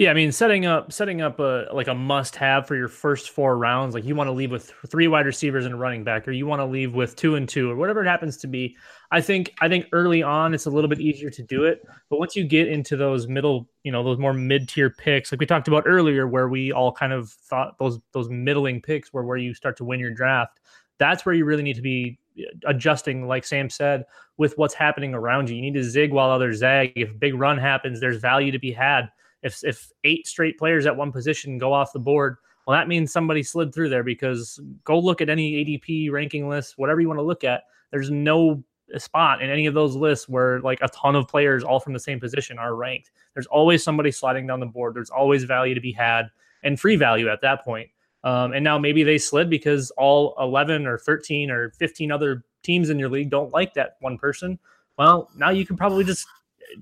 Yeah, 0.00 0.10
I 0.10 0.14
mean, 0.14 0.32
setting 0.32 0.64
up 0.64 0.94
setting 0.94 1.20
up 1.20 1.40
a 1.40 1.66
like 1.74 1.86
a 1.86 1.94
must 1.94 2.34
have 2.36 2.66
for 2.66 2.74
your 2.74 2.88
first 2.88 3.28
four 3.28 3.58
rounds, 3.58 3.94
like 3.94 4.02
you 4.02 4.14
want 4.14 4.28
to 4.28 4.32
leave 4.32 4.50
with 4.50 4.72
three 4.88 5.08
wide 5.08 5.26
receivers 5.26 5.66
and 5.66 5.74
a 5.74 5.76
running 5.76 6.04
back, 6.04 6.26
or 6.26 6.30
you 6.30 6.46
want 6.46 6.60
to 6.60 6.64
leave 6.64 6.94
with 6.94 7.16
two 7.16 7.34
and 7.34 7.46
two, 7.46 7.70
or 7.70 7.76
whatever 7.76 8.02
it 8.02 8.08
happens 8.08 8.38
to 8.38 8.46
be. 8.46 8.78
I 9.10 9.20
think 9.20 9.52
I 9.60 9.68
think 9.68 9.88
early 9.92 10.22
on 10.22 10.54
it's 10.54 10.64
a 10.64 10.70
little 10.70 10.88
bit 10.88 11.00
easier 11.00 11.28
to 11.28 11.42
do 11.42 11.64
it, 11.64 11.86
but 12.08 12.18
once 12.18 12.34
you 12.34 12.44
get 12.44 12.66
into 12.66 12.96
those 12.96 13.28
middle, 13.28 13.68
you 13.82 13.92
know, 13.92 14.02
those 14.02 14.16
more 14.16 14.32
mid 14.32 14.70
tier 14.70 14.88
picks, 14.88 15.32
like 15.32 15.40
we 15.40 15.44
talked 15.44 15.68
about 15.68 15.82
earlier, 15.84 16.26
where 16.26 16.48
we 16.48 16.72
all 16.72 16.92
kind 16.92 17.12
of 17.12 17.28
thought 17.28 17.76
those 17.78 17.98
those 18.12 18.30
middling 18.30 18.80
picks 18.80 19.12
were 19.12 19.26
where 19.26 19.36
you 19.36 19.52
start 19.52 19.76
to 19.76 19.84
win 19.84 20.00
your 20.00 20.14
draft. 20.14 20.60
That's 20.96 21.26
where 21.26 21.34
you 21.34 21.44
really 21.44 21.62
need 21.62 21.76
to 21.76 21.82
be 21.82 22.18
adjusting, 22.66 23.26
like 23.26 23.44
Sam 23.44 23.70
said, 23.70 24.04
with 24.36 24.56
what's 24.56 24.74
happening 24.74 25.14
around 25.14 25.48
you. 25.48 25.56
You 25.56 25.62
need 25.62 25.74
to 25.74 25.84
zig 25.84 26.12
while 26.12 26.30
others 26.30 26.58
zag. 26.58 26.92
If 26.96 27.10
a 27.10 27.14
big 27.14 27.34
run 27.34 27.58
happens, 27.58 28.00
there's 28.00 28.18
value 28.18 28.52
to 28.52 28.58
be 28.58 28.72
had. 28.72 29.10
If 29.42 29.62
if 29.64 29.90
eight 30.04 30.26
straight 30.26 30.58
players 30.58 30.86
at 30.86 30.96
one 30.96 31.12
position 31.12 31.58
go 31.58 31.72
off 31.72 31.92
the 31.92 31.98
board, 31.98 32.36
well, 32.66 32.78
that 32.78 32.88
means 32.88 33.12
somebody 33.12 33.42
slid 33.42 33.74
through 33.74 33.88
there 33.88 34.04
because 34.04 34.60
go 34.84 34.98
look 34.98 35.20
at 35.20 35.28
any 35.28 35.64
ADP 35.64 36.10
ranking 36.10 36.48
list, 36.48 36.78
whatever 36.78 37.00
you 37.00 37.08
want 37.08 37.18
to 37.18 37.24
look 37.24 37.44
at. 37.44 37.64
There's 37.90 38.10
no 38.10 38.62
spot 38.98 39.40
in 39.40 39.50
any 39.50 39.66
of 39.66 39.74
those 39.74 39.94
lists 39.94 40.28
where 40.28 40.60
like 40.60 40.78
a 40.82 40.88
ton 40.88 41.16
of 41.16 41.28
players 41.28 41.62
all 41.62 41.80
from 41.80 41.92
the 41.92 42.00
same 42.00 42.20
position 42.20 42.58
are 42.58 42.74
ranked. 42.74 43.10
There's 43.34 43.46
always 43.46 43.82
somebody 43.82 44.10
sliding 44.10 44.46
down 44.46 44.60
the 44.60 44.66
board. 44.66 44.94
There's 44.94 45.10
always 45.10 45.44
value 45.44 45.74
to 45.74 45.80
be 45.80 45.92
had 45.92 46.30
and 46.62 46.78
free 46.78 46.96
value 46.96 47.28
at 47.28 47.40
that 47.42 47.64
point. 47.64 47.88
Um, 48.22 48.52
and 48.52 48.62
now 48.62 48.78
maybe 48.78 49.02
they 49.02 49.18
slid 49.18 49.48
because 49.48 49.90
all 49.92 50.34
11 50.38 50.86
or 50.86 50.98
13 50.98 51.50
or 51.50 51.70
15 51.70 52.12
other 52.12 52.44
teams 52.62 52.90
in 52.90 52.98
your 52.98 53.08
league 53.08 53.30
don't 53.30 53.52
like 53.52 53.74
that 53.74 53.96
one 54.00 54.18
person. 54.18 54.58
Well, 54.98 55.30
now 55.36 55.50
you 55.50 55.64
can 55.64 55.76
probably 55.76 56.04
just 56.04 56.26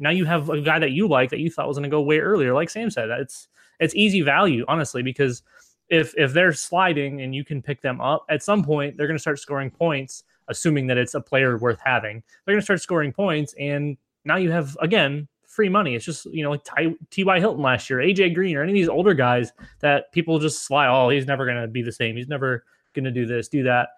now 0.00 0.10
you 0.10 0.24
have 0.24 0.50
a 0.50 0.60
guy 0.60 0.78
that 0.78 0.90
you 0.90 1.06
like 1.08 1.30
that 1.30 1.38
you 1.38 1.50
thought 1.50 1.68
was 1.68 1.76
going 1.76 1.88
to 1.88 1.94
go 1.94 2.02
way 2.02 2.18
earlier. 2.18 2.52
Like 2.52 2.70
Sam 2.70 2.90
said, 2.90 3.10
it's 3.10 3.48
it's 3.78 3.94
easy 3.94 4.22
value 4.22 4.64
honestly 4.66 5.02
because 5.02 5.42
if 5.88 6.12
if 6.16 6.32
they're 6.32 6.52
sliding 6.52 7.20
and 7.22 7.34
you 7.34 7.44
can 7.44 7.62
pick 7.62 7.80
them 7.80 8.00
up 8.00 8.26
at 8.28 8.42
some 8.42 8.64
point, 8.64 8.96
they're 8.96 9.06
going 9.06 9.16
to 9.16 9.22
start 9.22 9.38
scoring 9.38 9.70
points 9.70 10.24
assuming 10.48 10.86
that 10.88 10.98
it's 10.98 11.14
a 11.14 11.20
player 11.20 11.56
worth 11.58 11.78
having. 11.84 12.22
They're 12.44 12.54
going 12.54 12.60
to 12.60 12.64
start 12.64 12.80
scoring 12.80 13.12
points, 13.12 13.54
and 13.58 13.96
now 14.24 14.36
you 14.36 14.50
have 14.50 14.76
again 14.80 15.28
free 15.58 15.68
money. 15.68 15.96
It's 15.96 16.04
just 16.04 16.24
you 16.26 16.44
know 16.44 16.50
like 16.52 16.62
T.Y. 17.10 17.40
Hilton 17.40 17.60
last 17.60 17.90
year, 17.90 17.98
AJ 17.98 18.32
Green, 18.32 18.56
or 18.56 18.62
any 18.62 18.70
of 18.70 18.76
these 18.76 18.88
older 18.88 19.12
guys 19.12 19.52
that 19.80 20.12
people 20.12 20.38
just 20.38 20.64
slide. 20.64 20.86
Oh, 20.88 21.08
he's 21.08 21.26
never 21.26 21.44
going 21.44 21.60
to 21.60 21.66
be 21.66 21.82
the 21.82 21.90
same. 21.90 22.16
He's 22.16 22.28
never 22.28 22.64
going 22.94 23.04
to 23.04 23.10
do 23.10 23.26
this, 23.26 23.48
do 23.48 23.64
that. 23.64 23.88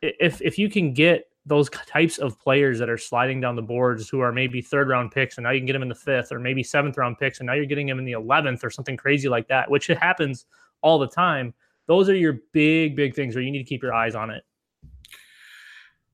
If 0.00 0.40
if 0.40 0.58
you 0.58 0.70
can 0.70 0.94
get 0.94 1.26
those 1.44 1.68
types 1.68 2.16
of 2.16 2.40
players 2.40 2.78
that 2.78 2.88
are 2.88 2.96
sliding 2.96 3.42
down 3.42 3.56
the 3.56 3.60
boards 3.60 4.08
who 4.08 4.20
are 4.20 4.32
maybe 4.32 4.62
third 4.62 4.88
round 4.88 5.10
picks 5.10 5.36
and 5.36 5.44
now 5.44 5.50
you 5.50 5.60
can 5.60 5.66
get 5.66 5.74
them 5.74 5.82
in 5.82 5.88
the 5.90 5.94
fifth 5.94 6.32
or 6.32 6.38
maybe 6.38 6.62
seventh 6.62 6.96
round 6.96 7.18
picks 7.18 7.40
and 7.40 7.46
now 7.46 7.52
you're 7.52 7.66
getting 7.66 7.86
them 7.86 7.98
in 7.98 8.04
the 8.04 8.12
11th 8.12 8.62
or 8.62 8.70
something 8.70 8.96
crazy 8.96 9.28
like 9.28 9.48
that 9.48 9.68
which 9.68 9.88
happens 9.88 10.46
all 10.82 11.00
the 11.00 11.08
time 11.08 11.52
those 11.88 12.08
are 12.08 12.14
your 12.14 12.38
big 12.52 12.94
big 12.94 13.12
things 13.12 13.34
where 13.34 13.42
you 13.42 13.50
need 13.50 13.58
to 13.58 13.68
keep 13.68 13.82
your 13.82 13.92
eyes 13.92 14.14
on 14.14 14.30
it 14.30 14.44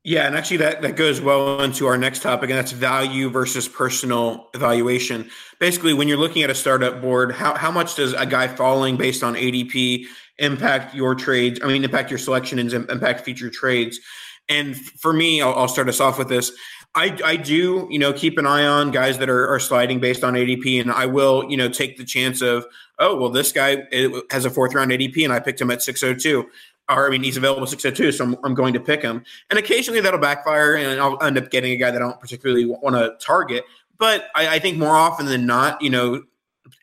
yeah, 0.09 0.27
and 0.27 0.35
actually 0.35 0.57
that, 0.57 0.81
that 0.81 0.97
goes 0.97 1.21
well 1.21 1.61
into 1.61 1.87
our 1.87 1.99
next 1.99 2.23
topic, 2.23 2.49
and 2.49 2.59
that's 2.59 2.73
value 2.73 3.29
versus 3.29 3.69
personal 3.69 4.49
evaluation. 4.55 5.29
Basically, 5.61 5.93
when 5.93 6.09
you're 6.09 6.17
looking 6.17 6.43
at 6.43 6.49
a 6.49 6.55
startup 6.55 7.03
board, 7.03 7.31
how, 7.31 7.55
how 7.55 7.71
much 7.71 7.95
does 7.95 8.15
a 8.15 8.25
guy 8.25 8.49
falling 8.49 8.97
based 8.97 9.23
on 9.23 9.35
ADP 9.35 10.07
impact 10.39 10.95
your 10.95 11.15
trades? 11.15 11.61
I 11.63 11.67
mean, 11.67 11.85
impact 11.85 12.11
your 12.11 12.17
selection 12.17 12.59
and 12.59 12.73
impact 12.73 13.21
future 13.21 13.51
trades. 13.51 14.01
And 14.49 14.75
for 14.79 15.13
me, 15.13 15.43
I'll, 15.43 15.53
I'll 15.53 15.69
start 15.69 15.91
us 15.91 16.01
off 16.01 16.17
with 16.17 16.31
this. 16.31 16.53
I, 16.95 17.15
I 17.23 17.37
do, 17.37 17.87
you 17.91 17.99
know, 17.99 18.15
keep 18.15 18.39
an 18.39 18.47
eye 18.47 18.65
on 18.65 18.91
guys 18.91 19.19
that 19.19 19.29
are, 19.29 19.47
are 19.47 19.61
sliding 19.61 20.01
based 20.01 20.25
on 20.25 20.33
ADP, 20.33 20.81
and 20.81 20.91
I 20.91 21.05
will, 21.05 21.45
you 21.51 21.59
know, 21.59 21.69
take 21.69 21.99
the 21.99 22.05
chance 22.07 22.41
of, 22.41 22.65
oh, 22.99 23.15
well, 23.15 23.29
this 23.29 23.53
guy 23.53 23.83
has 24.31 24.47
a 24.47 24.51
fourth 24.51 24.73
round 24.73 24.91
ADP, 24.91 25.23
and 25.23 25.35
I 25.35 25.41
picked 25.41 25.61
him 25.61 25.71
at 25.71 25.83
602 25.83 26.49
or 26.89 27.07
I 27.07 27.11
mean, 27.11 27.23
he's 27.23 27.37
available 27.37 27.67
602, 27.67 28.13
so 28.13 28.25
I'm, 28.25 28.37
I'm 28.45 28.55
going 28.55 28.73
to 28.75 28.81
pick 28.81 29.03
him. 29.03 29.25
And 29.51 29.59
occasionally 29.59 30.01
that'll 30.01 30.21
backfire, 30.21 30.75
and 30.75 31.01
I'll 31.01 31.23
end 31.23 31.39
up 31.39 31.51
getting 31.51 31.73
a 31.73 31.77
guy 31.77 31.91
that 31.91 32.01
I 32.01 32.05
don't 32.05 32.21
particularly 32.21 32.67
want 32.67 32.97
to 32.97 33.15
target. 33.25 33.65
But 33.99 34.29
I, 34.35 34.57
I 34.57 34.59
think 34.59 34.79
more 34.79 34.97
often 34.97 35.27
than 35.27 35.47
not, 35.47 35.83
you 35.83 35.91
know, 35.91 36.23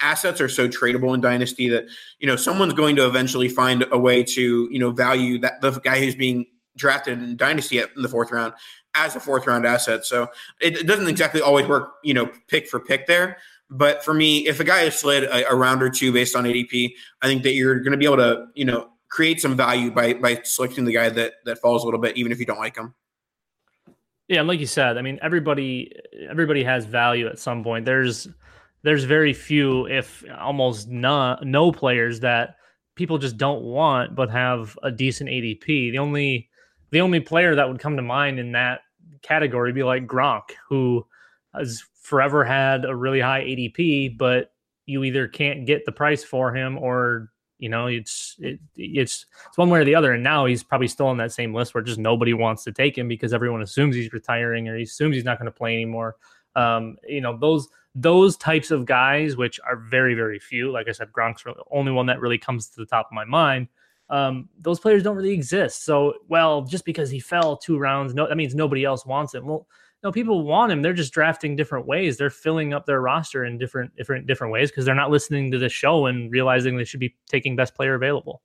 assets 0.01 0.41
are 0.41 0.49
so 0.49 0.67
tradable 0.67 1.13
in 1.13 1.21
dynasty 1.21 1.69
that 1.69 1.85
you 2.19 2.27
know 2.27 2.35
someone's 2.35 2.73
going 2.73 2.95
to 2.95 3.05
eventually 3.05 3.47
find 3.47 3.85
a 3.91 3.97
way 3.97 4.23
to 4.23 4.67
you 4.71 4.79
know 4.79 4.91
value 4.91 5.37
that 5.39 5.61
the 5.61 5.71
guy 5.71 5.99
who's 5.99 6.15
being 6.15 6.45
drafted 6.75 7.21
in 7.21 7.37
dynasty 7.37 7.79
in 7.79 7.87
the 7.95 8.09
fourth 8.09 8.31
round 8.31 8.53
as 8.95 9.15
a 9.15 9.19
fourth 9.19 9.45
round 9.47 9.65
asset. 9.65 10.05
So 10.05 10.27
it, 10.61 10.77
it 10.77 10.87
doesn't 10.87 11.07
exactly 11.07 11.41
always 11.41 11.67
work, 11.67 11.95
you 12.03 12.13
know, 12.13 12.29
pick 12.47 12.67
for 12.67 12.79
pick 12.79 13.07
there. 13.07 13.37
But 13.69 14.03
for 14.03 14.13
me, 14.13 14.47
if 14.47 14.59
a 14.59 14.63
guy 14.63 14.79
has 14.79 14.97
slid 14.97 15.23
a, 15.23 15.49
a 15.49 15.55
round 15.55 15.81
or 15.81 15.89
two 15.89 16.11
based 16.13 16.35
on 16.35 16.43
ADP, 16.43 16.93
I 17.21 17.27
think 17.27 17.43
that 17.43 17.53
you're 17.53 17.79
going 17.79 17.91
to 17.91 17.97
be 17.97 18.05
able 18.05 18.17
to, 18.17 18.47
you 18.53 18.65
know, 18.65 18.89
create 19.09 19.39
some 19.41 19.55
value 19.55 19.91
by 19.91 20.13
by 20.13 20.41
selecting 20.43 20.85
the 20.85 20.93
guy 20.93 21.09
that 21.09 21.33
that 21.45 21.59
falls 21.59 21.83
a 21.83 21.85
little 21.85 21.99
bit, 21.99 22.17
even 22.17 22.31
if 22.31 22.39
you 22.39 22.45
don't 22.45 22.59
like 22.59 22.75
him. 22.75 22.93
Yeah, 24.27 24.39
and 24.39 24.47
like 24.47 24.59
you 24.59 24.65
said, 24.65 24.97
I 24.97 25.01
mean 25.01 25.19
everybody 25.21 25.91
everybody 26.29 26.63
has 26.63 26.85
value 26.85 27.27
at 27.27 27.39
some 27.39 27.63
point. 27.63 27.85
There's 27.85 28.27
there's 28.83 29.03
very 29.03 29.33
few, 29.33 29.87
if 29.87 30.23
almost 30.39 30.87
no 30.87 31.37
no 31.41 31.71
players 31.71 32.19
that 32.21 32.57
people 32.95 33.17
just 33.17 33.37
don't 33.37 33.63
want 33.63 34.15
but 34.15 34.29
have 34.29 34.77
a 34.83 34.91
decent 34.91 35.29
ADP. 35.29 35.91
The 35.91 35.97
only 35.97 36.49
the 36.91 37.01
only 37.01 37.19
player 37.19 37.55
that 37.55 37.67
would 37.67 37.79
come 37.79 37.95
to 37.97 38.01
mind 38.01 38.39
in 38.39 38.53
that 38.53 38.81
category 39.21 39.73
be 39.73 39.83
like 39.83 40.07
Gronk, 40.07 40.51
who 40.69 41.05
has 41.53 41.83
forever 42.01 42.43
had 42.43 42.85
a 42.85 42.95
really 42.95 43.19
high 43.19 43.41
ADP, 43.41 44.17
but 44.17 44.51
you 44.85 45.03
either 45.03 45.27
can't 45.27 45.65
get 45.65 45.85
the 45.85 45.91
price 45.91 46.23
for 46.23 46.55
him 46.55 46.77
or 46.77 47.31
you 47.65 47.69
know, 47.69 47.87
it's 47.87 48.35
it, 48.37 48.59
it's 48.75 49.25
it's 49.47 49.57
one 49.57 49.71
way 49.71 49.79
or 49.79 49.85
the 49.85 49.95
other. 49.95 50.11
And 50.11 50.23
now 50.23 50.45
he's 50.45 50.61
probably 50.61 50.87
still 50.87 51.07
on 51.07 51.17
that 51.17 51.31
same 51.31 51.51
list 51.51 51.73
where 51.73 51.83
just 51.83 51.97
nobody 51.97 52.31
wants 52.31 52.63
to 52.65 52.71
take 52.71 52.95
him 52.95 53.07
because 53.07 53.33
everyone 53.33 53.63
assumes 53.63 53.95
he's 53.95 54.13
retiring 54.13 54.67
or 54.67 54.77
he 54.77 54.83
assumes 54.83 55.15
he's 55.15 55.25
not 55.25 55.39
going 55.39 55.51
to 55.51 55.51
play 55.51 55.73
anymore. 55.73 56.15
Um, 56.55 56.97
you 57.07 57.21
know, 57.21 57.35
those 57.35 57.67
those 57.95 58.37
types 58.37 58.69
of 58.69 58.85
guys, 58.85 59.35
which 59.35 59.59
are 59.67 59.77
very 59.77 60.13
very 60.13 60.37
few. 60.37 60.71
Like 60.71 60.87
I 60.87 60.91
said, 60.91 61.11
Gronk's 61.11 61.43
the 61.43 61.55
only 61.71 61.91
one 61.91 62.05
that 62.05 62.19
really 62.19 62.37
comes 62.37 62.67
to 62.67 62.75
the 62.77 62.85
top 62.85 63.07
of 63.07 63.13
my 63.13 63.25
mind. 63.25 63.67
Um, 64.11 64.47
those 64.61 64.79
players 64.79 65.01
don't 65.01 65.15
really 65.15 65.33
exist. 65.33 65.85
So, 65.85 66.13
well, 66.27 66.61
just 66.61 66.85
because 66.85 67.09
he 67.09 67.19
fell 67.19 67.57
two 67.57 67.79
rounds, 67.79 68.13
no, 68.13 68.27
that 68.27 68.37
means 68.37 68.53
nobody 68.53 68.83
else 68.83 69.07
wants 69.07 69.33
him. 69.33 69.47
Well, 69.47 69.65
no, 70.05 70.11
people 70.11 70.43
want 70.43 70.71
him. 70.71 70.83
They're 70.83 70.93
just 70.93 71.11
drafting 71.11 71.55
different 71.55 71.87
ways. 71.87 72.15
They're 72.15 72.29
filling 72.29 72.75
up 72.75 72.85
their 72.85 73.01
roster 73.01 73.43
in 73.43 73.57
different, 73.57 73.95
different, 73.95 74.27
different 74.27 74.53
ways 74.53 74.69
because 74.69 74.85
they're 74.85 74.93
not 74.93 75.09
listening 75.09 75.49
to 75.49 75.57
the 75.57 75.67
show 75.67 76.05
and 76.05 76.31
realizing 76.31 76.77
they 76.77 76.83
should 76.83 76.99
be 76.99 77.15
taking 77.27 77.55
best 77.55 77.73
player 77.73 77.95
available. 77.95 78.43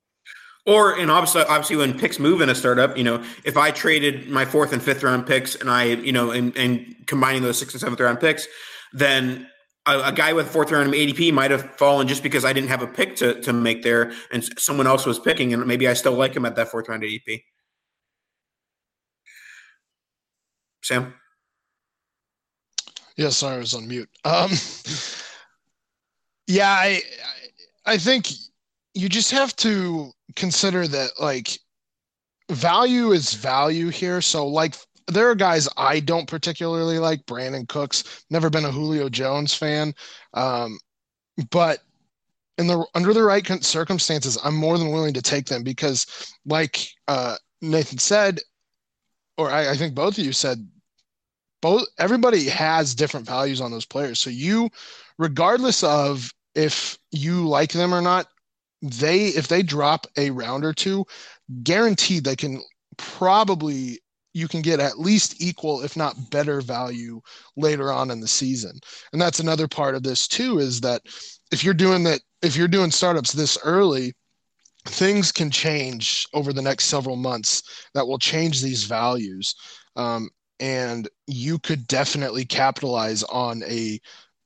Or 0.65 0.99
and 0.99 1.11
obviously, 1.11 1.43
obviously, 1.43 1.77
when 1.77 1.99
picks 1.99 2.19
move 2.19 2.41
in 2.41 2.49
a 2.49 2.55
startup, 2.55 2.97
you 2.97 3.05
know, 3.05 3.23
if 3.45 3.59
I 3.59 3.73
traded 3.73 4.31
my 4.31 4.47
fourth 4.47 4.73
and 4.73 4.83
fifth 4.83 5.03
round 5.03 5.27
picks 5.27 5.55
and 5.55 5.71
I, 5.71 5.85
you 5.85 6.13
know, 6.13 6.31
and, 6.31 6.57
and 6.57 6.97
combining 7.07 7.43
those 7.43 7.59
sixth 7.59 7.75
and 7.75 7.81
seventh 7.81 8.01
round 8.01 8.21
picks, 8.21 8.49
then 8.95 9.47
a, 9.87 10.01
a, 10.01 10.13
guy 10.13 10.33
with 10.33 10.49
fourth 10.49 10.73
round 10.73 10.91
ADP 10.95 11.31
might 11.35 11.51
have 11.51 11.77
fallen 11.77 12.09
just 12.09 12.23
because 12.23 12.47
I 12.47 12.55
didn't 12.55 12.71
have 12.71 12.81
a 12.81 12.87
pick 12.87 13.17
to 13.17 13.39
to 13.43 13.53
make 13.53 13.83
there, 13.83 14.13
and 14.33 14.59
someone 14.59 14.87
else 14.87 15.05
was 15.05 15.19
picking, 15.19 15.53
and 15.53 15.67
maybe 15.67 15.87
I 15.87 15.93
still 15.93 16.15
like 16.15 16.35
him 16.35 16.47
at 16.47 16.57
that 16.57 16.69
fourth 16.69 16.89
round 16.89 17.03
ADP. 17.03 17.43
Sam. 20.83 21.20
Yeah, 23.21 23.29
sorry, 23.29 23.57
I 23.57 23.59
was 23.59 23.75
on 23.75 23.87
mute. 23.87 24.09
Um, 24.25 24.51
yeah, 26.47 26.71
I 26.71 27.03
I 27.85 27.99
think 27.99 28.29
you 28.95 29.11
just 29.11 29.31
have 29.31 29.55
to 29.57 30.13
consider 30.37 30.89
that 30.89 31.11
like 31.21 31.59
value 32.51 33.13
is 33.13 33.35
value 33.35 33.91
here. 33.91 34.23
So 34.23 34.47
like 34.47 34.75
there 35.07 35.29
are 35.29 35.35
guys 35.35 35.69
I 35.77 36.01
don't 36.01 36.27
particularly 36.27 36.99
like. 36.99 37.27
Brandin 37.27 37.69
Cooks, 37.69 38.25
never 38.31 38.49
been 38.49 38.65
a 38.65 38.73
Julio 38.73 39.11
Jones 39.11 39.53
fan, 39.53 39.93
um, 40.33 40.79
but 41.51 41.81
in 42.57 42.69
the 42.69 42.87
under 42.95 43.13
the 43.13 43.23
right 43.23 43.47
circumstances, 43.63 44.39
I'm 44.43 44.57
more 44.57 44.79
than 44.79 44.93
willing 44.93 45.13
to 45.13 45.21
take 45.21 45.45
them 45.45 45.63
because, 45.63 46.07
like 46.47 46.89
uh, 47.07 47.37
Nathan 47.61 47.99
said, 47.99 48.41
or 49.37 49.51
I, 49.51 49.73
I 49.73 49.77
think 49.77 49.95
both 49.95 50.17
of 50.17 50.25
you 50.25 50.33
said, 50.33 50.67
both 51.61 51.87
everybody 51.99 52.49
has 52.49 52.95
different 52.95 53.27
values 53.27 53.61
on 53.61 53.71
those 53.71 53.87
players. 53.87 54.19
So 54.19 54.31
you, 54.31 54.71
regardless 55.19 55.83
of 55.83 56.33
if 56.55 56.99
you 57.11 57.47
like 57.47 57.73
them 57.73 57.95
or 57.95 58.01
not, 58.01 58.27
they 58.83 59.27
if 59.27 59.49
they 59.49 59.63
drop 59.63 60.07
a 60.17 60.31
round 60.31 60.65
or 60.65 60.73
two, 60.73 61.05
guaranteed 61.63 62.25
they 62.25 62.37
can 62.37 62.61
probably 62.97 64.01
you 64.33 64.47
can 64.47 64.63
get 64.63 64.79
at 64.81 64.99
least 64.99 65.43
equal 65.43 65.83
if 65.83 65.97
not 65.97 66.31
better 66.31 66.61
value 66.61 67.21
later 67.57 67.93
on 67.93 68.11
in 68.11 68.21
the 68.21 68.29
season 68.29 68.79
and 69.13 69.21
that's 69.21 69.41
another 69.41 69.67
part 69.67 69.95
of 69.95 70.03
this 70.03 70.29
too 70.29 70.59
is 70.59 70.81
that 70.81 71.03
if 71.51 71.65
you're 71.65 71.75
doing 71.75 72.05
that 72.05 72.21
if 72.43 72.57
you're 72.57 72.69
doing 72.69 72.91
startups 72.91 73.33
this 73.33 73.59
early 73.65 74.13
things 74.87 75.33
can 75.33 75.51
change 75.51 76.27
over 76.33 76.53
the 76.53 76.63
next 76.63 76.85
several 76.85 77.17
months 77.17 77.63
that 77.95 78.07
will 78.07 78.19
change 78.19 78.61
these 78.63 78.85
values 78.85 79.55
um, 79.97 80.29
and 80.61 81.09
you 81.27 81.59
could 81.59 81.87
definitely 81.87 82.45
capitalize 82.45 83.23
on 83.25 83.63
a 83.65 83.99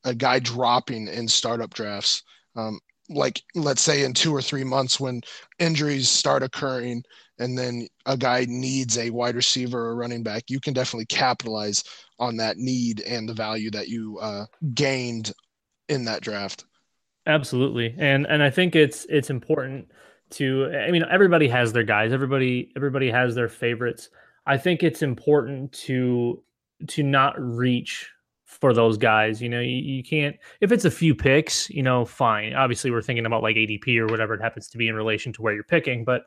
a 0.04 0.14
guy 0.14 0.38
dropping 0.38 1.08
in 1.08 1.28
startup 1.28 1.72
drafts 1.74 2.22
um, 2.56 2.78
like 3.10 3.42
let's 3.54 3.82
say 3.82 4.04
in 4.04 4.14
two 4.14 4.34
or 4.34 4.40
three 4.40 4.64
months 4.64 4.98
when 4.98 5.20
injuries 5.58 6.08
start 6.08 6.42
occurring 6.42 7.02
and 7.38 7.58
then 7.58 7.86
a 8.06 8.16
guy 8.16 8.46
needs 8.48 8.96
a 8.98 9.10
wide 9.10 9.34
receiver 9.34 9.86
or 9.86 9.96
running 9.96 10.22
back, 10.22 10.44
you 10.48 10.60
can 10.60 10.72
definitely 10.72 11.06
capitalize 11.06 11.82
on 12.18 12.36
that 12.36 12.58
need 12.58 13.00
and 13.00 13.28
the 13.28 13.34
value 13.34 13.70
that 13.70 13.88
you 13.88 14.18
uh, 14.20 14.46
gained 14.74 15.32
in 15.88 16.04
that 16.04 16.22
draft. 16.22 16.64
Absolutely, 17.26 17.94
and 17.98 18.26
and 18.26 18.42
I 18.42 18.50
think 18.50 18.76
it's 18.76 19.06
it's 19.08 19.30
important 19.30 19.90
to. 20.30 20.70
I 20.74 20.90
mean, 20.90 21.04
everybody 21.10 21.48
has 21.48 21.72
their 21.72 21.82
guys. 21.82 22.12
Everybody 22.12 22.70
everybody 22.76 23.10
has 23.10 23.34
their 23.34 23.48
favorites. 23.48 24.10
I 24.46 24.56
think 24.58 24.82
it's 24.82 25.02
important 25.02 25.72
to 25.72 26.42
to 26.88 27.02
not 27.02 27.34
reach 27.38 28.10
for 28.44 28.72
those 28.72 28.96
guys. 28.96 29.40
You 29.40 29.48
know, 29.48 29.60
you, 29.60 29.76
you, 29.76 30.02
can't 30.02 30.36
if 30.60 30.70
it's 30.70 30.84
a 30.84 30.90
few 30.90 31.14
picks, 31.14 31.68
you 31.70 31.82
know, 31.82 32.04
fine. 32.04 32.54
Obviously, 32.54 32.90
we're 32.90 33.02
thinking 33.02 33.26
about 33.26 33.42
like 33.42 33.56
ADP 33.56 33.98
or 33.98 34.06
whatever 34.06 34.34
it 34.34 34.42
happens 34.42 34.68
to 34.68 34.78
be 34.78 34.88
in 34.88 34.94
relation 34.94 35.32
to 35.34 35.42
where 35.42 35.54
you're 35.54 35.64
picking, 35.64 36.04
but 36.04 36.24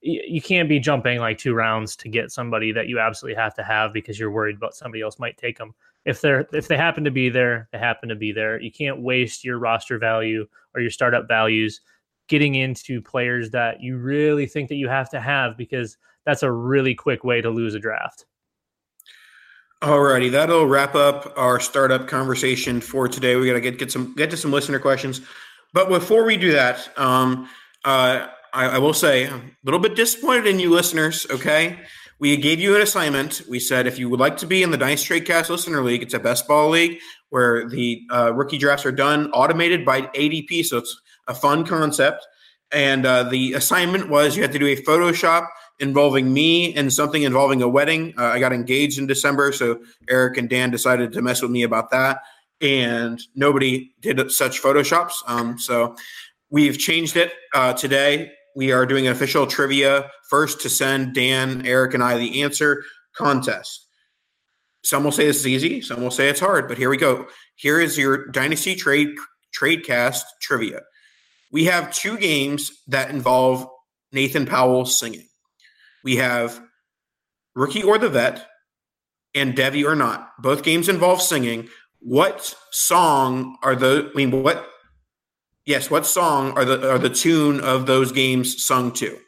you 0.00 0.40
can't 0.40 0.68
be 0.68 0.78
jumping 0.78 1.18
like 1.18 1.38
two 1.38 1.54
rounds 1.54 1.96
to 1.96 2.08
get 2.08 2.30
somebody 2.30 2.70
that 2.70 2.86
you 2.86 3.00
absolutely 3.00 3.34
have 3.34 3.54
to 3.54 3.64
have 3.64 3.92
because 3.92 4.18
you're 4.18 4.30
worried 4.30 4.56
about 4.56 4.74
somebody 4.74 5.02
else 5.02 5.18
might 5.18 5.36
take 5.36 5.58
them. 5.58 5.74
If 6.04 6.20
they're 6.20 6.46
if 6.52 6.68
they 6.68 6.76
happen 6.76 7.04
to 7.04 7.10
be 7.10 7.28
there, 7.28 7.68
they 7.72 7.78
happen 7.78 8.08
to 8.08 8.14
be 8.14 8.32
there. 8.32 8.60
You 8.60 8.70
can't 8.70 9.02
waste 9.02 9.44
your 9.44 9.58
roster 9.58 9.98
value 9.98 10.46
or 10.74 10.80
your 10.80 10.90
startup 10.90 11.26
values 11.26 11.80
getting 12.28 12.54
into 12.54 13.02
players 13.02 13.50
that 13.50 13.82
you 13.82 13.98
really 13.98 14.46
think 14.46 14.68
that 14.68 14.76
you 14.76 14.88
have 14.88 15.10
to 15.10 15.20
have 15.20 15.56
because 15.56 15.96
that's 16.28 16.42
a 16.42 16.52
really 16.52 16.94
quick 16.94 17.24
way 17.24 17.40
to 17.40 17.48
lose 17.48 17.74
a 17.74 17.78
draft. 17.78 18.26
Alrighty, 19.82 20.30
that'll 20.30 20.66
wrap 20.66 20.94
up 20.94 21.32
our 21.38 21.58
startup 21.58 22.06
conversation 22.06 22.82
for 22.82 23.08
today. 23.08 23.36
We 23.36 23.46
gotta 23.46 23.62
get 23.62 23.78
get 23.78 23.90
some 23.90 24.14
get 24.14 24.28
to 24.30 24.36
some 24.36 24.52
listener 24.52 24.78
questions, 24.78 25.22
but 25.72 25.88
before 25.88 26.24
we 26.24 26.36
do 26.36 26.52
that, 26.52 26.90
um, 26.98 27.48
uh, 27.82 28.26
I, 28.52 28.66
I 28.66 28.78
will 28.78 28.92
say 28.92 29.26
I'm 29.26 29.40
a 29.40 29.50
little 29.64 29.80
bit 29.80 29.96
disappointed 29.96 30.46
in 30.46 30.60
you 30.60 30.68
listeners. 30.68 31.26
Okay. 31.30 31.78
We 32.18 32.36
gave 32.36 32.60
you 32.60 32.74
an 32.76 32.82
assignment. 32.82 33.42
We 33.48 33.58
said 33.58 33.86
if 33.86 33.98
you 33.98 34.10
would 34.10 34.20
like 34.20 34.36
to 34.38 34.46
be 34.46 34.62
in 34.62 34.70
the 34.70 34.76
Dynasty 34.76 35.20
Tradecast 35.20 35.48
Listener 35.48 35.82
League, 35.82 36.02
it's 36.02 36.14
a 36.14 36.18
best 36.18 36.46
ball 36.46 36.68
league 36.68 36.98
where 37.30 37.66
the 37.68 38.02
uh, 38.12 38.34
rookie 38.34 38.58
drafts 38.58 38.84
are 38.84 38.92
done 38.92 39.30
automated 39.30 39.84
by 39.84 40.02
ADP. 40.02 40.64
So 40.64 40.78
it's 40.78 41.00
a 41.28 41.34
fun 41.34 41.64
concept. 41.64 42.26
And 42.72 43.06
uh, 43.06 43.22
the 43.22 43.54
assignment 43.54 44.10
was 44.10 44.36
you 44.36 44.42
had 44.42 44.52
to 44.52 44.58
do 44.58 44.66
a 44.66 44.76
Photoshop 44.76 45.46
involving 45.80 46.32
me 46.32 46.74
and 46.74 46.92
something 46.92 47.22
involving 47.22 47.62
a 47.62 47.68
wedding. 47.68 48.14
Uh, 48.18 48.24
I 48.24 48.40
got 48.40 48.52
engaged 48.52 48.98
in 48.98 49.06
December. 49.06 49.52
So 49.52 49.80
Eric 50.08 50.36
and 50.36 50.48
Dan 50.48 50.70
decided 50.70 51.12
to 51.12 51.22
mess 51.22 51.42
with 51.42 51.50
me 51.50 51.62
about 51.62 51.90
that. 51.90 52.20
And 52.60 53.20
nobody 53.34 53.92
did 54.00 54.30
such 54.32 54.60
Photoshops. 54.60 55.12
Um, 55.26 55.58
so 55.58 55.94
we've 56.50 56.78
changed 56.78 57.16
it 57.16 57.32
uh, 57.54 57.72
today 57.74 58.32
we 58.58 58.72
are 58.72 58.84
doing 58.84 59.06
an 59.06 59.12
official 59.12 59.46
trivia 59.46 60.10
first 60.28 60.60
to 60.62 60.68
send 60.68 61.14
Dan, 61.14 61.64
Eric, 61.64 61.94
and 61.94 62.02
I 62.02 62.18
the 62.18 62.42
answer 62.42 62.82
contest. 63.14 63.86
Some 64.82 65.04
will 65.04 65.12
say 65.12 65.26
this 65.26 65.38
is 65.38 65.46
easy, 65.46 65.80
some 65.80 66.02
will 66.02 66.10
say 66.10 66.28
it's 66.28 66.40
hard, 66.40 66.66
but 66.66 66.76
here 66.76 66.90
we 66.90 66.96
go. 66.96 67.28
Here 67.54 67.80
is 67.80 67.96
your 67.96 68.26
Dynasty 68.32 68.74
Trade 68.74 69.10
Tradecast 69.56 70.22
trivia. 70.42 70.80
We 71.52 71.66
have 71.66 71.94
two 71.94 72.18
games 72.18 72.72
that 72.88 73.10
involve 73.10 73.64
Nathan 74.10 74.44
Powell 74.44 74.86
singing. 74.86 75.27
We 76.04 76.16
have 76.16 76.60
Rookie 77.54 77.82
or 77.82 77.98
the 77.98 78.08
Vet 78.08 78.46
and 79.34 79.54
Devy 79.54 79.84
or 79.84 79.94
Not. 79.94 80.32
Both 80.40 80.62
games 80.62 80.88
involve 80.88 81.20
singing. 81.20 81.68
What 82.00 82.54
song 82.72 83.58
are 83.62 83.74
the? 83.74 84.10
I 84.12 84.16
mean, 84.16 84.42
what 84.42 84.68
Yes, 85.68 85.90
what 85.90 86.06
song 86.06 86.52
are 86.56 86.64
the 86.64 86.90
are 86.90 86.98
the 86.98 87.10
tune 87.10 87.60
of 87.60 87.84
those 87.84 88.10
games 88.10 88.64
sung 88.64 88.90
to? 88.92 89.18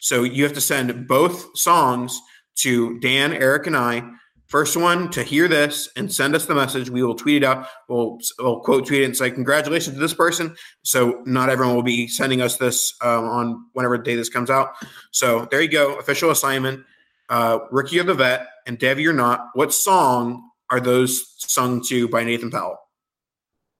So 0.00 0.22
you 0.22 0.44
have 0.44 0.54
to 0.54 0.60
send 0.60 1.06
both 1.06 1.54
songs 1.58 2.18
to 2.60 2.98
Dan, 3.00 3.34
Eric, 3.34 3.66
and 3.66 3.76
I. 3.76 4.10
First 4.50 4.76
one 4.76 5.08
to 5.10 5.22
hear 5.22 5.46
this 5.46 5.88
and 5.94 6.12
send 6.12 6.34
us 6.34 6.46
the 6.46 6.56
message. 6.56 6.90
We 6.90 7.04
will 7.04 7.14
tweet 7.14 7.44
it 7.44 7.46
out. 7.46 7.68
We'll, 7.88 8.18
we'll 8.40 8.58
quote 8.58 8.84
tweet 8.84 9.02
it 9.02 9.04
and 9.04 9.16
say 9.16 9.30
congratulations 9.30 9.94
to 9.94 10.00
this 10.00 10.12
person. 10.12 10.56
So 10.82 11.22
not 11.24 11.50
everyone 11.50 11.76
will 11.76 11.84
be 11.84 12.08
sending 12.08 12.40
us 12.40 12.56
this 12.56 12.92
um, 13.00 13.26
on 13.26 13.66
whenever 13.74 13.96
day 13.96 14.16
this 14.16 14.28
comes 14.28 14.50
out. 14.50 14.70
So 15.12 15.46
there 15.52 15.60
you 15.62 15.68
go. 15.68 15.94
Official 16.00 16.32
assignment. 16.32 16.84
Uh, 17.28 17.60
Rookie 17.70 17.98
of 17.98 18.06
the 18.06 18.14
Vet 18.14 18.48
and 18.66 18.76
Devy 18.76 19.06
or 19.06 19.12
Not. 19.12 19.50
What 19.54 19.72
song 19.72 20.50
are 20.68 20.80
those 20.80 21.32
sung 21.38 21.80
to 21.84 22.08
by 22.08 22.24
Nathan 22.24 22.50
Powell? 22.50 22.76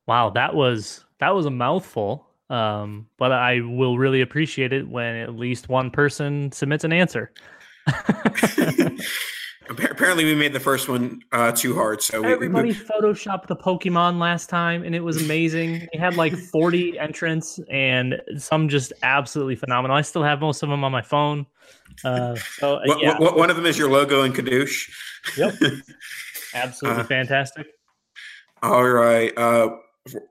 Wow, 0.06 0.30
that 0.30 0.54
was 0.54 1.04
that 1.18 1.34
was 1.34 1.46
a 1.46 1.50
mouthful. 1.50 2.28
Um, 2.48 3.08
but 3.18 3.32
I 3.32 3.60
will 3.60 3.98
really 3.98 4.20
appreciate 4.20 4.72
it 4.72 4.88
when 4.88 5.16
at 5.16 5.34
least 5.34 5.68
one 5.68 5.90
person 5.90 6.52
submits 6.52 6.84
an 6.84 6.92
answer. 6.92 7.32
Apparently, 9.68 10.24
we 10.24 10.34
made 10.34 10.52
the 10.52 10.60
first 10.60 10.88
one 10.88 11.22
uh, 11.32 11.52
too 11.52 11.74
hard. 11.74 12.02
So 12.02 12.24
everybody 12.24 12.70
we, 12.70 12.74
photoshopped 12.74 13.46
the 13.46 13.56
Pokemon 13.56 14.18
last 14.18 14.48
time, 14.48 14.82
and 14.82 14.94
it 14.94 15.00
was 15.00 15.22
amazing. 15.22 15.86
we 15.92 15.98
had 15.98 16.16
like 16.16 16.36
40 16.52 16.98
entrants, 16.98 17.60
and 17.70 18.20
some 18.36 18.68
just 18.68 18.92
absolutely 19.02 19.56
phenomenal. 19.56 19.96
I 19.96 20.00
still 20.00 20.24
have 20.24 20.40
most 20.40 20.62
of 20.62 20.70
them 20.70 20.82
on 20.82 20.90
my 20.90 21.02
phone. 21.02 21.46
Uh, 22.04 22.34
so 22.58 22.76
uh, 22.76 22.96
yeah. 23.00 23.18
one 23.18 23.50
of 23.50 23.56
them 23.56 23.66
is 23.66 23.78
your 23.78 23.90
logo 23.90 24.22
and 24.22 24.34
Kadoosh. 24.34 24.90
Yep, 25.36 25.54
absolutely 26.54 27.02
uh, 27.02 27.04
fantastic. 27.04 27.66
All 28.62 28.88
right. 28.88 29.36
Uh, 29.36 29.76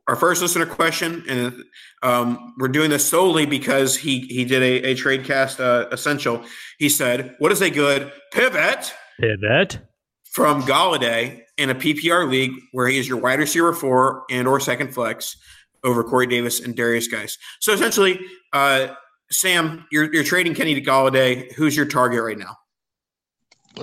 our 0.07 0.15
first 0.15 0.41
listener 0.41 0.65
question, 0.65 1.23
and 1.29 1.63
um, 2.01 2.55
we're 2.57 2.67
doing 2.67 2.89
this 2.89 3.07
solely 3.07 3.45
because 3.45 3.95
he 3.95 4.21
he 4.21 4.43
did 4.43 4.63
a, 4.63 4.89
a 4.91 4.95
trade 4.95 5.23
cast 5.23 5.59
uh, 5.59 5.87
essential. 5.91 6.43
He 6.79 6.89
said, 6.89 7.35
"What 7.39 7.51
is 7.51 7.61
a 7.61 7.69
good 7.69 8.11
pivot?" 8.31 8.93
Pivot 9.19 9.79
from 10.23 10.61
Golladay 10.63 11.41
in 11.57 11.69
a 11.69 11.75
PPR 11.75 12.29
league 12.29 12.53
where 12.71 12.87
he 12.87 12.97
is 12.97 13.07
your 13.07 13.17
wide 13.17 13.39
receiver 13.39 13.73
four 13.73 14.23
and 14.29 14.47
or 14.47 14.59
second 14.59 14.93
flex 14.93 15.35
over 15.83 16.03
Corey 16.03 16.27
Davis 16.27 16.59
and 16.59 16.75
Derrius 16.75 17.11
Guice. 17.11 17.37
So 17.59 17.73
essentially, 17.73 18.19
uh, 18.53 18.87
Sam, 19.29 19.85
you're 19.91 20.13
you're 20.13 20.23
trading 20.23 20.55
Kenny 20.55 20.73
to 20.75 20.81
Golladay. 20.81 21.51
Who's 21.53 21.75
your 21.75 21.85
target 21.85 22.23
right 22.23 22.37
now? 22.37 22.57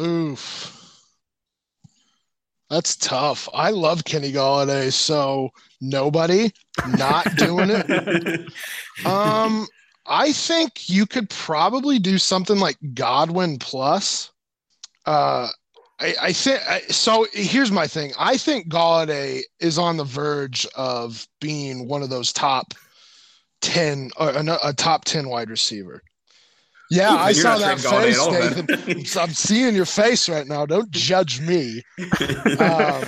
Oof. 0.01 0.73
That's 2.69 2.97
tough. 2.97 3.49
I 3.55 3.71
love 3.71 4.05
Kenny 4.05 4.33
Golladay, 4.33 4.93
so 4.93 5.51
nobody 5.81 6.51
not 6.99 7.25
doing 7.37 7.71
it. 7.71 8.41
Um, 9.07 9.69
I 10.07 10.33
think 10.33 10.89
you 10.89 11.07
could 11.07 11.31
probably 11.31 12.01
do 12.01 12.19
something 12.19 12.59
like 12.59 12.77
Godwin 12.95 13.59
plus. 13.59 14.33
Uh, 15.07 15.49
I, 15.99 16.15
I 16.21 16.33
think 16.33 16.61
so. 16.91 17.27
Here's 17.33 17.73
my 17.73 17.87
thing. 17.87 18.13
I 18.19 18.37
think 18.37 18.69
Golladay 18.69 19.43
is 19.61 19.79
on 19.79 19.97
the 19.97 20.05
verge 20.05 20.67
of 20.77 21.27
being 21.41 21.89
one 21.89 22.03
of 22.03 22.11
those 22.11 22.33
top 22.33 22.75
ten, 23.61 24.11
or 24.19 24.31
a, 24.31 24.59
a 24.63 24.73
top 24.73 25.05
ten 25.05 25.29
wide 25.29 25.49
receiver. 25.49 26.03
Yeah, 26.91 27.15
Ooh, 27.15 27.19
I 27.19 27.33
saw 27.33 27.59
that 27.59 27.81
face, 27.81 28.27
Nathan. 28.27 29.21
I'm 29.21 29.31
seeing 29.31 29.75
your 29.75 29.87
face 29.87 30.29
right 30.29 30.47
now. 30.47 30.67
Don't 30.67 30.91
judge 30.91 31.41
me. 31.41 31.83
Um, 32.61 33.05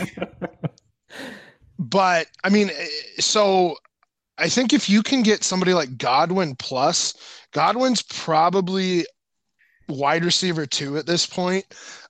but 1.78 2.26
I 2.42 2.48
mean, 2.48 2.70
eh, 2.70 2.86
so 3.20 3.76
I 4.38 4.48
think 4.48 4.72
if 4.72 4.88
you 4.88 5.02
can 5.02 5.22
get 5.22 5.44
somebody 5.44 5.74
like 5.74 5.96
Godwin 5.96 6.56
plus, 6.56 7.14
Godwin's 7.52 8.02
probably 8.02 9.06
wide 9.88 10.24
receiver 10.24 10.66
two 10.66 10.96
at 10.96 11.06
this 11.06 11.26
point, 11.26 11.64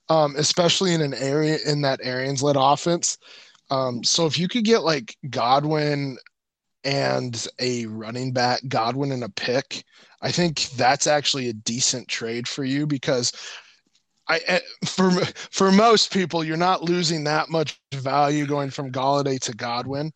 um, 0.09 0.35
especially 0.37 0.93
in 0.93 1.01
an 1.01 1.13
area 1.13 1.57
in 1.65 1.81
that 1.81 1.99
Arians 2.03 2.43
led 2.43 2.55
offense. 2.57 3.17
Um, 3.69 4.03
so 4.03 4.25
if 4.25 4.37
you 4.39 4.47
could 4.47 4.65
get 4.65 4.83
like 4.83 5.15
Godwin 5.29 6.17
and 6.83 7.47
a 7.59 7.85
running 7.87 8.33
back, 8.33 8.61
Godwin 8.67 9.11
and 9.11 9.23
a 9.23 9.29
pick, 9.29 9.83
I 10.21 10.31
think 10.31 10.61
that's 10.71 11.07
actually 11.07 11.49
a 11.49 11.53
decent 11.53 12.07
trade 12.07 12.47
for 12.47 12.63
you 12.63 12.87
because 12.87 13.31
I 14.27 14.41
eh, 14.47 14.59
for 14.85 15.11
for 15.51 15.71
most 15.71 16.13
people 16.13 16.43
you're 16.43 16.57
not 16.57 16.83
losing 16.83 17.23
that 17.25 17.49
much 17.49 17.79
value 17.93 18.45
going 18.45 18.69
from 18.69 18.91
Golladay 18.91 19.39
to 19.41 19.53
Godwin. 19.53 20.11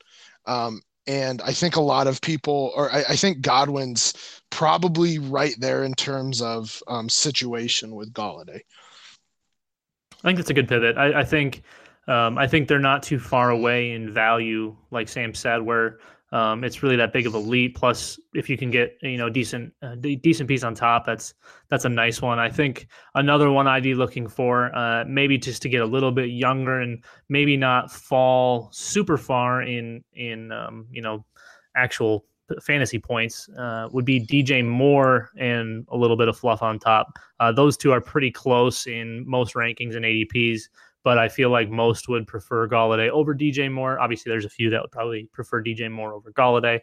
Um, 0.45 0.81
and 1.07 1.41
I 1.41 1.51
think 1.51 1.75
a 1.75 1.81
lot 1.81 2.07
of 2.07 2.21
people, 2.21 2.71
or 2.75 2.91
I, 2.91 3.03
I, 3.09 3.15
think 3.15 3.41
Godwin's 3.41 4.41
probably 4.49 5.19
right 5.19 5.55
there 5.59 5.83
in 5.83 5.93
terms 5.93 6.41
of 6.41 6.81
um, 6.87 7.09
situation 7.09 7.95
with 7.95 8.13
Golladay. 8.13 8.61
I 10.11 10.27
think 10.27 10.37
that's 10.37 10.49
a 10.49 10.53
good 10.53 10.69
pivot. 10.69 10.97
I, 10.97 11.19
I 11.19 11.23
think 11.23 11.63
um, 12.07 12.37
I 12.37 12.47
think 12.47 12.67
they're 12.67 12.79
not 12.79 13.03
too 13.03 13.19
far 13.19 13.49
away 13.49 13.91
in 13.91 14.13
value, 14.13 14.75
like 14.91 15.09
Sam 15.09 15.33
said, 15.33 15.61
where 15.61 15.99
um, 16.33 16.63
it's 16.63 16.81
really 16.81 16.95
that 16.95 17.13
big 17.13 17.27
of 17.27 17.35
a 17.35 17.37
leap. 17.37 17.77
Plus, 17.77 18.19
if 18.33 18.49
you 18.49 18.57
can 18.57 18.71
get 18.71 18.97
you 19.03 19.17
know 19.17 19.29
decent 19.29 19.71
uh, 19.83 19.95
decent 19.95 20.49
piece 20.49 20.63
on 20.63 20.73
top, 20.73 21.05
that's 21.05 21.35
that's 21.69 21.85
a 21.85 21.89
nice 21.89 22.21
one. 22.21 22.39
I 22.39 22.49
think 22.49 22.87
another 23.13 23.51
one 23.51 23.67
I'd 23.67 23.83
be 23.83 23.93
looking 23.93 24.27
for, 24.27 24.75
uh, 24.75 25.05
maybe 25.07 25.37
just 25.37 25.61
to 25.61 25.69
get 25.69 25.81
a 25.81 25.85
little 25.85 26.11
bit 26.11 26.31
younger 26.31 26.81
and 26.81 27.03
maybe 27.29 27.55
not 27.55 27.91
fall 27.91 28.69
super 28.71 29.15
far 29.15 29.61
in 29.61 30.03
in 30.13 30.51
um, 30.51 30.87
you 30.89 31.03
know 31.03 31.23
actual 31.75 32.25
fantasy 32.61 32.99
points, 32.99 33.47
uh, 33.57 33.87
would 33.91 34.05
be 34.05 34.19
DJ 34.19 34.65
Moore 34.65 35.29
and 35.37 35.85
a 35.89 35.97
little 35.97 36.17
bit 36.17 36.27
of 36.27 36.37
fluff 36.37 36.61
on 36.61 36.79
top. 36.79 37.19
Uh, 37.39 37.51
those 37.51 37.77
two 37.77 37.91
are 37.91 38.01
pretty 38.01 38.31
close 38.31 38.87
in 38.87 39.23
most 39.27 39.53
rankings 39.53 39.95
and 39.95 40.03
ADPs 40.03 40.63
but 41.03 41.17
I 41.17 41.27
feel 41.27 41.49
like 41.49 41.69
most 41.69 42.07
would 42.07 42.25
prefer 42.25 42.67
Golladay 42.67 43.09
over 43.09 43.35
DJ 43.35 43.71
Moore. 43.71 43.99
Obviously, 43.99 44.29
there's 44.29 44.45
a 44.45 44.49
few 44.49 44.69
that 44.69 44.81
would 44.81 44.91
probably 44.91 45.29
prefer 45.33 45.61
DJ 45.61 45.91
Moore 45.91 46.13
over 46.13 46.31
Golladay, 46.31 46.79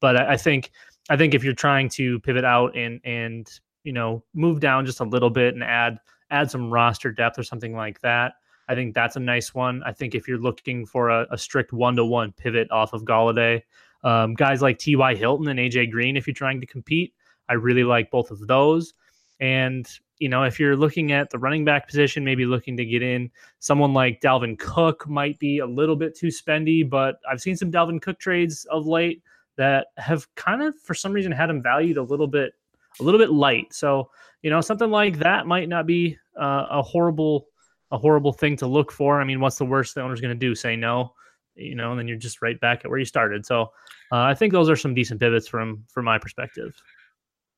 but 0.00 0.16
I, 0.16 0.32
I 0.32 0.36
think 0.36 0.70
I 1.10 1.16
think 1.16 1.34
if 1.34 1.44
you're 1.44 1.52
trying 1.52 1.88
to 1.90 2.20
pivot 2.20 2.44
out 2.44 2.76
and 2.76 3.00
and 3.04 3.48
you 3.82 3.92
know 3.92 4.24
move 4.34 4.60
down 4.60 4.86
just 4.86 5.00
a 5.00 5.04
little 5.04 5.30
bit 5.30 5.54
and 5.54 5.62
add 5.62 5.98
add 6.30 6.50
some 6.50 6.70
roster 6.70 7.12
depth 7.12 7.38
or 7.38 7.42
something 7.42 7.74
like 7.74 8.00
that, 8.00 8.34
I 8.68 8.74
think 8.74 8.94
that's 8.94 9.16
a 9.16 9.20
nice 9.20 9.54
one. 9.54 9.82
I 9.84 9.92
think 9.92 10.14
if 10.14 10.26
you're 10.26 10.38
looking 10.38 10.86
for 10.86 11.10
a, 11.10 11.26
a 11.30 11.38
strict 11.38 11.72
one 11.72 11.96
to 11.96 12.04
one 12.04 12.32
pivot 12.32 12.70
off 12.70 12.92
of 12.92 13.04
Golladay, 13.04 13.62
um, 14.02 14.34
guys 14.34 14.62
like 14.62 14.78
T.Y. 14.78 15.14
Hilton 15.14 15.48
and 15.48 15.58
AJ 15.58 15.90
Green, 15.90 16.16
if 16.16 16.26
you're 16.26 16.34
trying 16.34 16.60
to 16.60 16.66
compete, 16.66 17.12
I 17.48 17.54
really 17.54 17.84
like 17.84 18.10
both 18.10 18.30
of 18.30 18.46
those. 18.46 18.94
And 19.40 19.88
you 20.18 20.28
know, 20.28 20.44
if 20.44 20.60
you're 20.60 20.76
looking 20.76 21.12
at 21.12 21.30
the 21.30 21.38
running 21.38 21.64
back 21.64 21.86
position, 21.88 22.24
maybe 22.24 22.46
looking 22.46 22.76
to 22.76 22.84
get 22.84 23.02
in, 23.02 23.30
someone 23.58 23.92
like 23.92 24.20
Dalvin 24.20 24.58
Cook 24.58 25.08
might 25.08 25.38
be 25.38 25.58
a 25.58 25.66
little 25.66 25.96
bit 25.96 26.16
too 26.16 26.28
spendy, 26.28 26.88
but 26.88 27.18
I've 27.30 27.40
seen 27.40 27.56
some 27.56 27.72
Dalvin 27.72 28.00
Cook 28.00 28.18
trades 28.18 28.64
of 28.66 28.86
late 28.86 29.22
that 29.56 29.88
have 29.96 30.32
kind 30.34 30.62
of, 30.62 30.78
for 30.80 30.94
some 30.94 31.12
reason, 31.12 31.32
had 31.32 31.50
him 31.50 31.62
valued 31.62 31.96
a 31.96 32.02
little 32.02 32.26
bit, 32.26 32.54
a 33.00 33.02
little 33.02 33.18
bit 33.18 33.32
light. 33.32 33.74
So, 33.74 34.10
you 34.42 34.50
know, 34.50 34.60
something 34.60 34.90
like 34.90 35.18
that 35.18 35.46
might 35.46 35.68
not 35.68 35.86
be 35.86 36.16
uh, 36.40 36.66
a 36.70 36.82
horrible, 36.82 37.48
a 37.90 37.98
horrible 37.98 38.32
thing 38.32 38.56
to 38.58 38.66
look 38.66 38.92
for. 38.92 39.20
I 39.20 39.24
mean, 39.24 39.40
what's 39.40 39.58
the 39.58 39.64
worst 39.64 39.94
the 39.94 40.02
owner's 40.02 40.20
going 40.20 40.34
to 40.34 40.46
do? 40.46 40.54
Say 40.54 40.76
no, 40.76 41.12
you 41.56 41.74
know, 41.74 41.90
and 41.90 41.98
then 41.98 42.08
you're 42.08 42.16
just 42.16 42.40
right 42.40 42.58
back 42.60 42.84
at 42.84 42.90
where 42.90 42.98
you 42.98 43.04
started. 43.04 43.44
So, 43.44 43.62
uh, 44.12 44.22
I 44.22 44.34
think 44.34 44.52
those 44.52 44.70
are 44.70 44.76
some 44.76 44.94
decent 44.94 45.18
pivots 45.18 45.48
from 45.48 45.84
from 45.88 46.04
my 46.04 46.18
perspective. 46.18 46.74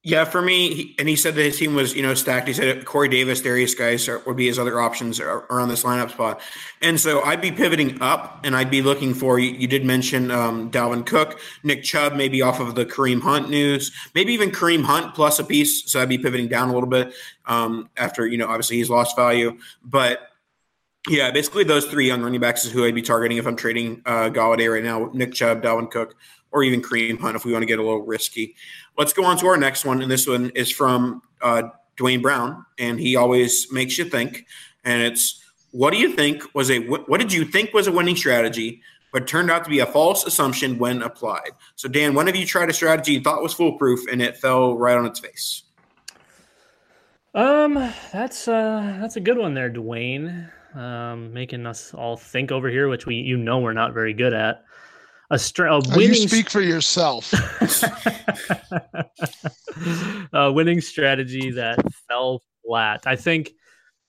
Yeah, 0.07 0.25
for 0.25 0.41
me, 0.41 0.95
and 1.01 1.09
he 1.09 1.17
said 1.17 1.35
that 1.35 1.43
his 1.43 1.59
team 1.59 1.75
was, 1.75 1.97
you 1.97 2.01
know, 2.01 2.15
stacked. 2.15 2.47
He 2.47 2.55
said 2.55 2.85
Corey 2.85 3.09
Davis, 3.09 3.43
Derrius 3.43 3.77
Guice 3.77 4.09
would 4.25 4.37
be 4.37 4.47
his 4.47 4.57
other 4.57 4.81
options 4.81 5.19
around 5.19 5.69
this 5.69 5.83
lineup 5.83 6.13
spot. 6.13 6.41
And 6.81 7.01
so 7.01 7.25
I'd 7.25 7.41
be 7.41 7.51
pivoting 7.51 8.01
up, 8.01 8.39
and 8.45 8.55
I'd 8.55 8.71
be 8.71 8.83
looking 8.83 9.15
for. 9.15 9.41
You, 9.41 9.51
you 9.51 9.67
did 9.67 9.85
mention 9.85 10.31
um, 10.31 10.71
Dalvin 10.71 11.05
Cook, 11.05 11.41
Nick 11.65 11.83
Chubb, 11.83 12.15
maybe 12.15 12.41
off 12.41 12.61
of 12.61 12.77
the 12.77 12.87
Kareem 12.87 13.21
Hunt 13.21 13.51
news, 13.51 13.91
maybe 14.15 14.33
even 14.33 14.53
Kareem 14.53 14.85
Hunt 14.85 15.13
plus 15.17 15.41
a 15.41 15.45
piece. 15.45 15.91
So 15.91 16.01
I'd 16.01 16.09
be 16.09 16.19
pivoting 16.19 16.47
down 16.47 16.69
a 16.69 16.73
little 16.73 16.89
bit 16.89 17.13
um, 17.47 17.91
after, 17.97 18.29
you 18.29 18.39
know, 18.39 18.47
obviously 18.47 18.77
he's 18.77 18.89
lost 18.89 19.17
value, 19.17 19.59
but. 19.83 20.21
Yeah, 21.09 21.31
basically 21.31 21.63
those 21.63 21.87
three 21.87 22.09
young 22.09 22.21
running 22.21 22.41
backs 22.41 22.65
is 22.65 22.73
who 22.73 22.85
I'd 22.85 22.93
be 22.93 23.01
targeting 23.01 23.39
if 23.39 23.47
I'm 23.47 23.55
trading 23.55 24.03
uh, 24.07 24.29
Golladay 24.29 24.73
right 24.73 24.83
now. 24.83 25.09
Nick 25.15 25.35
Chubb, 25.35 25.63
Dalvin 25.63 25.89
Cook, 25.89 26.17
or 26.57 26.63
even 26.63 26.81
Kareem 26.81 27.21
Hunt 27.21 27.37
if 27.37 27.45
we 27.45 27.53
want 27.53 27.63
to 27.63 27.67
get 27.67 27.79
a 27.79 27.83
little 27.83 28.01
risky. 28.01 28.57
Let's 28.97 29.13
go 29.13 29.27
on 29.27 29.37
to 29.39 29.47
our 29.47 29.59
next 29.59 29.85
one, 29.85 30.01
and 30.01 30.11
this 30.11 30.27
one 30.27 30.49
is 30.55 30.71
from 30.71 31.21
uh, 31.43 31.65
Dwayne 31.99 32.23
Brown, 32.23 32.65
and 32.79 32.99
he 32.99 33.15
always 33.15 33.71
makes 33.71 33.99
you 33.99 34.07
think. 34.07 34.47
And 34.83 35.03
it's 35.03 35.45
what 35.73 35.93
do 35.93 35.99
you 35.99 36.15
think 36.15 36.43
was 36.55 36.71
a 36.71 36.79
what 36.79 37.21
did 37.21 37.31
you 37.31 37.45
think 37.45 37.75
was 37.75 37.89
a 37.89 37.93
winning 37.93 38.17
strategy, 38.17 38.81
but 39.13 39.29
turned 39.29 39.51
out 39.51 39.65
to 39.65 39.71
be 39.71 39.81
a 39.81 39.87
false 39.87 40.25
assumption 40.25 40.79
when 40.79 41.03
applied? 41.03 41.51
So, 41.75 41.91
Dan, 41.91 42.15
when 42.15 42.27
have 42.27 42.37
you 42.37 42.47
tried 42.47 42.71
a 42.71 42.73
strategy 42.73 43.13
you 43.13 43.21
thought 43.21 43.43
was 43.43 43.53
foolproof 43.53 44.01
and 44.11 44.23
it 44.23 44.39
fell 44.39 44.79
right 44.79 44.97
on 44.97 45.05
its 45.05 45.21
face? 45.21 45.63
Um, 47.35 47.75
that's 48.15 48.49
uh 48.49 48.97
that's 48.99 49.17
a 49.17 49.21
good 49.21 49.37
one 49.37 49.53
there, 49.53 49.71
Dwayne. 49.71 50.51
Um, 50.75 51.35
making 51.35 51.67
us 51.67 51.93
all 51.93 52.17
think 52.17 52.51
over 52.51 52.71
here, 52.71 52.89
which 52.89 53.05
we 53.05 53.17
you 53.17 53.37
know 53.37 53.59
we're 53.59 53.75
not 53.75 53.93
very 53.93 54.15
good 54.15 54.33
at 54.33 54.66
a, 55.31 55.39
str- 55.39 55.67
a 55.67 55.79
winning. 55.79 56.09
You 56.09 56.29
speak 56.29 56.51
for 56.51 56.61
yourself. 56.61 57.33
a 60.33 60.53
winning 60.53 60.81
strategy 60.81 61.51
that 61.53 61.79
fell 62.09 62.43
flat. 62.65 63.07
I 63.07 63.17
think. 63.17 63.53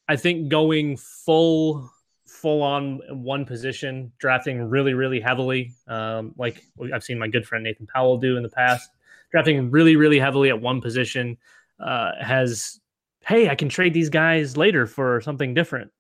I 0.10 0.16
think 0.16 0.48
going 0.48 0.96
full 0.96 1.90
full 2.26 2.62
on 2.62 3.02
one 3.10 3.46
position, 3.46 4.12
drafting 4.20 4.62
really 4.62 4.94
really 4.94 5.20
heavily, 5.20 5.74
um, 5.88 6.34
like 6.38 6.64
I've 6.94 7.04
seen 7.04 7.20
my 7.20 7.28
good 7.28 7.46
friend 7.46 7.64
Nathan 7.64 7.88
Powell 7.88 8.18
do 8.18 8.38
in 8.38 8.44
the 8.44 8.50
past, 8.50 8.90
drafting 9.32 9.72
really 9.72 9.96
really 9.96 10.20
heavily 10.20 10.50
at 10.50 10.62
one 10.62 10.82
position 10.82 11.38
uh, 11.80 12.12
has. 12.22 12.80
Hey, 13.22 13.50
I 13.50 13.56
can 13.56 13.68
trade 13.68 13.94
these 13.94 14.10
guys 14.10 14.56
later 14.56 14.88
for 14.88 15.20
something 15.20 15.54
different. 15.54 15.92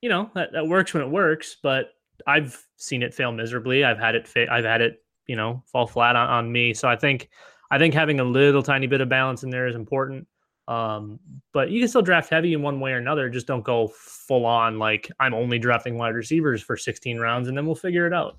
You 0.00 0.08
know 0.08 0.30
that, 0.34 0.50
that 0.52 0.66
works 0.66 0.92
when 0.92 1.04
it 1.04 1.10
works, 1.10 1.56
but 1.62 1.92
I've 2.26 2.66
seen 2.76 3.02
it 3.02 3.14
fail 3.14 3.32
miserably. 3.32 3.84
I've 3.84 3.98
had 3.98 4.14
it 4.14 4.26
fa- 4.26 4.50
I've 4.50 4.64
had 4.64 4.80
it, 4.80 5.02
you 5.26 5.36
know, 5.36 5.62
fall 5.66 5.86
flat 5.86 6.16
on, 6.16 6.28
on 6.28 6.52
me. 6.52 6.74
So 6.74 6.88
I 6.88 6.96
think 6.96 7.28
I 7.70 7.78
think 7.78 7.94
having 7.94 8.20
a 8.20 8.24
little 8.24 8.62
tiny 8.62 8.86
bit 8.86 9.00
of 9.00 9.08
balance 9.08 9.42
in 9.42 9.50
there 9.50 9.66
is 9.66 9.74
important. 9.74 10.26
Um, 10.68 11.18
but 11.52 11.70
you 11.70 11.80
can 11.80 11.88
still 11.88 12.02
draft 12.02 12.30
heavy 12.30 12.52
in 12.52 12.62
one 12.62 12.78
way 12.78 12.92
or 12.92 12.98
another. 12.98 13.28
Just 13.28 13.46
don't 13.46 13.64
go 13.64 13.88
full 13.88 14.46
on 14.46 14.78
like 14.78 15.10
I'm 15.18 15.34
only 15.34 15.58
drafting 15.58 15.98
wide 15.98 16.14
receivers 16.14 16.62
for 16.62 16.76
16 16.76 17.18
rounds, 17.18 17.48
and 17.48 17.56
then 17.56 17.66
we'll 17.66 17.74
figure 17.74 18.06
it 18.06 18.12
out. 18.12 18.38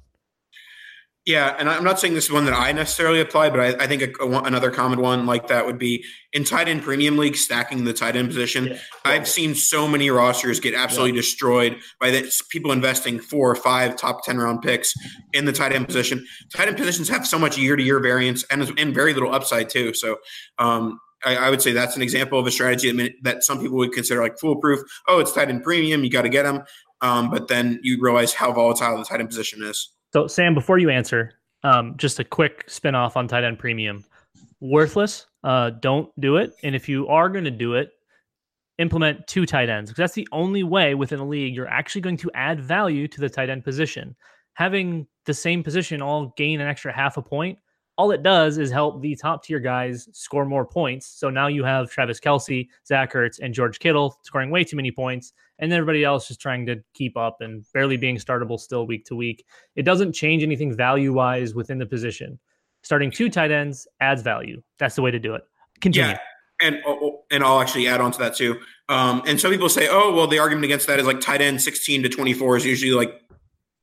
Yeah, 1.25 1.55
and 1.59 1.69
I'm 1.69 1.83
not 1.83 1.99
saying 1.99 2.15
this 2.15 2.25
is 2.25 2.31
one 2.31 2.45
that 2.45 2.55
I 2.55 2.71
necessarily 2.71 3.21
apply, 3.21 3.51
but 3.51 3.59
I, 3.59 3.83
I 3.83 3.87
think 3.87 4.01
a, 4.01 4.23
a, 4.23 4.41
another 4.41 4.71
common 4.71 4.99
one 4.99 5.27
like 5.27 5.47
that 5.47 5.67
would 5.67 5.77
be 5.77 6.03
in 6.33 6.43
tight 6.43 6.67
end 6.67 6.81
premium 6.81 7.15
league 7.15 7.35
stacking 7.35 7.83
the 7.83 7.93
tight 7.93 8.15
end 8.15 8.29
position. 8.29 8.67
Yeah. 8.67 8.79
I've 9.05 9.27
seen 9.27 9.53
so 9.53 9.87
many 9.87 10.09
rosters 10.09 10.59
get 10.59 10.73
absolutely 10.73 11.11
yeah. 11.11 11.21
destroyed 11.21 11.77
by 11.99 12.09
the, 12.09 12.43
people 12.49 12.71
investing 12.71 13.19
four 13.19 13.51
or 13.51 13.55
five 13.55 13.97
top 13.97 14.25
ten 14.25 14.39
round 14.39 14.63
picks 14.63 14.95
in 15.31 15.45
the 15.45 15.51
tight 15.51 15.73
end 15.73 15.85
position. 15.85 16.25
Tight 16.55 16.69
end 16.69 16.77
positions 16.77 17.07
have 17.09 17.27
so 17.27 17.37
much 17.37 17.55
year 17.55 17.75
to 17.75 17.83
year 17.83 17.99
variance 17.99 18.43
and 18.45 18.71
and 18.79 18.95
very 18.95 19.13
little 19.13 19.33
upside 19.33 19.69
too. 19.69 19.93
So. 19.93 20.17
Um, 20.57 20.99
I, 21.23 21.35
I, 21.35 21.49
would 21.51 21.61
say 21.61 21.71
that's 21.71 21.95
an 21.95 22.01
example 22.01 22.39
of 22.39 22.47
a 22.47 22.51
strategy 22.51 22.91
that, 22.91 23.11
that 23.21 23.43
some 23.43 23.61
people 23.61 23.77
would 23.77 23.91
consider 23.91 24.23
like 24.23 24.39
foolproof. 24.39 24.79
Oh, 25.07 25.19
it's 25.19 25.31
tight 25.31 25.49
end 25.49 25.61
premium, 25.61 26.03
you 26.03 26.09
got 26.09 26.23
to 26.23 26.29
get 26.29 26.45
them, 26.45 26.63
um, 27.01 27.29
but 27.29 27.47
then 27.47 27.79
you 27.83 27.99
realize 28.01 28.33
how 28.33 28.51
volatile 28.51 28.97
the 28.97 29.05
tight 29.05 29.19
end 29.19 29.29
position 29.29 29.61
is. 29.61 29.91
So, 30.13 30.27
Sam, 30.27 30.53
before 30.53 30.77
you 30.77 30.89
answer, 30.89 31.33
um, 31.63 31.95
just 31.97 32.19
a 32.19 32.23
quick 32.23 32.65
spin 32.67 32.95
off 32.95 33.15
on 33.15 33.27
tight 33.27 33.43
end 33.43 33.59
premium. 33.59 34.03
Worthless, 34.59 35.27
uh, 35.43 35.71
don't 35.71 36.11
do 36.19 36.37
it. 36.37 36.53
And 36.63 36.75
if 36.75 36.89
you 36.89 37.07
are 37.07 37.29
going 37.29 37.45
to 37.45 37.51
do 37.51 37.75
it, 37.75 37.91
implement 38.77 39.25
two 39.27 39.45
tight 39.45 39.69
ends 39.69 39.89
because 39.89 40.01
that's 40.01 40.13
the 40.13 40.27
only 40.31 40.63
way 40.63 40.95
within 40.95 41.19
a 41.19 41.27
league 41.27 41.55
you're 41.55 41.67
actually 41.67 42.01
going 42.01 42.17
to 42.17 42.31
add 42.33 42.59
value 42.59 43.07
to 43.07 43.21
the 43.21 43.29
tight 43.29 43.49
end 43.49 43.63
position. 43.63 44.15
Having 44.53 45.07
the 45.25 45.33
same 45.33 45.63
position 45.63 46.01
all 46.01 46.33
gain 46.35 46.59
an 46.59 46.67
extra 46.67 46.91
half 46.91 47.17
a 47.17 47.21
point, 47.21 47.57
all 48.01 48.09
it 48.09 48.23
does 48.23 48.57
is 48.57 48.71
help 48.71 48.99
the 48.99 49.15
top 49.15 49.43
tier 49.43 49.59
guys 49.59 50.09
score 50.11 50.43
more 50.43 50.65
points. 50.65 51.05
So 51.05 51.29
now 51.29 51.45
you 51.45 51.63
have 51.63 51.91
Travis 51.91 52.19
Kelce, 52.19 52.67
Zach 52.83 53.13
Ertz, 53.13 53.37
and 53.39 53.53
George 53.53 53.77
Kittle 53.77 54.17
scoring 54.23 54.49
way 54.49 54.63
too 54.63 54.75
many 54.75 54.89
points, 54.89 55.33
and 55.59 55.71
everybody 55.71 56.03
else 56.03 56.27
just 56.27 56.41
trying 56.41 56.65
to 56.65 56.77
keep 56.95 57.15
up 57.15 57.41
and 57.41 57.63
barely 57.75 57.97
being 57.97 58.17
startable 58.17 58.59
still 58.59 58.87
week 58.87 59.05
to 59.05 59.15
week. 59.15 59.45
It 59.75 59.83
doesn't 59.83 60.13
change 60.13 60.41
anything 60.41 60.75
value 60.75 61.13
wise 61.13 61.53
within 61.53 61.77
the 61.77 61.85
position. 61.85 62.39
Starting 62.81 63.11
two 63.11 63.29
tight 63.29 63.51
ends 63.51 63.87
adds 63.99 64.23
value. 64.23 64.63
That's 64.79 64.95
the 64.95 65.03
way 65.03 65.11
to 65.11 65.19
do 65.19 65.35
it. 65.35 65.43
Continue. 65.79 66.13
Yeah, 66.13 66.19
and 66.59 66.81
oh, 66.87 66.97
oh, 67.03 67.23
and 67.29 67.43
I'll 67.43 67.61
actually 67.61 67.87
add 67.87 68.01
on 68.01 68.11
to 68.13 68.17
that 68.17 68.35
too. 68.35 68.59
Um, 68.89 69.21
and 69.27 69.39
some 69.39 69.51
people 69.51 69.69
say, 69.69 69.87
oh, 69.91 70.11
well, 70.11 70.25
the 70.25 70.39
argument 70.39 70.65
against 70.65 70.87
that 70.87 70.99
is 70.99 71.05
like 71.05 71.21
tight 71.21 71.41
end 71.41 71.61
16 71.61 72.01
to 72.01 72.09
24 72.09 72.57
is 72.57 72.65
usually 72.65 72.93
like, 72.93 73.21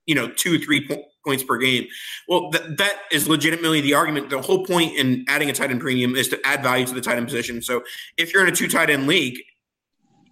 you 0.06 0.16
know, 0.16 0.28
two, 0.28 0.58
three 0.58 0.88
po- 0.88 1.04
points 1.28 1.42
per 1.42 1.58
game. 1.58 1.86
Well, 2.26 2.50
th- 2.50 2.78
that 2.78 3.02
is 3.12 3.28
legitimately 3.28 3.82
the 3.82 3.92
argument. 3.92 4.30
The 4.30 4.40
whole 4.40 4.64
point 4.64 4.96
in 4.96 5.26
adding 5.28 5.50
a 5.50 5.52
tight 5.52 5.70
end 5.70 5.80
premium 5.80 6.16
is 6.16 6.28
to 6.28 6.40
add 6.42 6.62
value 6.62 6.86
to 6.86 6.94
the 6.94 7.02
tight 7.02 7.18
end 7.18 7.26
position. 7.26 7.60
So 7.60 7.82
if 8.16 8.32
you're 8.32 8.42
in 8.42 8.50
a 8.50 8.56
two 8.56 8.66
tight 8.66 8.88
end 8.88 9.06
league, 9.06 9.38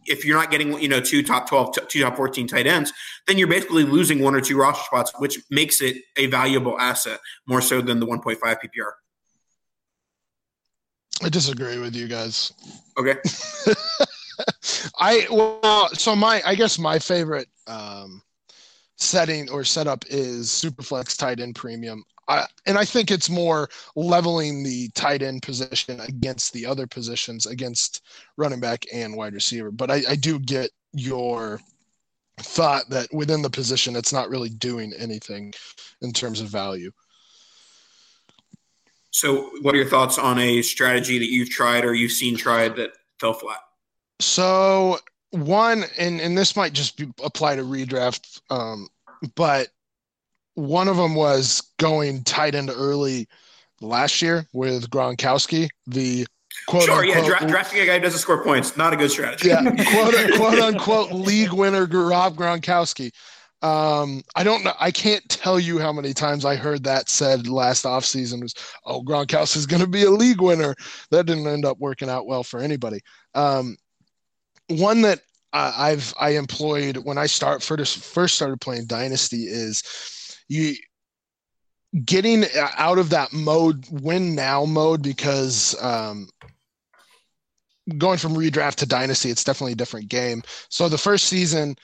if 0.07 0.24
you're 0.24 0.38
not 0.38 0.51
getting, 0.51 0.80
you 0.80 0.88
know, 0.88 1.01
two 1.01 1.22
top 1.22 1.49
12, 1.49 1.88
two 1.88 2.01
top 2.01 2.16
14 2.16 2.49
tight 2.49 2.66
ends, 2.66 2.94
then 3.26 3.36
you're 3.36 3.49
basically 3.49 3.84
losing 3.84 4.20
one 4.20 4.34
or 4.34 4.40
two 4.40 4.57
roster 4.57 4.84
spots, 4.84 5.12
which 5.18 5.38
makes 5.51 5.82
it 5.82 5.97
a 6.16 6.28
valuable 6.28 6.78
asset 6.80 7.20
more 7.47 7.61
so 7.61 7.82
than 7.82 8.01
the 8.01 8.07
1.5 8.07 8.38
PPR. 8.40 8.92
I 11.22 11.28
disagree 11.28 11.78
with 11.78 11.94
you 11.94 12.09
guys. 12.09 12.53
Okay. 12.99 13.16
I 14.99 15.26
well, 15.30 15.88
so 15.94 16.14
my 16.14 16.42
I 16.44 16.55
guess 16.55 16.78
my 16.78 16.99
favorite 16.99 17.49
um, 17.66 18.22
setting 18.97 19.49
or 19.51 19.64
setup 19.64 20.05
is 20.09 20.49
Superflex 20.49 21.16
tight 21.16 21.40
end 21.40 21.55
premium. 21.55 22.05
I, 22.28 22.47
and 22.66 22.76
I 22.76 22.84
think 22.84 23.11
it's 23.11 23.30
more 23.30 23.68
leveling 23.94 24.64
the 24.64 24.88
tight 24.94 25.22
end 25.22 25.42
position 25.42 26.01
against 26.01 26.53
the 26.53 26.66
other 26.66 26.86
positions, 26.86 27.47
against 27.47 28.03
running 28.36 28.61
back 28.61 28.84
and 28.92 29.16
wide 29.16 29.34
receiver. 29.34 29.70
But 29.70 29.90
I, 29.90 30.03
I 30.09 30.16
do 30.16 30.38
get 30.38 30.70
your 30.92 31.61
thought 32.38 32.88
that 32.90 33.12
within 33.12 33.42
the 33.42 33.51
position, 33.51 33.97
it's 33.97 34.12
not 34.12 34.28
really 34.28 34.51
doing 34.51 34.92
anything 34.99 35.55
in 36.03 36.12
terms 36.12 36.40
of 36.40 36.49
value. 36.49 36.90
So, 39.11 39.51
what 39.62 39.74
are 39.74 39.78
your 39.78 39.88
thoughts 39.88 40.18
on 40.18 40.38
a 40.38 40.61
strategy 40.61 41.18
that 41.18 41.30
you've 41.30 41.49
tried 41.49 41.84
or 41.84 41.94
you've 41.94 42.12
seen 42.12 42.36
tried 42.36 42.76
that 42.76 42.90
fell 43.18 43.32
flat? 43.32 43.61
So, 44.20 44.99
one, 45.37 45.84
and 45.99 46.20
and 46.20 46.37
this 46.37 46.57
might 46.57 46.72
just 46.72 46.97
be 46.97 47.12
apply 47.22 47.57
to 47.57 47.62
redraft, 47.62 48.41
um, 48.51 48.89
but 49.34 49.68
one 50.55 50.89
of 50.89 50.97
them 50.97 51.14
was 51.14 51.62
going 51.78 52.24
tight 52.24 52.55
end 52.55 52.70
early 52.70 53.28
last 53.80 54.22
year 54.22 54.47
with 54.53 54.91
Gronkowski, 54.91 55.68
the 55.87 56.26
quote 56.66 56.84
sure, 56.84 57.05
unquote, 57.05 57.24
yeah, 57.24 57.39
dra- 57.39 57.49
drafting 57.49 57.80
a 57.80 57.87
guy 57.87 57.95
who 57.95 58.01
doesn't 58.01 58.20
score 58.20 58.43
points, 58.43 58.76
not 58.76 58.93
a 58.93 58.97
good 58.97 59.11
strategy. 59.11 59.49
Yeah, 59.49 59.62
quote, 59.91 60.14
quote 60.37 60.59
unquote 60.59 61.12
league 61.12 61.53
winner 61.53 61.87
Rob 61.87 62.37
Gronkowski. 62.37 63.12
Um, 63.62 64.22
I 64.34 64.45
don't 64.45 64.64
know. 64.64 64.74
I 64.78 64.91
can't 64.91 65.26
tell 65.28 65.59
you 65.59 65.78
how 65.78 65.93
many 65.93 66.12
times 66.12 66.45
I 66.45 66.57
heard 66.57 66.84
that 66.84 67.09
said 67.09 67.49
last 67.49 67.84
offseason 67.84 68.43
was, 68.43 68.55
oh, 68.84 69.03
Gronkowski 69.03 69.57
is 69.57 69.66
going 69.66 69.80
to 69.80 69.89
be 69.89 70.05
a 70.05 70.11
league 70.11 70.41
winner. 70.41 70.74
That 71.11 71.26
didn't 71.26 71.47
end 71.47 71.64
up 71.64 71.78
working 71.78 72.11
out 72.11 72.26
well 72.26 72.43
for 72.43 72.61
anybody. 72.61 73.01
Um, 73.34 73.76
one 74.68 75.02
that 75.02 75.20
I've 75.52 76.12
I 76.18 76.30
employed 76.30 76.98
when 76.98 77.18
I 77.18 77.26
start 77.26 77.62
first 77.62 77.98
first 77.98 78.34
started 78.34 78.60
playing 78.60 78.86
Dynasty 78.86 79.44
is 79.44 79.82
you 80.48 80.74
getting 82.04 82.44
out 82.76 82.98
of 82.98 83.10
that 83.10 83.32
mode 83.32 83.86
win 83.90 84.34
now 84.34 84.64
mode 84.64 85.02
because 85.02 85.80
um, 85.82 86.28
going 87.96 88.18
from 88.18 88.34
redraft 88.34 88.74
to 88.74 88.86
dynasty 88.86 89.30
it's 89.30 89.44
definitely 89.44 89.72
a 89.72 89.76
different 89.76 90.08
game 90.08 90.42
so 90.68 90.88
the 90.88 90.98
first 90.98 91.24
season 91.26 91.74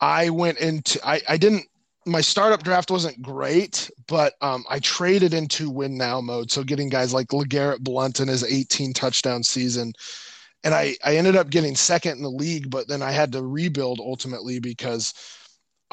I 0.00 0.28
went 0.30 0.58
into 0.58 1.00
I, 1.04 1.20
I 1.28 1.36
didn't 1.36 1.64
my 2.06 2.20
startup 2.20 2.62
draft 2.62 2.90
wasn't 2.90 3.20
great, 3.20 3.90
but 4.06 4.34
um, 4.40 4.64
I 4.70 4.78
traded 4.78 5.34
into 5.34 5.68
win 5.68 5.98
now 5.98 6.20
mode. 6.20 6.52
So 6.52 6.62
getting 6.62 6.88
guys 6.88 7.12
like 7.12 7.28
LeGarrette 7.28 7.80
Blunt 7.80 8.20
in 8.20 8.28
his 8.28 8.44
18 8.44 8.92
touchdown 8.92 9.42
season. 9.42 9.92
And 10.66 10.74
I, 10.74 10.96
I 11.04 11.16
ended 11.16 11.36
up 11.36 11.48
getting 11.48 11.76
second 11.76 12.16
in 12.16 12.24
the 12.24 12.28
league, 12.28 12.70
but 12.70 12.88
then 12.88 13.00
I 13.00 13.12
had 13.12 13.30
to 13.32 13.42
rebuild 13.42 14.00
ultimately 14.00 14.58
because 14.58 15.14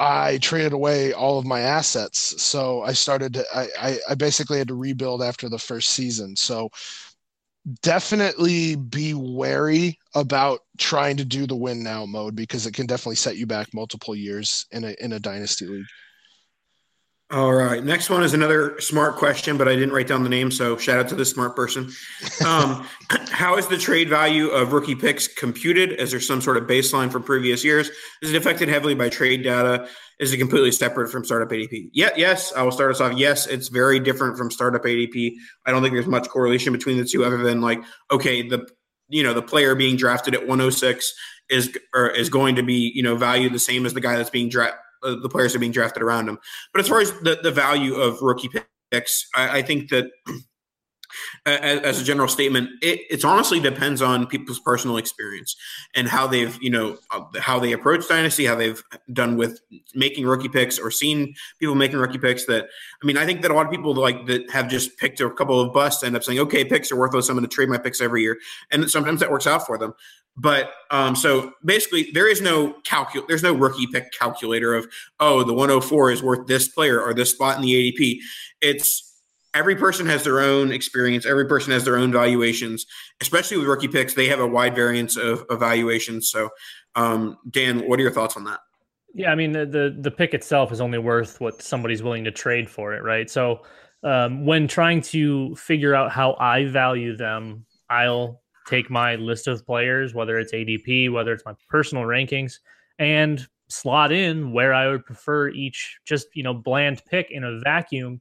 I 0.00 0.38
traded 0.38 0.72
away 0.72 1.12
all 1.12 1.38
of 1.38 1.46
my 1.46 1.60
assets. 1.60 2.42
So 2.42 2.82
I 2.82 2.92
started 2.92 3.34
to, 3.34 3.44
I, 3.54 3.68
I, 3.80 3.98
I 4.10 4.14
basically 4.16 4.58
had 4.58 4.66
to 4.66 4.74
rebuild 4.74 5.22
after 5.22 5.48
the 5.48 5.60
first 5.60 5.90
season. 5.90 6.34
So 6.34 6.70
definitely 7.82 8.74
be 8.74 9.14
wary 9.14 9.96
about 10.16 10.60
trying 10.76 11.18
to 11.18 11.24
do 11.24 11.46
the 11.46 11.54
win 11.54 11.84
now 11.84 12.04
mode 12.04 12.34
because 12.34 12.66
it 12.66 12.74
can 12.74 12.86
definitely 12.86 13.14
set 13.14 13.36
you 13.36 13.46
back 13.46 13.72
multiple 13.72 14.16
years 14.16 14.66
in 14.72 14.82
a 14.82 14.96
in 14.98 15.12
a 15.12 15.20
dynasty 15.20 15.66
league. 15.66 15.86
All 17.30 17.54
right. 17.54 17.82
Next 17.82 18.10
one 18.10 18.22
is 18.22 18.34
another 18.34 18.78
smart 18.80 19.16
question, 19.16 19.56
but 19.56 19.66
I 19.66 19.74
didn't 19.74 19.92
write 19.92 20.06
down 20.06 20.22
the 20.22 20.28
name, 20.28 20.50
so 20.50 20.76
shout 20.76 20.98
out 20.98 21.08
to 21.08 21.14
this 21.14 21.30
smart 21.30 21.56
person. 21.56 21.90
Um, 22.44 22.86
how 23.30 23.56
is 23.56 23.68
the 23.68 23.78
trade 23.78 24.10
value 24.10 24.48
of 24.48 24.72
rookie 24.72 24.94
picks 24.94 25.26
computed? 25.28 25.92
Is 25.92 26.10
there 26.10 26.20
some 26.20 26.42
sort 26.42 26.58
of 26.58 26.64
baseline 26.64 27.10
from 27.10 27.22
previous 27.22 27.64
years? 27.64 27.90
Is 28.20 28.32
it 28.32 28.36
affected 28.36 28.68
heavily 28.68 28.94
by 28.94 29.08
trade 29.08 29.42
data? 29.42 29.88
Is 30.20 30.32
it 30.32 30.38
completely 30.38 30.72
separate 30.72 31.10
from 31.10 31.24
startup 31.24 31.48
ADP? 31.48 31.90
Yeah, 31.92 32.10
yes. 32.16 32.52
I 32.52 32.62
will 32.62 32.70
start 32.70 32.90
us 32.90 33.00
off. 33.00 33.16
Yes, 33.16 33.46
it's 33.46 33.68
very 33.68 33.98
different 33.98 34.36
from 34.36 34.50
startup 34.50 34.82
ADP. 34.82 35.34
I 35.64 35.70
don't 35.70 35.80
think 35.80 35.94
there's 35.94 36.06
much 36.06 36.28
correlation 36.28 36.72
between 36.72 36.98
the 36.98 37.04
two, 37.04 37.24
other 37.24 37.38
than 37.38 37.60
like, 37.60 37.82
okay, 38.10 38.46
the 38.46 38.68
you 39.08 39.22
know 39.22 39.32
the 39.32 39.42
player 39.42 39.74
being 39.74 39.96
drafted 39.96 40.34
at 40.34 40.40
106 40.40 41.14
is 41.50 41.76
or 41.94 42.08
is 42.10 42.28
going 42.28 42.56
to 42.56 42.62
be 42.62 42.92
you 42.94 43.02
know 43.02 43.16
valued 43.16 43.52
the 43.52 43.58
same 43.58 43.86
as 43.86 43.94
the 43.94 44.00
guy 44.00 44.16
that's 44.16 44.30
being 44.30 44.48
drafted. 44.48 44.78
Uh, 45.04 45.16
the 45.16 45.28
players 45.28 45.54
are 45.54 45.58
being 45.58 45.72
drafted 45.72 46.02
around 46.02 46.28
him. 46.28 46.38
But 46.72 46.80
as 46.80 46.88
far 46.88 47.00
as 47.00 47.12
the, 47.20 47.38
the 47.42 47.50
value 47.50 47.94
of 47.94 48.20
rookie 48.22 48.50
picks, 48.90 49.28
I, 49.34 49.58
I 49.58 49.62
think 49.62 49.90
that 49.90 50.10
as, 51.46 52.00
a 52.00 52.04
general 52.04 52.28
statement, 52.28 52.70
it 52.82 53.00
it's 53.10 53.24
honestly 53.24 53.60
depends 53.60 54.02
on 54.02 54.26
people's 54.26 54.60
personal 54.60 54.96
experience 54.96 55.56
and 55.94 56.08
how 56.08 56.26
they've 56.26 56.56
you 56.62 56.70
know 56.70 56.96
uh, 57.10 57.22
how 57.38 57.58
they 57.58 57.72
approach 57.72 58.08
dynasty, 58.08 58.44
how 58.44 58.54
they've 58.54 58.82
done 59.12 59.36
with 59.36 59.60
making 59.94 60.26
rookie 60.26 60.48
picks 60.48 60.78
or 60.78 60.90
seen 60.90 61.34
people 61.58 61.74
making 61.74 61.98
rookie 61.98 62.18
picks. 62.18 62.46
That 62.46 62.66
I 63.02 63.06
mean, 63.06 63.16
I 63.16 63.26
think 63.26 63.42
that 63.42 63.50
a 63.50 63.54
lot 63.54 63.66
of 63.66 63.72
people 63.72 63.94
like 63.94 64.26
that 64.26 64.50
have 64.50 64.68
just 64.68 64.96
picked 64.98 65.20
a 65.20 65.30
couple 65.30 65.60
of 65.60 65.72
busts 65.72 66.02
end 66.02 66.16
up 66.16 66.24
saying, 66.24 66.38
okay, 66.40 66.64
picks 66.64 66.90
are 66.90 66.96
worthless. 66.96 67.28
I'm 67.28 67.36
going 67.36 67.48
to 67.48 67.54
trade 67.54 67.68
my 67.68 67.78
picks 67.78 68.00
every 68.00 68.22
year, 68.22 68.38
and 68.70 68.90
sometimes 68.90 69.20
that 69.20 69.30
works 69.30 69.46
out 69.46 69.66
for 69.66 69.78
them. 69.78 69.94
But 70.36 70.72
um, 70.90 71.14
so 71.14 71.52
basically, 71.64 72.10
there 72.12 72.28
is 72.28 72.40
no 72.40 72.74
calcul. 72.82 73.26
There's 73.28 73.42
no 73.42 73.52
rookie 73.52 73.86
pick 73.86 74.12
calculator 74.12 74.74
of 74.74 74.88
oh, 75.20 75.44
the 75.44 75.54
104 75.54 76.10
is 76.10 76.22
worth 76.22 76.46
this 76.46 76.68
player 76.68 77.00
or 77.00 77.14
this 77.14 77.30
spot 77.30 77.56
in 77.56 77.62
the 77.62 77.92
ADP. 77.92 78.18
It's 78.60 79.13
every 79.54 79.76
person 79.76 80.06
has 80.06 80.24
their 80.24 80.40
own 80.40 80.72
experience. 80.72 81.24
Every 81.24 81.46
person 81.46 81.72
has 81.72 81.84
their 81.84 81.96
own 81.96 82.12
valuations, 82.12 82.84
especially 83.20 83.56
with 83.58 83.66
rookie 83.66 83.88
picks. 83.88 84.14
They 84.14 84.28
have 84.28 84.40
a 84.40 84.46
wide 84.46 84.74
variance 84.74 85.16
of 85.16 85.44
evaluations. 85.50 86.28
So, 86.28 86.50
um, 86.96 87.38
Dan, 87.50 87.88
what 87.88 87.98
are 87.98 88.02
your 88.02 88.12
thoughts 88.12 88.36
on 88.36 88.44
that? 88.44 88.60
Yeah, 89.14 89.30
I 89.30 89.36
mean 89.36 89.52
the, 89.52 89.64
the 89.64 89.96
the 90.00 90.10
pick 90.10 90.34
itself 90.34 90.72
is 90.72 90.80
only 90.80 90.98
worth 90.98 91.40
what 91.40 91.62
somebody's 91.62 92.02
willing 92.02 92.24
to 92.24 92.32
trade 92.32 92.68
for 92.68 92.94
it, 92.94 93.02
right? 93.04 93.30
So, 93.30 93.62
um, 94.02 94.44
when 94.44 94.66
trying 94.66 95.02
to 95.02 95.54
figure 95.54 95.94
out 95.94 96.10
how 96.10 96.36
I 96.40 96.64
value 96.64 97.16
them, 97.16 97.64
I'll 97.88 98.42
take 98.66 98.90
my 98.90 99.14
list 99.14 99.46
of 99.46 99.64
players, 99.64 100.14
whether 100.14 100.38
it's 100.38 100.52
ADP, 100.52 101.12
whether 101.12 101.32
it's 101.32 101.44
my 101.44 101.54
personal 101.68 102.04
rankings, 102.04 102.58
and 102.98 103.46
slot 103.68 104.12
in 104.12 104.52
where 104.52 104.74
I 104.74 104.88
would 104.88 105.06
prefer 105.06 105.48
each 105.48 105.98
just 106.04 106.26
you 106.34 106.42
know 106.42 106.52
bland 106.52 107.02
pick 107.08 107.28
in 107.30 107.44
a 107.44 107.60
vacuum 107.60 108.20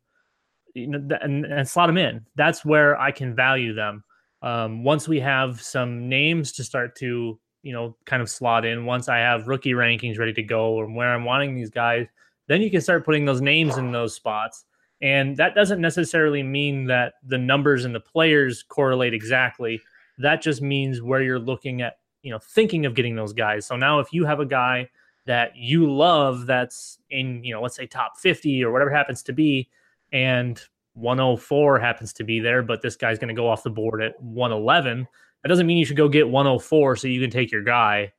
you 0.74 0.88
know, 0.88 1.18
and, 1.22 1.46
and 1.46 1.68
slot 1.68 1.88
them 1.88 1.98
in. 1.98 2.26
That's 2.36 2.66
where 2.66 3.00
I 3.00 3.12
can 3.12 3.36
value 3.36 3.74
them. 3.74 4.04
Um, 4.42 4.84
once 4.84 5.08
we 5.08 5.20
have 5.20 5.62
some 5.62 6.10
names 6.10 6.52
to 6.54 6.64
start 6.64 6.96
to, 6.98 7.40
you 7.62 7.74
know, 7.74 7.96
kind 8.06 8.22
of 8.22 8.30
slot 8.30 8.66
in, 8.66 8.86
once 8.86 9.08
I 9.08 9.18
have 9.18 9.48
rookie 9.48 9.72
rankings 9.72 10.20
ready 10.20 10.34
to 10.34 10.44
go 10.44 10.74
or 10.74 10.86
where 10.92 11.14
I'm 11.14 11.24
wanting 11.24 11.56
these 11.56 11.70
guys, 11.70 12.08
then 12.48 12.62
you 12.62 12.70
can 12.70 12.82
start 12.82 13.06
putting 13.06 13.26
those 13.26 13.42
names 13.42 13.78
in 13.78 13.92
those 13.92 14.14
spots. 14.14 14.66
And 15.02 15.38
that 15.38 15.56
doesn't 15.56 15.82
necessarily 15.82 16.44
mean 16.44 16.86
that 16.86 17.16
the 17.24 17.38
numbers 17.38 17.86
and 17.86 17.94
the 17.94 18.00
players 18.00 18.64
correlate 18.64 19.14
exactly. 19.14 19.82
That 20.18 20.42
just 20.42 20.62
means 20.62 21.02
where 21.02 21.22
you're 21.22 21.40
looking 21.40 21.82
at, 21.82 21.98
you 22.22 22.32
know, 22.32 22.40
thinking 22.40 22.86
of 22.86 22.96
getting 22.96 23.16
those 23.16 23.34
guys. 23.34 23.66
So 23.66 23.76
now 23.76 24.00
if 24.00 24.12
you 24.12 24.26
have 24.26 24.40
a 24.40 24.46
guy 24.46 24.90
that 25.26 25.56
you 25.56 25.92
love 25.92 26.46
that's 26.46 27.00
in, 27.10 27.44
you 27.44 27.54
know, 27.54 27.62
let's 27.62 27.76
say 27.76 27.86
top 27.86 28.18
50 28.18 28.64
or 28.64 28.72
whatever 28.72 28.92
happens 28.92 29.24
to 29.24 29.34
be, 29.34 29.70
and 30.14 30.62
104 30.94 31.80
happens 31.80 32.14
to 32.14 32.24
be 32.24 32.40
there, 32.40 32.62
but 32.62 32.82
this 32.82 32.96
guy's 32.96 33.18
going 33.18 33.30
to 33.30 33.34
go 33.34 33.50
off 33.50 33.64
the 33.64 33.70
board 33.70 34.02
at 34.02 34.22
111. 34.22 35.08
That 35.42 35.50
doesn't 35.50 35.68
mean 35.68 35.78
you 35.78 35.86
should 35.86 35.98
go 35.98 36.08
get 36.08 36.30
104 36.30 36.96
so 36.96 37.08
you 37.08 37.20
can 37.20 37.32
take 37.32 37.52
your 37.52 37.64
guy. 37.64 38.14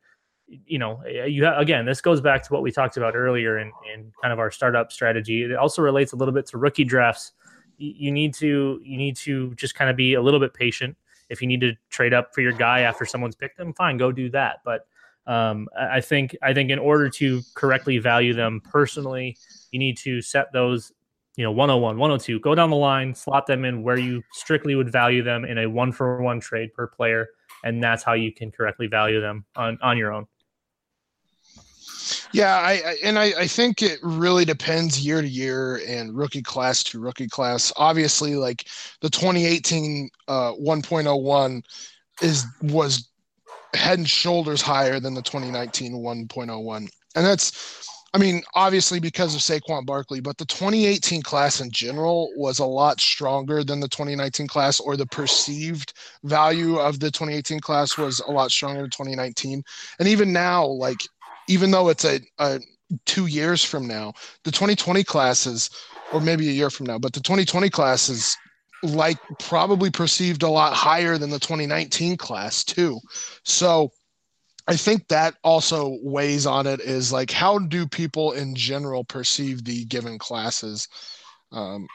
You 0.47 0.79
know, 0.79 1.03
you 1.07 1.47
ha- 1.47 1.59
again, 1.59 1.87
this 1.87 2.01
goes 2.01 2.21
back 2.21 2.43
to 2.43 2.53
what 2.53 2.63
we 2.63 2.71
talked 2.71 2.97
about 2.97 3.17
earlier 3.17 3.59
in, 3.59 3.73
in 3.95 4.13
kind 4.21 4.33
of 4.33 4.39
our 4.39 4.51
startup 4.51 4.93
strategy. 4.93 5.45
It 5.45 5.55
also 5.55 5.81
relates 5.81 6.13
a 6.13 6.17
little 6.17 6.35
bit 6.35 6.47
to 6.49 6.59
rookie 6.59 6.85
drafts. 6.85 7.33
You 7.79 8.13
need 8.13 8.35
to 8.35 8.81
you 8.85 8.99
need 8.99 9.17
to 9.17 9.55
just 9.55 9.75
kind 9.75 9.91
of 9.91 9.97
be 9.97 10.15
a 10.15 10.23
little 10.23 10.39
bit 10.39 10.53
patient. 10.53 10.97
If 11.31 11.41
you 11.41 11.49
need 11.49 11.61
to 11.63 11.73
trade 11.89 12.13
up 12.13 12.35
for 12.35 12.41
your 12.43 12.53
guy 12.53 12.81
after 12.81 13.07
someone's 13.07 13.35
picked 13.35 13.57
them, 13.57 13.73
fine, 13.73 13.97
go 13.97 14.13
do 14.13 14.29
that. 14.31 14.59
But 14.65 14.87
um, 15.27 15.67
I 15.77 16.01
think 16.01 16.37
I 16.43 16.53
think 16.53 16.71
in 16.71 16.79
order 16.79 17.09
to 17.09 17.41
correctly 17.55 17.99
value 17.99 18.35
them 18.35 18.61
personally, 18.61 19.39
you 19.71 19.79
need 19.79 19.97
to 19.99 20.21
set 20.21 20.53
those 20.53 20.93
you 21.37 21.45
know 21.45 21.51
101 21.51 21.99
102 21.99 22.39
go 22.41 22.55
down 22.55 22.71
the 22.71 22.77
line 22.77 23.15
slot 23.15 23.47
them 23.47 23.65
in 23.65 23.83
where 23.83 23.99
you 23.99 24.23
strictly 24.33 24.75
would 24.75 24.91
value 24.91 25.23
them 25.23 25.45
in 25.45 25.59
a 25.59 25.69
one 25.69 25.93
for 25.93 26.23
one 26.23 26.41
trade 26.41 26.73
per 26.75 26.87
player 26.87 27.29
and 27.65 27.83
that's 27.83 28.03
how 28.03 28.13
you 28.13 28.33
can 28.33 28.51
correctly 28.51 28.87
value 28.87 29.21
them 29.21 29.45
on 29.57 29.79
on 29.83 29.97
your 29.97 30.13
own. 30.13 30.27
Yeah 32.33 32.57
i, 32.57 32.73
I 32.73 32.97
and 33.03 33.19
I, 33.19 33.33
I 33.39 33.47
think 33.47 33.83
it 33.83 33.99
really 34.03 34.45
depends 34.45 35.05
year 35.05 35.23
to 35.23 35.29
year 35.29 35.81
and 35.89 36.17
rookie 36.17 36.43
class 36.43 36.83
to 36.85 37.01
rookie 37.01 37.29
class. 37.29 37.73
Obviously 37.77 38.37
like 38.37 38.67
the 39.01 39.11
2018 39.11 40.11
uh 40.29 40.53
1.01 40.53 41.63
is 42.23 42.47
was 42.63 43.09
head 43.75 43.99
and 43.99 44.09
shoulders 44.09 44.63
higher 44.63 45.01
than 45.01 45.15
the 45.15 45.23
2019 45.23 45.95
1.01 45.95 46.89
and 47.17 47.27
that's 47.27 47.89
I 48.15 48.19
mean, 48.19 48.43
obviously 48.55 49.01
because 49.01 49.35
of 49.35 49.41
Saquon 49.41 49.85
Barkley, 49.85 50.21
but 50.21 50.39
the 50.39 50.45
2018 50.45 51.21
class 51.23 51.61
in 51.61 51.73
general 51.73 52.31
was 52.37 52.61
a 52.61 52.65
lot 52.65 53.01
stronger 53.01 53.65
than 53.65 53.81
the 53.81 53.89
2019 53.89 54.47
class, 54.47 54.79
or 54.79 54.97
the 54.97 55.05
perceived 55.05 55.93
value 56.23 56.77
of 56.77 57.01
the 57.01 57.11
2018 57.11 57.59
class 57.59 57.99
was 57.99 58.21
a 58.21 58.31
lot 58.31 58.53
stronger 58.53 58.83
than 58.83 58.91
2019. 58.91 59.65
And 59.99 60.09
even 60.09 60.33
now, 60.33 60.65
like, 60.65 61.01
even 61.49 61.73
though 61.73 61.89
it's 61.89 62.05
a, 62.05 62.21
a 62.39 62.61
two 63.05 63.27
years 63.27 63.65
from 63.65 63.89
now, 63.89 64.13
the 64.45 64.53
2020 64.53 65.03
classes, 65.03 65.69
or 66.13 66.21
maybe 66.21 66.49
a 66.49 66.53
year 66.53 66.71
from 66.71 66.87
now, 66.87 67.01
but 67.01 67.15
the 67.15 67.21
2020 67.21 67.69
class 67.69 68.09
is 68.09 68.37
like 68.85 69.19
probably 69.41 69.91
perceived 69.91 70.45
a 70.45 70.49
lot 70.49 70.73
higher 70.73 71.19
than 71.19 71.31
the 71.31 71.41
2019 71.41 72.17
class 72.17 72.63
too. 72.63 73.01
So 73.43 73.91
I 74.67 74.77
think 74.77 75.09
that 75.09 75.37
also 75.45 75.99
weighs 76.03 76.47
on 76.47 76.67
it 76.67 76.81
is 76.81 77.13
like 77.13 77.31
how 77.31 77.59
do 77.59 77.87
people 77.87 78.33
in 78.33 78.55
general 78.55 79.05
perceive 79.05 79.65
the 79.65 79.85
given 79.85 80.19
classes, 80.19 80.89
um, 81.53 81.87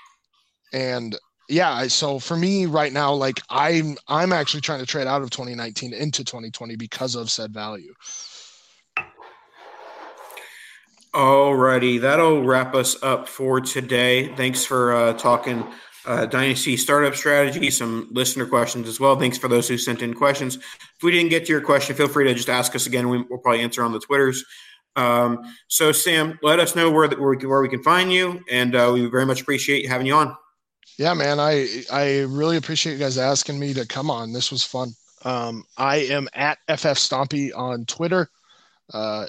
and 0.72 1.18
yeah. 1.48 1.88
So 1.88 2.20
for 2.20 2.38
me 2.38 2.68
right 2.68 2.94
now, 2.94 3.12
like 3.14 3.42
I'm 3.50 3.98
I'm 4.08 4.32
actually 4.32 4.62
trying 4.62 4.82
to 4.82 4.86
trade 4.86 5.08
out 5.08 5.24
of 5.24 5.32
2019 5.32 5.94
into 5.94 6.24
2020 6.24 6.76
because 6.76 7.16
of 7.16 7.32
said 7.32 7.52
value. 7.52 7.94
Alrighty, 11.12 12.00
that'll 12.00 12.44
wrap 12.44 12.76
us 12.76 13.02
up 13.02 13.28
for 13.28 13.60
today. 13.60 14.36
Thanks 14.36 14.64
for 14.64 14.94
uh, 14.94 15.14
talking 15.14 15.66
uh, 16.10 16.26
Dynasty 16.26 16.76
startup 16.76 17.16
strategy, 17.16 17.70
some 17.70 18.08
listener 18.12 18.48
questions 18.48 18.88
as 18.88 19.00
well. 19.00 19.16
Thanks 19.16 19.38
for 19.38 19.48
those 19.48 19.68
who 19.68 19.78
sent 19.78 20.02
in 20.02 20.16
questions. 20.16 20.56
If 20.56 21.04
we 21.04 21.12
didn't 21.12 21.30
get 21.30 21.46
to 21.46 21.52
your 21.52 21.62
question, 21.62 21.96
feel 21.96 22.08
free 22.08 22.26
to 22.26 22.34
just 22.34 22.50
ask 22.50 22.76
us 22.76 22.88
again. 22.88 23.10
We, 23.10 23.22
will 23.22 23.38
probably 23.38 23.62
answer 23.62 23.84
on 23.84 23.94
the 23.94 24.00
Twitters. 24.00 24.44
Um, 24.96 25.54
so, 25.68 25.92
Sam, 25.92 26.40
let 26.42 26.60
us 26.60 26.76
know 26.76 26.90
where, 26.90 27.08
where, 27.10 27.36
where, 27.36 27.62
we 27.62 27.70
can 27.70 27.84
find 27.84 28.12
you, 28.12 28.44
and 28.50 28.76
uh, 28.76 28.90
we 28.92 29.06
very 29.06 29.28
much 29.28 29.42
appreciate 29.42 29.88
having 29.88 30.08
you 30.08 30.16
on. 30.16 30.36
Yeah, 30.98 31.14
man, 31.14 31.40
I 31.40 31.84
I 31.94 32.22
really 32.22 32.58
appreciate 32.58 32.94
you 32.94 33.00
guys 33.00 33.20
asking 33.20 33.60
me 33.60 33.76
to 33.76 33.86
come 33.86 34.10
on. 34.10 34.34
This 34.34 34.52
was 34.52 34.64
fun. 34.64 34.90
Um, 35.24 35.64
I 35.78 35.98
am 35.98 36.28
at 36.34 36.58
FF 36.68 36.98
Stompy 36.98 37.52
on 37.56 37.86
Twitter. 37.86 38.30
Uh, 38.92 39.28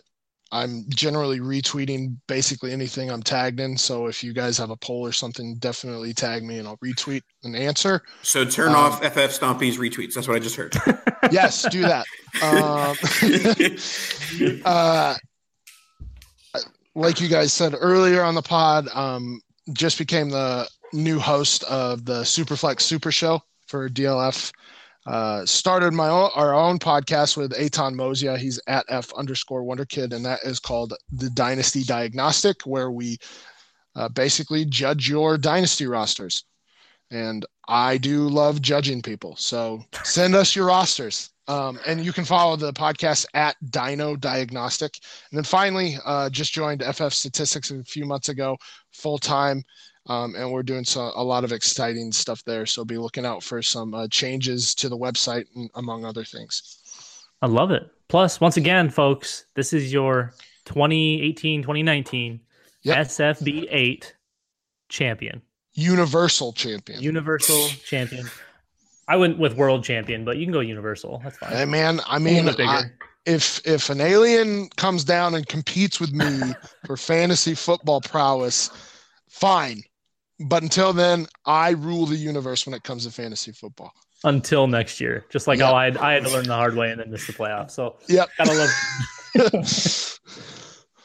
I'm 0.53 0.85
generally 0.89 1.39
retweeting 1.39 2.17
basically 2.27 2.73
anything 2.73 3.11
I'm 3.11 3.23
tagged 3.23 3.61
in. 3.61 3.77
So 3.77 4.07
if 4.07 4.25
you 4.25 4.33
guys 4.33 4.59
have 4.59 4.71
a 4.71 4.77
poll 4.77 5.07
or 5.07 5.13
something, 5.13 5.55
definitely 5.57 6.13
tag 6.13 6.43
me 6.43 6.59
and 6.59 6.67
I'll 6.67 6.77
retweet 6.79 7.23
an 7.45 7.55
answer. 7.55 8.03
So 8.23 8.45
turn 8.45 8.71
um, 8.71 8.77
off 8.77 9.05
FF 9.05 9.33
Stompy's 9.33 9.79
retweets. 9.79 10.15
That's 10.15 10.27
what 10.27 10.37
I 10.37 10.41
just 10.41 10.57
heard. 10.57 10.75
yes, 11.31 11.69
do 11.71 11.83
that. 11.83 12.05
Um, 12.43 12.97
uh, 14.65 15.15
like 16.97 17.21
you 17.21 17.29
guys 17.29 17.53
said 17.53 17.75
earlier 17.79 18.23
on 18.23 18.35
the 18.35 18.43
pod, 18.43 18.89
um, 18.93 19.41
just 19.73 19.99
became 19.99 20.31
the 20.31 20.69
new 20.93 21.21
host 21.21 21.63
of 21.65 22.05
the 22.05 22.23
Superflex 22.23 22.81
Super 22.81 23.13
Show 23.13 23.41
for 23.69 23.89
DLF. 23.89 24.53
Uh, 25.07 25.47
started 25.47 25.93
my 25.93 26.09
own, 26.09 26.31
our 26.35 26.55
own 26.55 26.79
podcast 26.79 27.37
with 27.37 27.59
Aton 27.59 27.95
Mosia. 27.95 28.37
He's 28.37 28.61
at 28.67 28.85
F 28.89 29.13
underscore 29.15 29.65
Wonder 29.65 29.87
Kid, 29.87 30.13
and 30.13 30.25
that 30.25 30.41
is 30.45 30.61
called 30.61 30.95
the 31.11 31.31
Dynasty 31.31 31.83
Diagnostic, 31.85 32.63
where 32.67 32.91
we 32.91 33.19
uh, 33.97 34.09
basically 34.11 34.65
judge 34.67 35.09
your 35.09 35.39
dynasty 35.39 35.87
rosters. 35.87 36.45
And 37.11 37.45
I 37.67 37.99
do 37.99 38.29
love 38.29 38.61
judging 38.61 39.03
people, 39.03 39.37
so 39.37 39.83
send 40.05 40.35
us 40.35 40.55
your 40.55 40.67
rosters. 40.67 41.31
Um, 41.49 41.81
and 41.85 42.05
you 42.05 42.13
can 42.13 42.25
follow 42.25 42.55
the 42.55 42.73
podcast 42.73 43.27
at 43.35 43.57
Dino 43.71 44.15
Diagnostic. 44.15 44.93
And 45.31 45.39
then 45.39 45.45
finally, 45.45 45.97
uh, 46.05 46.31
just 46.31 46.53
joined 46.53 46.85
FF 46.85 47.13
Statistics 47.13 47.73
a 47.73 47.83
few 47.83 48.05
months 48.05 48.29
ago, 48.29 48.57
full 48.93 49.19
time. 49.19 49.65
Um, 50.07 50.35
and 50.35 50.51
we're 50.51 50.63
doing 50.63 50.85
so, 50.85 51.13
a 51.15 51.23
lot 51.23 51.45
of 51.45 51.53
exciting 51.53 52.11
stuff 52.11 52.43
there. 52.45 52.67
So 52.67 52.85
be 52.85 52.99
looking 52.99 53.27
out 53.27 53.43
for 53.43 53.63
some 53.63 53.95
uh, 53.95 54.09
changes 54.09 54.75
to 54.77 54.89
the 54.89 54.97
website, 54.97 55.45
and, 55.55 55.71
among 55.75 56.05
other 56.05 56.25
things. 56.25 56.81
I 57.43 57.47
love 57.47 57.71
it. 57.71 57.91
Plus, 58.09 58.41
once 58.41 58.57
again, 58.57 58.91
folks, 58.91 59.47
this 59.55 59.73
is 59.73 59.93
your 59.93 60.35
2018 60.67 61.63
2019 61.63 62.41
yep. 62.83 63.07
SFB 63.07 63.67
8 63.71 64.15
champion. 64.89 65.43
Universal 65.75 66.53
champion. 66.55 67.01
Universal 67.01 67.69
champion. 67.85 68.29
I 69.07 69.17
went 69.17 69.39
with 69.39 69.55
world 69.55 69.85
champion, 69.85 70.25
but 70.25 70.37
you 70.37 70.47
can 70.47 70.53
go 70.53 70.61
universal. 70.61 71.21
That's 71.23 71.39
fine. 71.39 71.53
Hey, 71.53 71.65
man, 71.65 72.01
I 72.07 72.19
mean, 72.19 72.49
I, 72.49 72.85
if 73.27 73.61
if 73.67 73.91
an 73.91 74.01
alien 74.01 74.69
comes 74.71 75.05
down 75.05 75.35
and 75.35 75.47
competes 75.47 76.01
with 76.01 76.13
me 76.13 76.55
for 76.87 76.97
fantasy 76.97 77.55
football 77.55 78.01
prowess, 78.01 78.71
fine. 79.29 79.83
But 80.41 80.63
until 80.63 80.93
then, 80.95 81.27
I 81.45 81.71
rule 81.71 82.07
the 82.07 82.17
universe 82.17 82.67
when 82.67 82.75
it 82.75 82.83
comes 82.83 83.05
to 83.05 83.13
fantasy 83.13 83.53
football. 83.53 83.93
Until 84.25 84.67
next 84.67 85.01
year, 85.01 85.25
just 85.31 85.47
like 85.47 85.59
yep. 85.59 85.69
how 85.69 85.75
I 85.75 85.85
had, 85.85 85.97
I 85.99 86.13
had 86.13 86.25
to 86.25 86.31
learn 86.31 86.47
the 86.47 86.55
hard 86.55 86.77
way 86.77 86.91
and 86.91 87.01
then 87.01 87.11
miss 87.11 87.27
the 87.27 87.33
playoffs. 87.33 87.71
So 87.73 87.97
yeah, 88.09 88.25
gotta 88.37 88.53
love. 88.53 88.71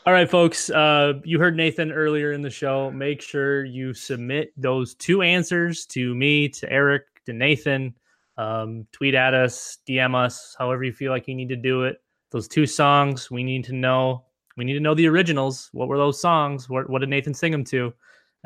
All 0.06 0.14
right, 0.14 0.30
folks. 0.30 0.70
Uh, 0.70 1.14
you 1.24 1.40
heard 1.40 1.56
Nathan 1.56 1.92
earlier 1.92 2.34
in 2.34 2.42
the 2.42 2.50
show. 2.50 2.92
Make 2.92 3.22
sure 3.22 3.64
you 3.66 3.94
submit 3.94 4.54
those 4.56 4.96
two 4.96 5.22
answers 5.22 5.86
to 5.88 6.14
me, 6.14 6.50
to 6.50 6.72
Eric, 6.72 7.04
to 7.26 7.34
Nathan. 7.34 7.96
Um, 8.38 8.86
tweet 8.92 9.16
at 9.16 9.34
us, 9.34 9.80
DM 9.88 10.14
us, 10.14 10.56
however 10.60 10.84
you 10.84 10.92
feel 10.92 11.12
like 11.12 11.28
you 11.28 11.36
need 11.36 11.50
to 11.50 11.56
do 11.56 11.84
it. 11.84 12.02
Those 12.32 12.48
two 12.48 12.68
songs, 12.68 13.32
we 13.32 13.44
need 13.44 13.64
to 13.66 13.74
know. 13.74 14.26
We 14.58 14.66
need 14.66 14.74
to 14.74 14.80
know 14.80 14.94
the 14.94 15.08
originals. 15.08 15.70
What 15.72 15.88
were 15.88 15.98
those 15.98 16.22
songs? 16.22 16.70
What, 16.70 16.90
what 16.90 17.00
did 17.00 17.10
Nathan 17.10 17.34
sing 17.34 17.52
them 17.52 17.64
to? 17.66 17.94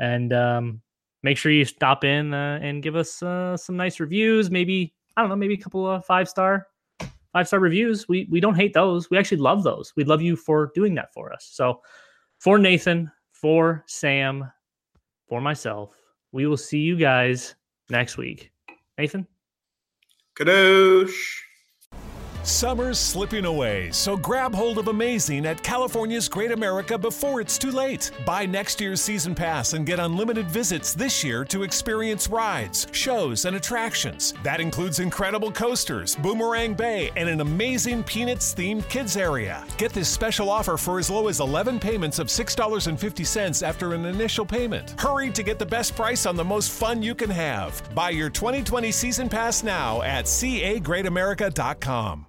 And 0.00 0.32
um, 0.32 0.80
make 1.22 1.36
sure 1.36 1.52
you 1.52 1.64
stop 1.64 2.02
in 2.02 2.34
uh, 2.34 2.58
and 2.60 2.82
give 2.82 2.96
us 2.96 3.22
uh, 3.22 3.56
some 3.56 3.76
nice 3.76 4.00
reviews. 4.00 4.50
Maybe 4.50 4.92
I 5.16 5.20
don't 5.20 5.30
know, 5.30 5.36
maybe 5.36 5.54
a 5.54 5.58
couple 5.58 5.88
of 5.88 6.04
five 6.04 6.28
star 6.28 6.66
five 7.32 7.46
star 7.46 7.60
reviews. 7.60 8.08
We 8.08 8.26
we 8.30 8.40
don't 8.40 8.56
hate 8.56 8.72
those. 8.72 9.10
We 9.10 9.18
actually 9.18 9.38
love 9.38 9.62
those. 9.62 9.92
We'd 9.94 10.08
love 10.08 10.22
you 10.22 10.34
for 10.34 10.72
doing 10.74 10.94
that 10.96 11.12
for 11.12 11.32
us. 11.32 11.48
So 11.52 11.80
for 12.38 12.58
Nathan, 12.58 13.10
for 13.32 13.84
Sam, 13.86 14.50
for 15.28 15.40
myself, 15.40 15.94
we 16.32 16.46
will 16.46 16.56
see 16.56 16.80
you 16.80 16.96
guys 16.96 17.54
next 17.90 18.16
week. 18.16 18.50
Nathan. 18.98 19.26
Kadosh. 20.34 21.40
Summer's 22.42 22.98
slipping 22.98 23.44
away, 23.44 23.90
so 23.90 24.16
grab 24.16 24.54
hold 24.54 24.78
of 24.78 24.88
amazing 24.88 25.44
at 25.44 25.62
California's 25.62 26.26
Great 26.26 26.52
America 26.52 26.96
before 26.96 27.42
it's 27.42 27.58
too 27.58 27.70
late. 27.70 28.10
Buy 28.24 28.46
next 28.46 28.80
year's 28.80 29.02
season 29.02 29.34
pass 29.34 29.74
and 29.74 29.84
get 29.84 30.00
unlimited 30.00 30.50
visits 30.50 30.94
this 30.94 31.22
year 31.22 31.44
to 31.44 31.64
experience 31.64 32.28
rides, 32.28 32.86
shows, 32.92 33.44
and 33.44 33.56
attractions. 33.56 34.32
That 34.42 34.58
includes 34.58 35.00
incredible 35.00 35.52
coasters, 35.52 36.16
Boomerang 36.16 36.72
Bay, 36.72 37.10
and 37.14 37.28
an 37.28 37.42
amazing 37.42 38.04
Peanuts 38.04 38.54
themed 38.54 38.88
kids 38.88 39.18
area. 39.18 39.62
Get 39.76 39.92
this 39.92 40.08
special 40.08 40.48
offer 40.48 40.78
for 40.78 40.98
as 40.98 41.10
low 41.10 41.28
as 41.28 41.40
11 41.40 41.78
payments 41.78 42.18
of 42.18 42.28
$6.50 42.28 43.62
after 43.62 43.92
an 43.92 44.06
initial 44.06 44.46
payment. 44.46 44.98
Hurry 44.98 45.30
to 45.30 45.42
get 45.42 45.58
the 45.58 45.66
best 45.66 45.94
price 45.94 46.24
on 46.24 46.36
the 46.36 46.44
most 46.44 46.70
fun 46.70 47.02
you 47.02 47.14
can 47.14 47.30
have. 47.30 47.82
Buy 47.94 48.08
your 48.10 48.30
2020 48.30 48.90
season 48.92 49.28
pass 49.28 49.62
now 49.62 50.00
at 50.02 50.24
cagreatamerica.com. 50.24 52.28